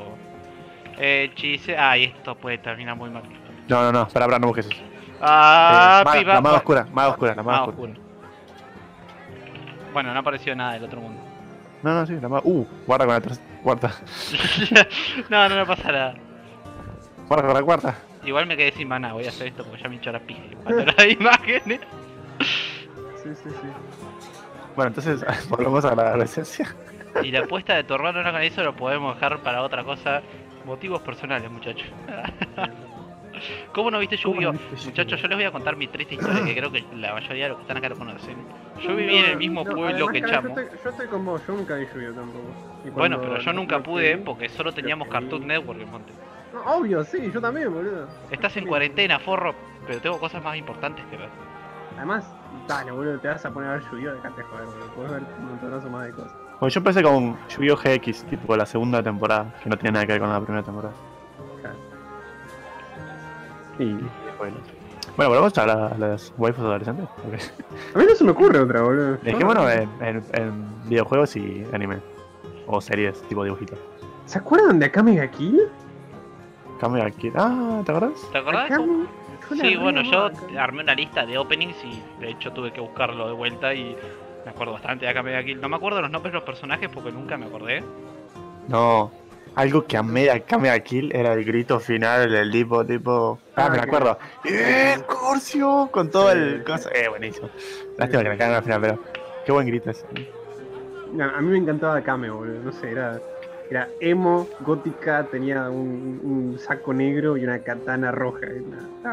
[0.98, 1.77] Eh, chise...
[1.77, 3.23] Ay, esto puede terminar muy mal.
[3.69, 4.76] No, no, no, para, para, no busques eso.
[5.22, 7.91] Ah, Eh, maga- piba, la maga oscura, maga oscura, la maga Maga oscura.
[7.94, 8.07] oscura.
[9.94, 11.22] Bueno, no apareció nada del otro mundo.
[11.84, 12.41] No, no, sí, la maga.
[12.45, 13.48] Uh, guarda con la tercera.
[13.64, 13.91] Cuarta.
[15.30, 16.14] no, no me pasa nada.
[17.30, 17.95] Guarda con la cuarta.
[18.26, 20.41] Igual me quedé sin maná, voy a hacer esto porque ya me hinchó la pija.
[20.64, 21.80] Cuando las imágenes.
[23.23, 23.68] Sí, sí, sí.
[24.76, 26.76] Bueno, entonces volvemos a la adolescencia.
[27.23, 30.22] Y la apuesta de tu hermano no con eso lo podemos dejar para otra cosa.
[30.65, 31.88] Motivos personales, muchachos.
[33.73, 34.53] ¿Cómo no viste Yu-Gi-Oh?
[34.85, 37.49] Muchachos, yo les voy a contar mi triste historia que creo que la mayoría de
[37.49, 38.35] los que están acá lo conocen.
[38.81, 40.56] Yo viví en el mismo No, pueblo que Chamo.
[40.56, 42.45] Yo estoy, yo estoy con vos, yo nunca vi Yu-Gi-Oh tampoco.
[42.85, 46.11] Y Bueno, pero yo nunca pude porque solo teníamos Cartoon Network en Monte.
[46.53, 48.07] No, obvio, sí, yo también, boludo.
[48.31, 49.53] Estás en cuarentena, forro,
[49.85, 51.30] pero tengo cosas más importantes que ver.
[51.97, 52.26] Además,
[52.67, 54.85] dale, boludo, te vas a poner a ver Yu-Gi-Oh, dejate joder, boludo.
[54.95, 56.31] Puedes ver un montonazo más de cosas.
[56.59, 60.13] Bueno, yo empecé con Yu-Gi-Oh GX, tipo la segunda temporada, que no tiene nada que
[60.13, 60.93] ver con la primera temporada.
[61.61, 61.76] Claro.
[63.80, 63.93] Y
[64.38, 64.57] bueno.
[65.15, 67.05] Bueno, volvemos a la- las waifus adolescentes.
[67.27, 67.95] Ok.
[67.95, 69.17] A mí no se me ocurre otra, boludo.
[69.21, 71.97] Dejémonos en, en, en videojuegos y anime.
[72.67, 73.77] O series, tipo dibujitos.
[74.26, 75.67] ¿Se acuerdan de Akame ga Kill?
[76.80, 77.31] Cambio aquí.
[77.35, 78.31] Ah, ¿te acordás?
[78.31, 78.72] ¿Te acordás?
[79.60, 80.30] Sí, bueno, yo
[80.60, 83.95] armé una lista de openings y de hecho tuve que buscarlo de vuelta y
[84.45, 85.60] me acuerdo bastante de Akame ga Kill.
[85.60, 87.84] No me acuerdo los nombres de los personajes porque nunca me acordé.
[88.68, 89.11] No.
[89.56, 93.39] Algo que amé de Akame ga Kill era el grito final, el tipo, tipo.
[93.56, 94.19] Ah, Ah, me que- acuerdo.
[94.45, 95.89] ¡Eh, Curcio!
[95.91, 96.64] Con todo el.
[96.93, 97.49] Eh, buenísimo.
[97.97, 98.99] Lástima que la cagan al final, pero.
[99.45, 100.06] Qué buen grito ese.
[101.11, 102.61] No, a mí me encantaba Akame, boludo.
[102.64, 103.19] No sé, era,
[103.69, 108.47] era emo, gótica, tenía un, un saco negro y una katana roja.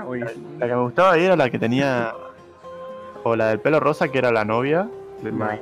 [0.07, 0.49] buenísimo.
[0.59, 2.13] La que me gustaba ahí era la que tenía.
[3.23, 4.89] O la del pelo rosa, que era la novia.
[5.23, 5.61] de- Mai.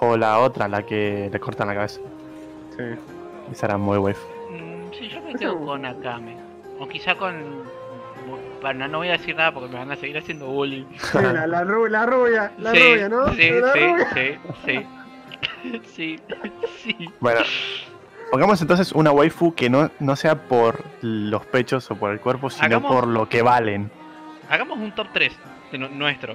[0.00, 2.00] O la otra, la que le cortan la cabeza.
[2.76, 2.82] Sí.
[3.52, 4.26] Esa era muy waifu.
[4.50, 6.36] Mm, sí, yo me quedo con Akame.
[6.78, 7.34] O quizá con...
[8.60, 10.84] Bueno, no voy a decir nada porque me van a seguir haciendo bullying.
[10.98, 13.28] Sí, la, la, ru- la rubia, la sí, rubia, ¿no?
[13.32, 14.08] Sí, la sí, rubia.
[14.14, 14.86] sí, sí.
[15.94, 16.18] Sí,
[16.82, 17.08] sí.
[17.20, 17.40] Bueno,
[18.30, 22.50] pongamos entonces una waifu que no, no sea por los pechos o por el cuerpo,
[22.50, 23.90] sino Hagamos- por lo que valen.
[24.48, 25.32] Hagamos un top 3
[25.72, 26.34] de nu- nuestro.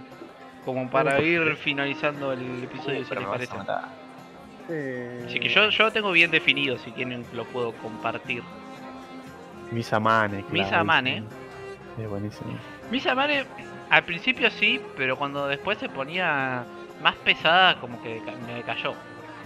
[0.65, 3.53] Como para ir finalizando el episodio, si les parece.
[4.69, 8.43] Eh, Así que yo, yo lo tengo bien definido, si quieren lo puedo compartir.
[9.71, 10.45] Misa Mane.
[10.51, 11.23] Misa claro, Mane.
[11.97, 12.51] Sí, buenísimo.
[12.91, 13.43] Misa Mane
[13.89, 16.63] al principio sí, pero cuando después se ponía
[17.01, 18.93] más pesada, como que me cayó.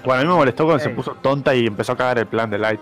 [0.03, 2.49] Bueno, a mí me molestó cuando se puso tonta y empezó a cagar el plan
[2.49, 2.79] de Light.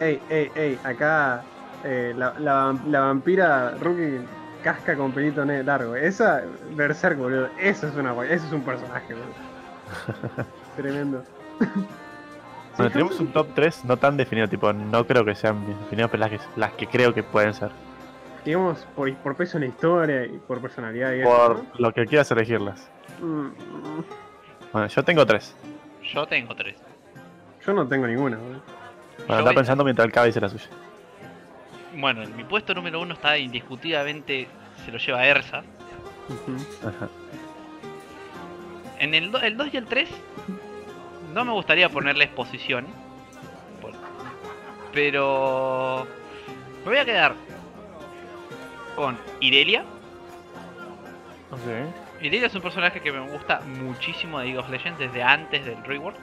[0.00, 1.42] Ey, ey, ey, acá
[1.84, 4.20] eh, la, la, la vampira Rookie
[4.64, 5.94] casca con pelito largo.
[5.94, 6.42] Esa,
[6.74, 7.48] Berserk, boludo.
[7.60, 10.46] Eso es una guay, eso es un personaje, boludo.
[10.76, 11.22] Tremendo.
[12.76, 16.10] Bueno, tenemos un top 3 no tan definido, tipo, no creo que sean bien definidos,
[16.10, 17.70] pero las que, las que creo que pueden ser.
[18.44, 22.06] Digamos, por, por peso en la historia y por personalidad y eso, Por lo que
[22.06, 22.90] quieras elegirlas.
[23.20, 24.04] Mm, mm,
[24.72, 25.54] Bueno, yo tengo tres.
[26.12, 26.76] Yo tengo tres.
[27.66, 28.62] Yo no tengo ninguna, boludo.
[29.26, 30.66] Bueno, voy- pensando mientras el Cava dice la suya.
[31.96, 34.48] Bueno, en mi puesto número uno está indiscutiblemente,
[34.84, 35.62] se lo lleva Ersa.
[36.28, 36.56] Ujú.
[36.88, 37.08] Ajá.
[38.98, 40.08] En el, do- el 2 y el 3
[41.32, 42.86] no me gustaría ponerles posición.
[43.80, 43.92] por-
[44.92, 46.06] Pero
[46.84, 47.34] me voy a quedar
[48.96, 49.84] con Irelia.
[51.50, 52.03] Ok.
[52.26, 55.82] Irelia es un personaje que me gusta muchísimo de League of Legends desde antes del
[55.84, 56.16] Rework.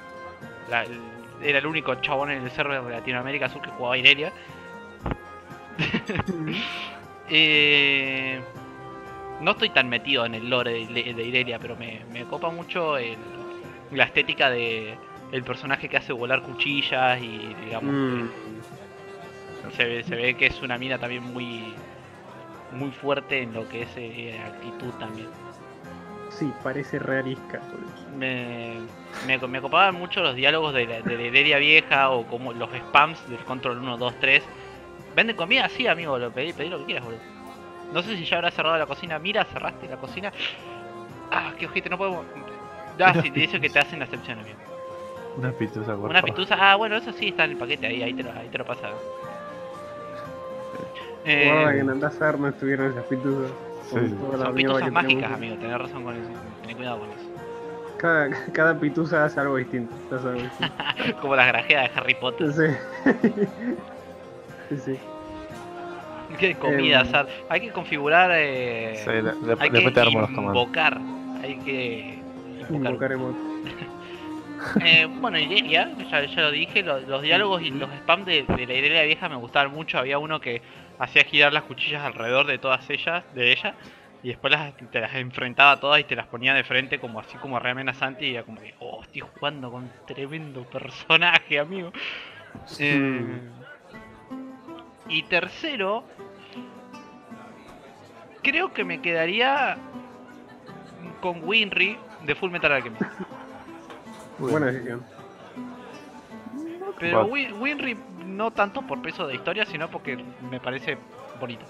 [0.69, 0.99] La- el-
[1.43, 4.31] era el único chabón en el server de Latinoamérica Sur que jugaba Irelia.
[7.33, 8.41] Eh,
[9.39, 13.15] no estoy tan metido en el lore de, Irelia, pero me, me copa mucho el-
[13.91, 14.97] la estética de
[15.31, 18.27] el personaje que hace volar cuchillas y digamos Mm.
[19.69, 21.73] que se, ve, se ve que es una mina también muy
[22.73, 25.29] muy fuerte en lo que es eh, actitud también.
[26.41, 27.61] Sí, parece realista.
[28.17, 28.77] Me,
[29.27, 33.29] me, me copaban mucho los diálogos de la, de la vieja o como los spams
[33.29, 34.43] del control 1, 2, 3.
[35.15, 35.69] ¿Venden comida?
[35.69, 37.21] Sí, amigo, lo pedí, pedí lo que quieras, boludo.
[37.93, 39.19] No sé si ya habrá cerrado la cocina.
[39.19, 40.33] Mira, cerraste la cocina.
[41.29, 42.25] Ah, qué ojete, no podemos.
[42.99, 44.57] Ah, sí, te dice que te hacen la excepción, amigo.
[45.37, 46.35] Una pitusa, por Una favor.
[46.35, 46.57] pitusa.
[46.59, 48.65] Ah, bueno, eso sí está en el paquete, ahí, ahí te lo, ahí te lo
[48.65, 48.89] pasa.
[51.23, 53.51] Guarda que Eh, en Andazar no estuvieron esas pituzas.
[53.93, 54.15] Sí.
[54.37, 56.29] son pituzas mágicas, amigo, tenés razón con eso.
[56.65, 57.19] Ten cuidado con eso.
[57.97, 59.93] Cada, cada pitusa hace algo distinto.
[60.15, 60.73] hace algo distinto.
[61.21, 62.51] Como las grajeas de Harry Potter.
[62.51, 62.63] sí.
[64.69, 64.99] sí, sí.
[66.39, 67.27] Qué comida, Em.
[67.49, 68.31] Hay que configurar.
[68.33, 70.99] Eh, Sí, hay después que invocar.
[71.43, 72.19] Hay que
[72.69, 72.75] invocar.
[72.91, 73.35] Invocaremos.
[74.85, 78.67] Eh, bueno, Irelia, ya, ya lo dije, lo- los diálogos y los spam de, de
[78.67, 79.97] la Irelia vieja me gustaban mucho.
[79.97, 80.61] Había uno que
[81.01, 83.73] hacía girar las cuchillas alrededor de todas ellas, de ella,
[84.21, 87.37] y después las, te las enfrentaba todas y te las ponía de frente como así
[87.39, 91.91] como re amenazante y era como que, oh, estoy jugando con tremendo personaje, amigo.
[92.77, 93.39] Eh,
[95.09, 96.03] y tercero,
[98.43, 99.77] creo que me quedaría
[101.19, 103.01] con Winry de Full Metal Alchemist.
[104.37, 105.03] Buena decisión.
[107.01, 107.25] Pero.
[107.25, 110.97] Win- Winry no tanto por peso de historia, sino porque me parece
[111.39, 111.65] bonito.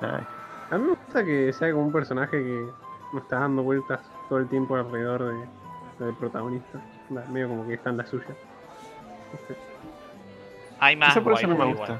[0.00, 0.22] Ay.
[0.70, 2.66] A mí me gusta que sea como un personaje que
[3.12, 5.24] no está dando vueltas todo el tiempo alrededor
[5.98, 6.80] de, del protagonista.
[7.10, 8.26] La- medio como que está en la suya.
[9.48, 9.56] Sé.
[10.78, 11.98] Hay más Esa por eso no me gusta.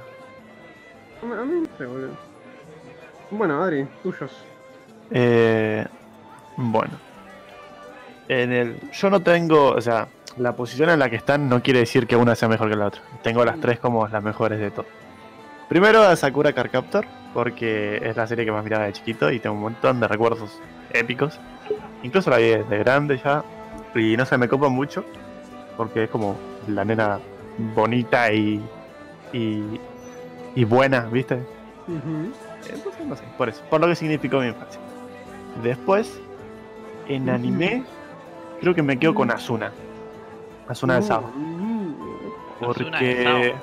[1.23, 1.40] igual.
[1.40, 2.16] A mí no sé, boludo.
[3.31, 4.44] Bueno, Adri, tuyos.
[5.10, 5.85] Eh,
[6.56, 6.93] bueno.
[8.28, 11.81] En el, yo no tengo, o sea, la posición en la que están no quiere
[11.81, 13.03] decir que una sea mejor que la otra.
[13.23, 14.87] Tengo las tres como las mejores de todo.
[15.69, 19.41] Primero a Sakura Card Captor, porque es la serie que más miraba de chiquito y
[19.41, 20.61] tengo un montón de recuerdos
[20.93, 21.41] épicos.
[22.03, 23.43] Incluso la vi de grande ya.
[23.95, 25.05] Y no sé, me copa mucho,
[25.77, 26.37] porque es como
[26.69, 27.19] la nena
[27.75, 28.63] bonita y,
[29.33, 29.81] y,
[30.55, 31.39] y buena, ¿viste?
[31.89, 34.81] Entonces, no sé, por eso, por lo que significó mi infancia.
[35.63, 36.21] Después,
[37.09, 37.85] en anime,
[38.61, 39.73] creo que me quedo con Asuna.
[40.69, 41.31] Asuna de Sao.
[42.61, 43.55] Porque.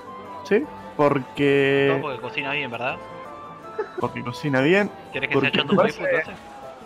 [0.46, 0.64] Sí,
[0.98, 2.00] porque.
[2.02, 2.98] porque cocina bien, ¿verdad?
[4.00, 4.90] Porque cocina bien.
[5.12, 6.36] ¿Quieres que sea tu me waifu parece- entonces?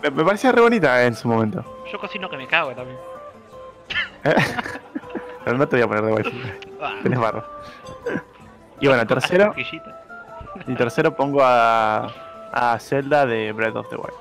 [0.02, 1.64] Me, me parecía re bonita en su momento.
[1.92, 2.96] Yo cocino que me cago también.
[5.44, 6.30] Pero no te voy a poner de waifu.
[6.80, 7.44] Ah, Tenés barro.
[8.80, 9.54] Y bueno, tercero.
[10.66, 12.12] Y tercero pongo a.
[12.50, 14.14] A Zelda de Breath of the Wild.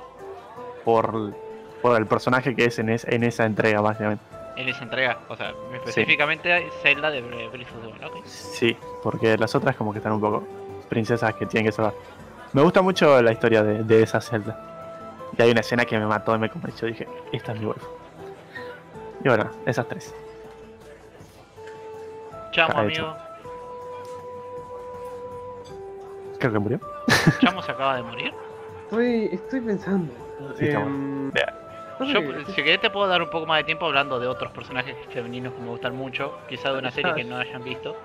[0.84, 1.34] Por.
[1.82, 4.24] Por el personaje que es en, es- en esa entrega, básicamente.
[4.58, 8.26] En esa entrega, o sea, específicamente Zelda de Bre- Breath of the Wild, ok.
[8.26, 10.44] Sí, porque las otras como que están un poco
[10.90, 11.94] princesas que tienen que salvar.
[12.54, 14.60] Me gusta mucho la historia de, de esa Zelda.
[15.38, 16.88] Y hay una escena que me mató y me convenció.
[16.88, 17.86] Dije, esta es mi waifu.
[19.24, 20.16] Y bueno, esas tres.
[22.52, 23.06] Chamo, hecho.
[23.06, 23.18] amigo.
[26.40, 26.80] Creo que murió.
[27.40, 28.34] Chamo se acaba de morir.
[28.86, 30.12] Estoy, estoy pensando.
[30.58, 31.47] Sí, pasa
[32.00, 34.96] Yo, si querés, te puedo dar un poco más de tiempo hablando de otros personajes
[35.10, 36.38] femeninos que me gustan mucho.
[36.48, 37.96] Quizá de una serie que no hayan visto.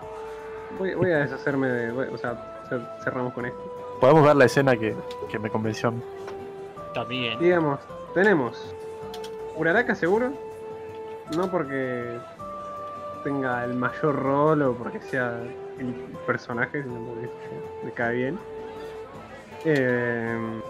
[0.79, 1.93] voy, voy a deshacerme de.
[1.93, 3.61] voy- o sea, cer- cerramos con esto.
[4.01, 4.95] Podemos ver la escena que,
[5.31, 5.91] que me convenció.
[5.91, 6.03] a mí.
[6.95, 7.39] También.
[7.39, 7.81] Digamos,
[8.15, 8.75] tenemos
[9.57, 10.33] Uraraka seguro,
[11.37, 12.19] no porque
[13.25, 15.39] tenga el mayor rol o porque sea
[15.79, 15.95] el
[16.27, 17.29] personaje, sino porque
[17.85, 18.39] me cae bien.
[19.65, 20.61] Eh,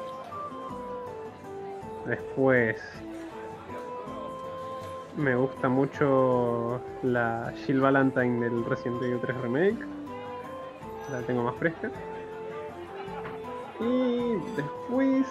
[2.06, 2.80] después
[5.16, 9.76] me gusta mucho la Jill Valentine del Resident Evil 3 Remake.
[11.10, 11.90] La tengo más fresca.
[13.80, 15.26] Y después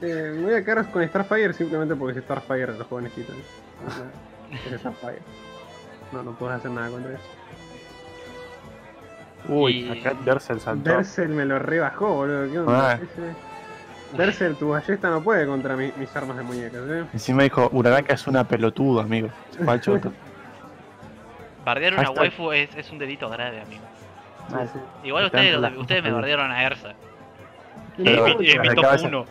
[0.00, 3.42] eh, me voy a quedar con Starfire simplemente porque es Starfire los jóvenes necesitan.
[4.72, 5.18] Es Starfire.
[6.12, 7.22] No, no puedes hacer nada contra eso.
[9.48, 10.90] Uy, Y- acá Bercel saltó.
[10.94, 12.50] Bercel me lo rebajó, boludo.
[12.52, 12.90] ¿Qué onda?
[12.90, 12.94] Ah.
[12.94, 13.51] Ese-
[14.16, 17.04] Bercel, tu ballesta no puede contra mi- mis armas de muñecas, ¿eh?
[17.12, 19.28] Encima dijo, Uraraka es una pelotuda, amigo.
[19.50, 20.12] Se fue al choto.
[21.64, 23.82] Bardear una waifu es, es un delito grave, amigo.
[24.52, 24.78] Ah, Sí,
[25.08, 26.94] Igual ustedes, ustedes me bardearon a Ersa.
[27.96, 28.16] Y mi-
[28.74, 29.06] top cabeza.
[29.08, 29.24] 1.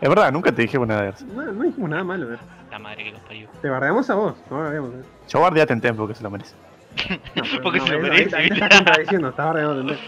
[0.00, 1.22] Es verdad, nunca te dije una de esas.
[1.24, 2.38] no, no dijimos nada malo, ¿eh?
[2.70, 3.48] La madre que los parió.
[3.62, 5.02] Te bardeamos a vos, no bardeamos, ¿eh?
[5.28, 6.54] Yo guardé a Tenten porque se lo merece.
[7.34, 8.36] No, Porque no, se lo ahí- ahí- merece.
[8.36, 9.98] Ahí te estás contradiciendo, estás bardeando a Tenten.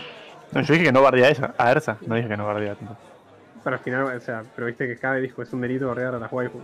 [0.52, 1.98] No, yo dije que no guardé a esa, a Ersa.
[2.06, 2.96] No dije que no guardé a Tenten.
[3.68, 6.18] Pero al final, o sea, pero viste que Cabe dijo es un delito bardear a
[6.18, 6.62] las waifus.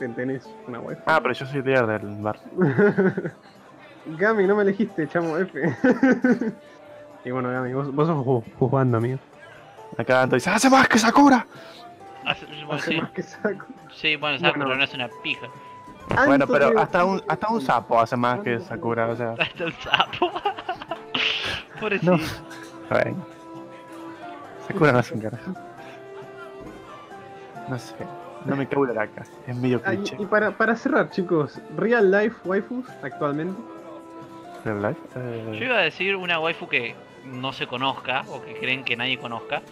[0.00, 1.00] Tenten es una waifu.
[1.06, 2.36] Ah, pero yo soy líder del bar.
[4.18, 5.52] Gami, no me elegiste, chamo F.
[7.24, 9.20] y bueno, Gami, vos, vos sos ju- juzgando, amigo.
[9.96, 11.46] Acá Anto dice, ¡hace más que Sakura!
[12.26, 13.66] Hace- bueno, Hace sí, más que saco.
[13.94, 14.78] sí, bueno, Sakura Bueno.
[14.78, 15.46] no es una pija.
[16.26, 19.34] Bueno, pero de- hasta un, hasta un sapo hace más que Sakura, o sea.
[19.38, 20.32] Hasta el sapo.
[21.78, 22.16] Pobrecito.
[22.16, 22.22] No.
[22.90, 23.26] Bueno.
[24.66, 25.52] Sakura no es un carajo.
[27.72, 27.94] No sé.
[28.44, 29.24] No me cago Uraraka.
[29.46, 30.16] Es medio Ah, y- cliché.
[30.18, 33.58] y para, para cerrar, chicos, real life waifus actualmente.
[34.62, 35.00] Real life.
[35.16, 36.94] Eh, Yo iba a decir una waifu que
[37.24, 39.62] no se conozca o que creen que nadie conozca.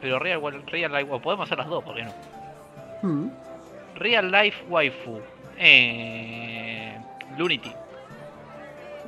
[0.00, 2.12] Pero Real, real Life podemos hacer las dos, ¿por qué no?
[3.02, 3.28] Hmm.
[3.96, 5.18] Real Life Waifu.
[5.56, 6.96] Eh,
[7.36, 7.72] Lunity.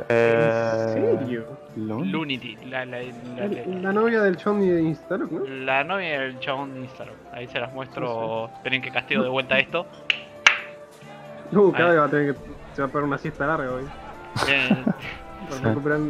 [0.08, 1.46] Eh, ¿En serio?
[1.76, 2.56] Lun- Lunity.
[2.66, 5.44] La, la, la, la- La novia del Johnny de Instalok, ¿no?
[5.46, 7.16] la novia del chabón de Instagram.
[7.32, 8.50] Ahí se las muestro.
[8.54, 9.86] Esperen que casteo de vuelta esto.
[11.52, 12.40] Uh, cada vez va a tener que.
[12.74, 13.84] Se va a pegar una siesta larga hoy.
[14.48, 14.68] Eh,
[15.48, 16.00] Para recuperar.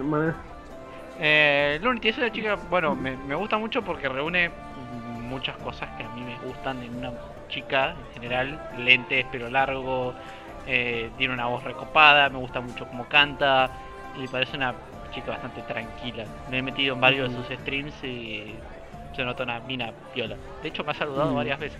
[1.19, 4.51] Eh, Lunity es una chica, bueno, me, me gusta mucho porque reúne
[5.29, 7.13] muchas cosas que a mí me gustan en una
[7.49, 8.61] chica en general.
[8.79, 10.15] Lentes, pelo largo,
[10.67, 13.71] eh, tiene una voz recopada, me gusta mucho cómo canta
[14.23, 14.75] y parece una
[15.13, 16.25] chica bastante tranquila.
[16.51, 18.55] Me he metido en varios de sus streams y
[19.15, 20.37] se nota una mina piola.
[20.63, 21.37] De hecho me ha saludado Mm.
[21.37, 21.79] varias veces.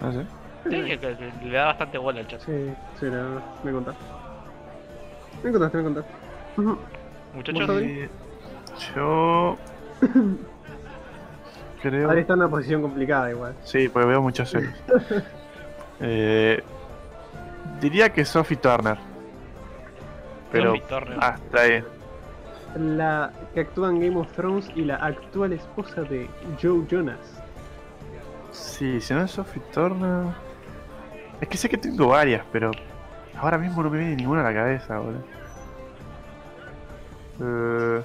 [0.00, 0.24] No sé.
[0.64, 2.40] Sí, que- que le da bastante bola al chat.
[2.40, 2.52] Sí,
[2.98, 4.02] sí, la, me contaste.
[5.42, 6.10] Me contaste, me contaste.
[7.34, 8.08] Muchachos, ¿Vos, Eh,
[8.94, 9.58] Yo.
[11.82, 12.08] Creo.
[12.08, 13.54] Adri está en una posición complicada igual.
[13.62, 14.74] Sí, porque veo muchos series.
[16.00, 16.62] eh,
[17.84, 18.96] diría que Sophie Turner.
[20.50, 21.18] Pero Sophie Turner.
[21.22, 21.84] hasta ahí.
[22.76, 26.28] La que actúa en Game of Thrones y la actual esposa de
[26.60, 27.18] Joe Jonas.
[28.52, 30.32] Sí, si no es Sophie Turner.
[31.40, 32.70] Es que sé que tengo varias, pero
[33.36, 35.22] ahora mismo no me viene ninguna a la cabeza, boludo.
[37.40, 38.02] Eh,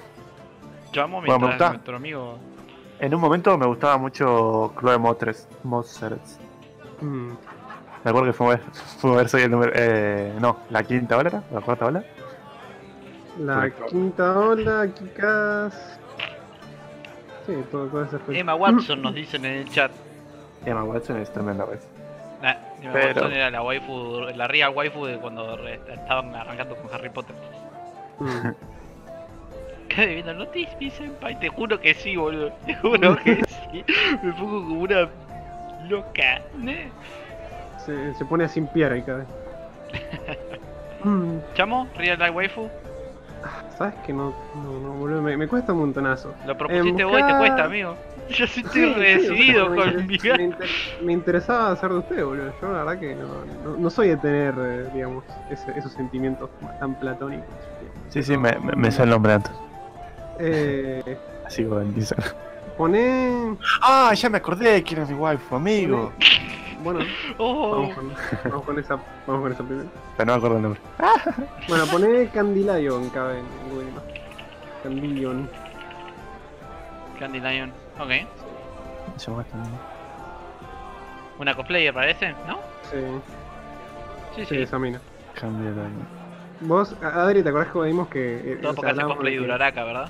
[0.94, 1.70] Llamo Bueno, me mientras gusta.
[1.70, 2.38] nuestro amigo.
[3.00, 6.20] En un momento me gustaba mucho Chloe Motres, Mozart.
[7.02, 7.32] Mm,
[8.04, 8.58] Me acuerdo que fue,
[9.00, 9.72] fue ver soy el número.
[9.76, 12.04] Eh, no, la quinta ola era, la cuarta ola.
[13.40, 16.00] La quinta ola, Kikas.
[17.46, 18.38] Sí, todo, todo ese fue.
[18.40, 19.92] Emma Watson nos dicen en el chat.
[20.66, 21.88] Emma Watson es tremenda vez.
[22.42, 26.76] Nah, Emma Pero- Watson era la waifu, la real waifu de cuando re- estaban arrancando
[26.76, 27.36] con Harry Potter.
[28.20, 28.50] Mm.
[29.98, 32.52] Viendo, no te mi senpai, te juro que sí, boludo.
[32.66, 33.84] Te juro que sí.
[34.24, 35.10] Me pongo como una
[35.90, 36.42] loca.
[36.58, 36.90] ¿ne?
[37.86, 39.28] Se, se pone a simpiar ahí cada vez.
[41.04, 41.88] Mm, ¿Chamo?
[41.98, 42.70] ¿Real life waifu?
[43.78, 45.22] ¿Sabes que no, no, no, boludo?
[45.22, 46.34] Me, me cuesta un montonazo.
[46.46, 47.96] Lo propusiste Eh, vos y te cuesta, amigo.
[48.30, 50.68] Yo sí estoy Sí, decidido me con inter- mi me, inter-
[51.02, 52.52] me interesaba hacer de usted, boludo.
[52.62, 53.28] Yo la verdad que no,
[53.64, 56.50] no, no soy de tener, eh, digamos, ese- esos sentimientos
[56.80, 57.48] tan platónicos.
[58.10, 59.52] Sí, sí, me, me, me sé el nombre antes.
[60.40, 62.34] Eh, Así Instagram.
[62.78, 63.56] poné...
[63.82, 66.12] Ah, ya me acordé de quién era mi waifu, amigo.
[66.84, 67.00] Bueno,
[67.38, 68.14] Oh, vamos con,
[68.46, 68.96] vamos con esa,
[69.28, 69.90] vamos con esa primero.
[70.18, 70.82] Pero no me acuerdo el nombre.
[71.68, 74.06] Bueno, poné Candylion, cabe en Google Maps.
[74.84, 75.50] Candylion.
[77.20, 77.70] Candy Lion.
[78.00, 78.12] Ok.
[79.52, 79.74] También.
[81.38, 82.60] Una cosplayer parece, ¿no?
[82.90, 82.98] Sí,
[84.36, 84.62] Sí, sí, sí.
[84.62, 85.02] esa mina.
[86.62, 88.54] Vos, Adri, ¿te acordás que vimos que...
[88.54, 90.10] eh, Todo o sea, porque hace cosplay de Uraraka, ¿verdad?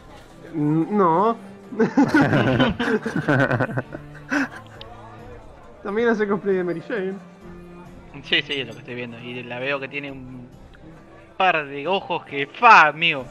[0.54, 1.36] No.
[5.90, 7.16] También hace cosplay de Mary Jane.
[8.22, 9.18] Sí, sí, es lo que estoy viendo.
[9.18, 10.48] Y la veo que tiene un
[11.36, 13.26] par de ojos que fa, amigo.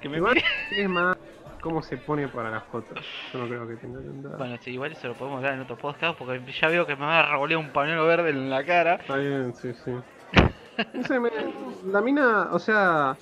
[0.00, 0.36] Que me Igual
[0.70, 1.16] es más
[1.60, 3.04] cómo se pone para las fotos.
[3.32, 4.36] Yo no creo que tenga tanta...
[4.36, 7.04] Bueno, sí, igual eso lo podemos hablar en otro podcast porque ya veo que me
[7.04, 8.94] va a revolear un pañuelo verde en la cara.
[8.94, 9.90] Está bien, sí, sí.
[10.94, 11.30] No sé, me-
[11.86, 13.16] la mina, o sea,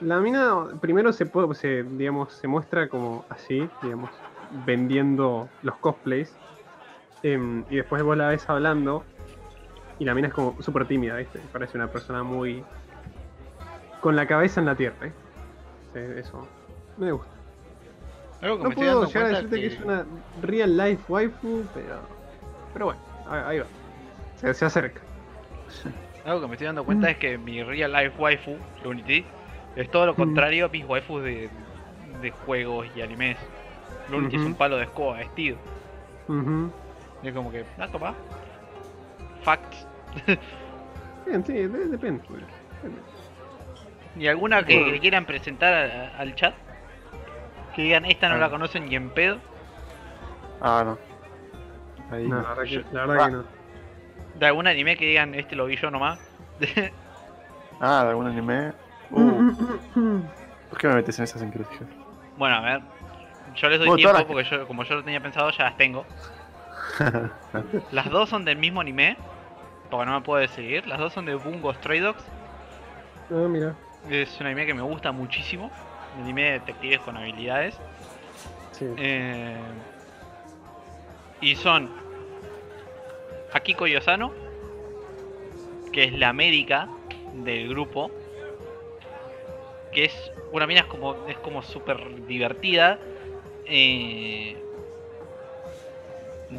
[0.00, 4.10] la mina primero se puede, se, digamos, se muestra como así, digamos,
[4.64, 6.32] vendiendo los cosplays.
[7.24, 9.02] Em, y después vos la ves hablando
[9.98, 11.40] y la mina es como súper tímida, ¿viste?
[11.52, 12.62] Parece una persona muy...
[14.00, 15.06] con la cabeza en la tierra,
[15.94, 16.14] ¿eh?
[16.18, 16.46] Eso
[16.98, 17.32] me gusta.
[18.42, 19.66] Algo que No me puedo llegar a decirte que...
[19.68, 20.04] es una
[20.42, 21.98] real life waifu, pero...
[22.72, 23.66] Pero bueno, ahí va.
[24.36, 25.00] Se, se acerca.
[26.26, 29.24] Algo que me estoy dando cuenta es que mi real life waifu, Unity,
[29.76, 30.16] es todo lo Mm.
[30.16, 31.48] contrario a mis waifus de,
[32.20, 33.38] de juegos y animes.
[34.12, 34.50] Unity es Ujú.
[34.50, 35.56] un palo de escoba vestido.
[36.28, 36.70] Ujú.
[37.24, 38.14] Y es como que, ah, toma.
[39.42, 39.86] Facts.
[41.26, 42.22] Bien, sí, de- depende.
[42.28, 43.00] bueno, depende.
[44.16, 44.92] ¿Y alguna que, Bueno.
[44.92, 46.54] que quieran presentar a- al chat?
[47.74, 48.38] Que digan, esta no Ah.
[48.38, 49.38] la conocen ni en pedo.
[50.60, 50.98] Ah, no.
[52.14, 52.28] Ahí.
[52.28, 53.28] No, la verdad, Yo- que, la verdad Ah.
[53.30, 53.44] que no.
[54.38, 56.18] De algún anime que digan, este lo vi yo nomás.
[57.80, 58.72] Ah, de algún anime.
[59.10, 59.52] Uh,
[60.70, 61.92] ¿Por qué me metes en esas encrucijadas?
[62.36, 62.80] bueno, a ver.
[63.54, 65.76] Yo les doy Bueno, tiempo las- porque yo, como yo lo tenía pensado, ya las
[65.76, 66.04] tengo.
[67.90, 69.16] Las dos son del mismo anime.
[69.90, 70.86] Porque no me puedo decidir.
[70.86, 72.24] Las dos son de Bungo Stray Dogs.
[73.30, 73.74] Ah, mira.
[74.10, 75.70] Es un anime que me gusta muchísimo.
[76.16, 77.76] Un anime de detectives con habilidades.
[78.72, 78.86] Sí.
[78.96, 79.56] Eh,
[81.40, 81.90] y son
[83.52, 84.32] Akiko Yosano,
[85.92, 86.88] que es la médica
[87.34, 88.10] del grupo,
[89.92, 92.98] que es una mina es como es como súper divertida.
[93.66, 94.56] eh,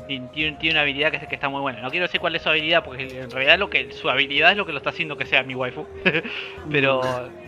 [0.08, 0.28] tiene,
[0.58, 1.82] tiene una habilidad que, que está muy buena.
[1.82, 4.58] No quiero decir cuál es su habilidad, porque en realidad lo que su habilidad es
[4.58, 5.86] lo que lo está haciendo que sea mi waifu.
[6.72, 7.02] Pero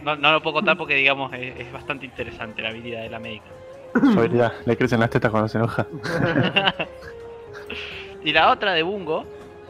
[0.03, 3.19] no, no lo puedo contar porque digamos es, es bastante interesante la habilidad de la
[3.19, 3.45] médica.
[3.93, 5.87] Su habilidad, le crecen las tetas cuando se enoja.
[8.23, 9.25] Y la otra de Bungo,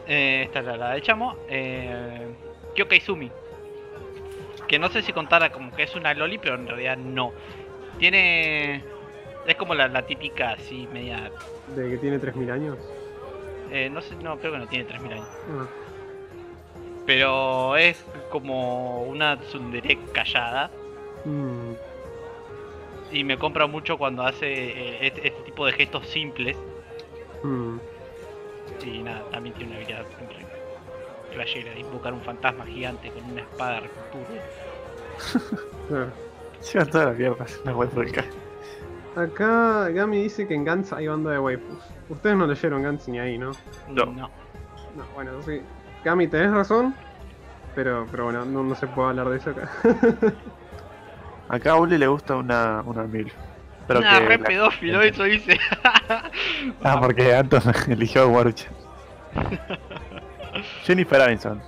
[0.06, 2.26] eh, esta es la, la de Chamo, eh,
[2.74, 3.30] Kyoka Izumi.
[4.66, 7.32] Que no sé si contara como que es una loli, pero en realidad no.
[7.98, 8.82] Tiene...
[9.46, 11.30] Es como la, la típica así, media...
[11.76, 12.76] De que tiene 3000 años.
[13.70, 15.28] eh, no sé, no, creo que no tiene 3.000 años.
[15.50, 15.66] Ah,
[17.06, 20.70] Pero es como una tsundere callada.
[21.24, 21.72] mm,
[23.12, 26.56] Y me compra mucho cuando hace eh, este, este tipo de gestos simples.
[27.42, 27.76] mm.
[28.84, 30.04] Y nada, también tiene una habilidad
[31.32, 34.42] flashera de invocar un fantasma gigante con una espada recurva.
[35.88, 36.12] Claro.
[36.72, 38.24] Llevan todas las piernas, una ca-
[39.20, 41.78] Acá Gami dice que en Gantz hay banda de waifus.
[42.08, 43.50] Ustedes no leyeron Gantz ni ahí, ¿no?
[43.88, 44.06] No.
[44.06, 44.30] no.
[44.96, 45.60] No, bueno, sí.
[46.04, 46.94] Gami, tenés razón.
[47.74, 49.70] Pero, pero bueno, no, no se puede hablar de eso acá.
[51.48, 53.32] Acá a Uli le gusta una, una mil.
[53.86, 54.26] Pero Nah, que.
[54.26, 55.58] re la- pedófilo eso dice.
[56.82, 58.68] Ah, porque Anton eligió a Warucha.
[60.84, 61.60] Jennifer Aniston.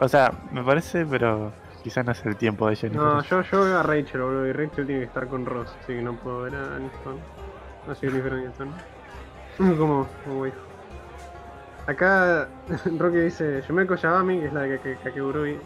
[0.00, 1.52] O sea, me parece, pero.
[1.82, 3.02] Quizás no es el tiempo de Jennifer.
[3.02, 5.94] No, yo, yo veo a Rachel, boludo, y Rachel tiene que estar con Ross, así
[5.94, 7.18] que no puedo ver a Aniston.
[7.86, 8.72] No soy Jennifer Aniston.
[9.58, 10.56] Como, como hijo.
[11.86, 12.48] Acá
[12.98, 15.58] Rocky dice, Yumeko Yabami, que es la de Kake- Kakegurui.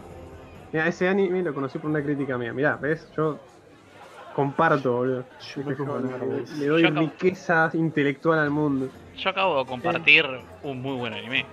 [0.73, 2.51] Mira, ese anime lo conocí por una crítica mía.
[2.53, 3.09] Mirá, ¿ves?
[3.15, 3.39] Yo
[4.33, 5.25] comparto, boludo.
[5.55, 8.89] Yo le, le doy Yo riqueza intelectual al mundo.
[9.15, 10.25] Yo acabo de compartir
[10.63, 11.47] un muy buen anime.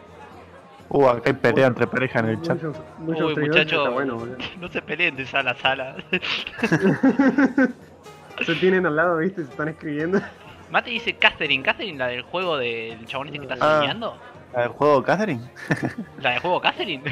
[0.97, 2.63] Uh, acá hay pelea entre pareja en el chat.
[2.63, 3.79] Muchos, muchos Uy, seguidores, muchacho.
[3.79, 4.27] está bueno.
[4.61, 5.97] No se peleen de sala a sala.
[8.47, 9.45] Se tienen al lado, ¿viste?
[9.45, 10.21] Se están escribiendo.
[10.71, 11.63] Mate dice Catherine.
[11.65, 13.81] Catherine, la del juego del chabón este que está Ah.
[13.81, 14.17] soñando.
[14.53, 15.51] ¿La del juego Catherine?
[16.21, 17.03] La del juego Catherine.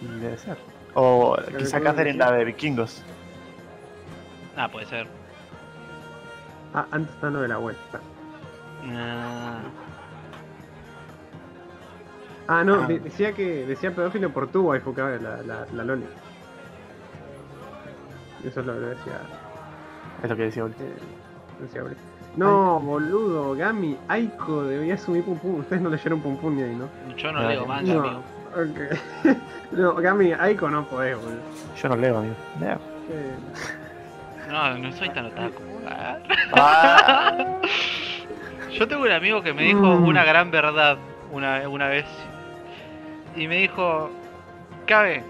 [0.00, 0.56] Debe ser.
[0.94, 3.02] O quizá Catherine la de vikingos.
[4.56, 5.06] ah, puede ser.
[6.74, 8.00] Ah, antes está lo de la vuelta.
[8.92, 9.60] Ah,
[12.52, 12.86] Ah, no, Ah.
[12.88, 16.04] de- decía que decía pedófilo por tu waifu, cabe, la, la, la Loli.
[18.44, 19.20] Eso es lo que decía,
[20.24, 20.74] Es lo que decía Oli.
[20.80, 20.94] eh,
[21.60, 21.82] decía.
[22.36, 25.60] No, boludo, Gami, Aiko debería asumir Pum Pum.
[25.60, 26.88] Ustedes no leyeron Pum Pum ni ahí, ¿no?
[27.16, 28.00] yo no leo manga, no.
[28.00, 28.22] amigo.
[28.56, 29.36] Ok.
[29.72, 31.40] no, Gami, Aiko no podés, boludo.
[31.80, 32.34] Yo no leo, amigo.
[32.60, 32.78] Leo.
[33.10, 33.34] Eh,
[34.50, 35.62] No, no soy tan otaku.
[35.86, 36.18] Ah.
[38.72, 40.04] Yo tengo un amigo que me dijo Mm.
[40.08, 40.96] una gran verdad
[41.32, 42.06] una, una vez.
[43.36, 44.10] Y me dijo,
[44.86, 45.22] Cabe,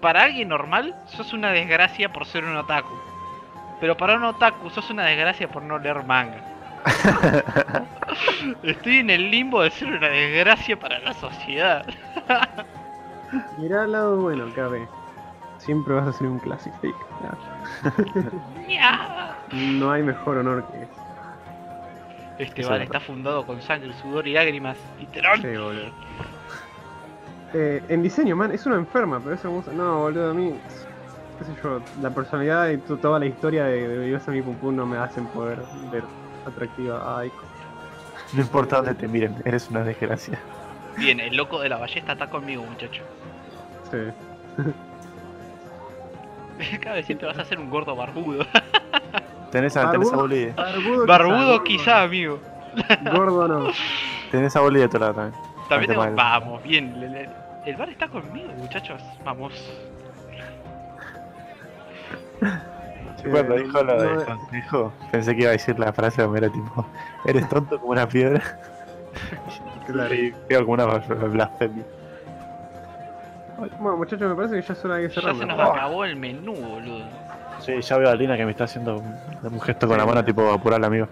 [0.00, 2.94] para alguien normal sos una desgracia por ser un otaku.
[3.80, 6.42] Pero para un otaku sos una desgracia por no leer manga.
[8.62, 11.86] Estoy en el limbo de ser una desgracia para la sociedad.
[13.58, 14.88] mirá al lado bueno, KB.
[15.58, 16.96] Siempre vas a ser un classic fake.
[19.52, 21.02] No hay mejor honor que ese.
[22.38, 24.78] Este bar es está fundado con sangre, sudor y lágrimas.
[24.98, 25.40] Literal.
[25.42, 25.90] Sí, boludo.
[27.54, 29.72] Eh, en diseño, man, es una enferma, pero es hermosa.
[29.72, 30.54] No, boludo, a mí,
[31.38, 34.40] qué sé yo, la personalidad y to- toda la historia de, de Dios a mi
[34.42, 35.58] pum pum no me hacen poder
[35.90, 36.04] ver
[36.46, 37.42] atractiva a Aiko.
[38.32, 40.38] No importa dónde te miren, eres una desgracia.
[40.96, 43.02] Bien, el loco de la ballesta está conmigo, muchacho.
[43.90, 43.98] Sí.
[46.80, 48.44] Cada vez siempre vas a ser un gordo barbudo.
[49.50, 50.54] Tenés a, tenés a Barbudo.
[50.56, 52.38] Barbudo, Barbudo quizá, quizá, amigo.
[53.14, 53.70] Gordo no.
[54.30, 55.42] tenés a Oli de tu lado también.
[55.68, 56.10] También tengo...
[56.16, 56.98] Vamos, bien.
[56.98, 57.28] le- le-
[57.64, 59.00] El bar está conmigo, muchachos.
[59.24, 59.52] Vamos.
[63.22, 66.36] Yo cuando dijo lo no, del consejo, pensé que iba a decir la frase como
[66.36, 66.84] era tipo,
[67.24, 68.42] eres tonto como una piedra.
[69.86, 70.14] Claro.
[70.14, 71.82] Y como una blasfemia.
[73.80, 75.46] Bueno, muchachos, me parece que ya es hora de que Ya se cerramos.
[75.46, 75.72] nos Oh.
[75.72, 77.04] acabó el menú, boludo.
[77.58, 79.02] Sí, ya veo a Lina que me está haciendo
[79.42, 81.08] un, gesto con la mano tipo apurarla, amigo.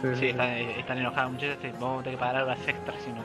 [0.00, 1.58] Sí, Sí, están, eh, están enojadas, muchachos.
[1.62, 3.20] eh, Vamos a tener que pagar horas extras, si no.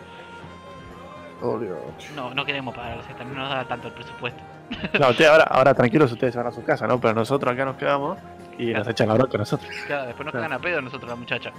[2.15, 4.41] No, no queremos pagar horas extras, no nos da tanto el presupuesto.
[4.99, 6.99] No, ustedes ahora, ahora tranquilos ustedes se van a su casa, ¿no?
[7.01, 8.17] Pero nosotros acá nos quedamos
[8.57, 9.69] y nos echan la bronca nosotros.
[9.85, 10.45] Claro, después nos Claro.
[10.45, 11.51] cagan a pedo nosotros, la muchacha.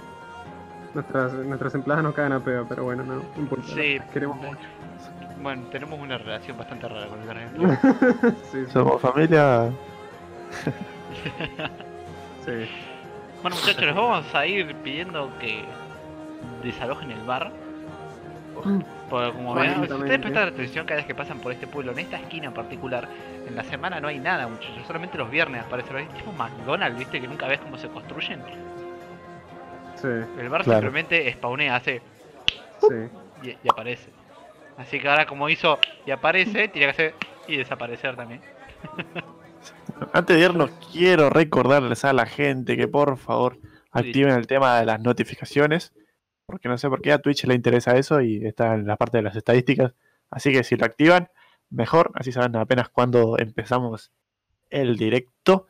[0.95, 3.67] Nuestras, nuestras empleadas nos cagan a pedo, pero bueno, no, no importa.
[3.75, 4.57] Sí, las Queremos mucho.
[5.41, 7.77] Bueno, tenemos una relación bastante rara con el
[8.51, 9.69] sí, sí, Somos familia.
[12.45, 12.69] sí.
[13.41, 15.65] Bueno, muchachos, les vamos a ir pidiendo que
[16.63, 17.51] desalojen el bar.
[19.09, 21.99] Porque como ven, si ustedes prestan atención cada vez que pasan por este pueblo, en
[21.99, 23.07] esta esquina en particular,
[23.47, 24.85] en la semana no hay nada, muchachos.
[24.87, 25.89] Solamente los viernes aparece.
[26.01, 27.19] Es tipo McDonald's, ¿viste?
[27.21, 28.39] Que nunca ves cómo se construyen.
[29.95, 30.07] Sí,
[30.39, 30.81] El bar Claro.
[30.81, 32.01] simplemente spawnea, hace
[32.81, 32.95] sí.
[33.43, 34.09] y, y aparece.
[34.77, 37.13] Así que ahora como hizo y aparece, tiene que hacer
[37.47, 38.41] y desaparecer también.
[40.13, 43.57] Antes de irnos, quiero recordarles a la gente que por favor
[43.91, 45.93] activen el tema de las notificaciones.
[46.45, 49.17] Porque no sé por qué a Twitch le interesa eso y está en la parte
[49.17, 49.93] de las estadísticas.
[50.29, 51.29] Así que si lo activan,
[51.69, 52.11] mejor.
[52.15, 54.11] Así saben apenas cuando empezamos
[54.69, 55.67] el directo.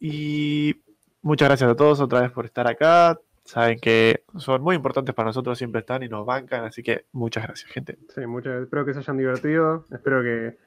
[0.00, 0.82] Y
[1.22, 3.18] muchas gracias a todos otra vez por estar acá.
[3.44, 6.64] Saben que son muy importantes para nosotros, siempre están y nos bancan.
[6.64, 7.98] Así que muchas gracias, gente.
[8.14, 9.86] Sí, muchas, espero que se hayan divertido.
[9.90, 10.58] Espero que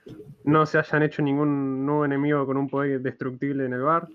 [0.46, 4.08] no se hayan hecho ningún nuevo enemigo con un poder destructible en el bar.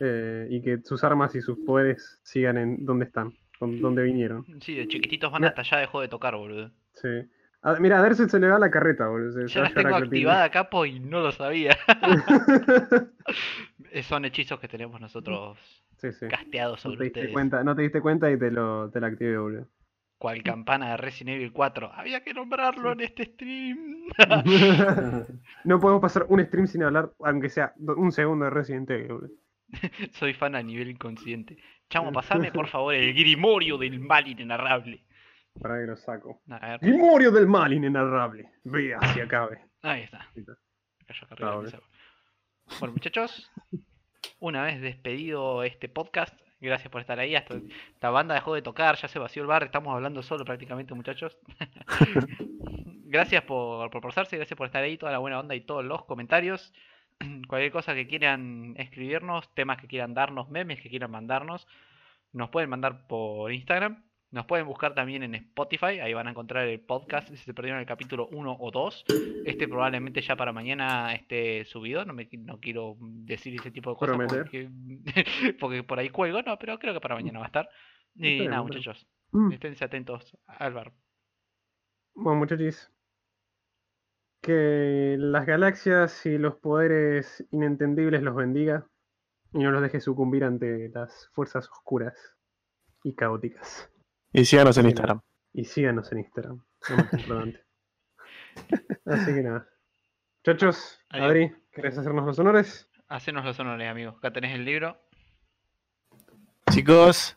[0.00, 4.44] eh, y que sus armas y sus poderes sigan en donde están, donde vinieron.
[4.60, 6.70] Sí, de chiquititos van hasta allá dejó de tocar, boludo.
[6.94, 7.08] Sí.
[7.62, 9.32] A- mira, a se le va la carreta, boludo.
[9.32, 11.76] se- se Ya va las a llevar tengo activada, capo, y no lo sabía.
[13.90, 15.58] Eh, Son hechizos que tenemos nosotros
[15.98, 16.26] sí, sí.
[16.28, 17.32] casteados No te sobre diste ustedes.
[17.32, 19.68] cuenta, no te diste cuenta y te lo, te la activé, boludo.
[20.18, 21.92] Cual campana de Resident Evil 4.
[21.92, 24.04] Había que nombrarlo en este stream.
[25.64, 29.30] no podemos pasar un stream sin hablar, aunque sea un segundo de Resident Evil, boludo.
[30.12, 31.58] Soy fan a nivel inconsciente.
[31.88, 35.04] Chamo, pasame por favor el grimorio del mal inenarrable.
[35.60, 36.42] Para que lo saco.
[36.80, 38.50] Grimorio del mal inenarrable.
[38.64, 39.64] Vea si acabe.
[39.82, 40.28] ahí está.
[42.80, 42.92] Bueno.
[42.94, 43.50] muchachos,
[44.40, 47.36] una vez despedido este podcast, gracias por estar ahí.
[47.36, 47.60] Hasta
[48.00, 51.38] la banda dejó de tocar, ya se vació el bar, estamos hablando solo prácticamente, muchachos.
[53.04, 56.04] gracias por, por pasarse, gracias por estar ahí, toda la buena onda y todos los
[56.04, 56.72] comentarios.
[57.48, 61.66] Cualquier cosa que quieran escribirnos, temas que quieran darnos, memes que quieran mandarnos,
[62.32, 64.04] nos pueden mandar por Instagram.
[64.32, 67.80] Nos pueden buscar también en Spotify, ahí van a encontrar el podcast si se perdieron
[67.80, 69.04] el capítulo 1 o 2.
[69.46, 73.96] Este probablemente ya para mañana esté subido, no, me, no quiero decir ese tipo de
[73.96, 74.68] cosas porque,
[75.60, 77.68] porque por ahí cuelgo, no, pero creo que para mañana va a estar.
[78.16, 79.52] Y nada, muchachos, Mm.
[79.52, 80.92] esténse atentos al bar.
[82.14, 82.90] Bueno, muchachos.
[84.46, 88.86] Que las galaxias y los poderes inentendibles los bendiga
[89.52, 92.14] y no los deje sucumbir ante las fuerzas oscuras
[93.02, 93.90] y caóticas.
[94.32, 95.20] Y síganos en Instagram.
[95.52, 97.64] Y síganos en Instagram, lo más importante.
[99.06, 99.68] Así que nada.
[100.46, 101.26] Muchachos, Adiós.
[101.26, 102.88] Adri, ¿querés hacernos los honores?
[103.08, 104.14] Hacenos los honores, amigos.
[104.18, 104.96] Acá tenés el libro.
[106.70, 107.36] Chicos,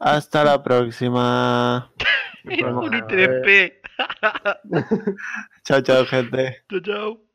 [0.00, 1.92] hasta la próxima.
[2.44, 3.87] Un a ITP.
[5.64, 6.64] Chao, chao, gente.
[6.70, 7.27] Chau, chau.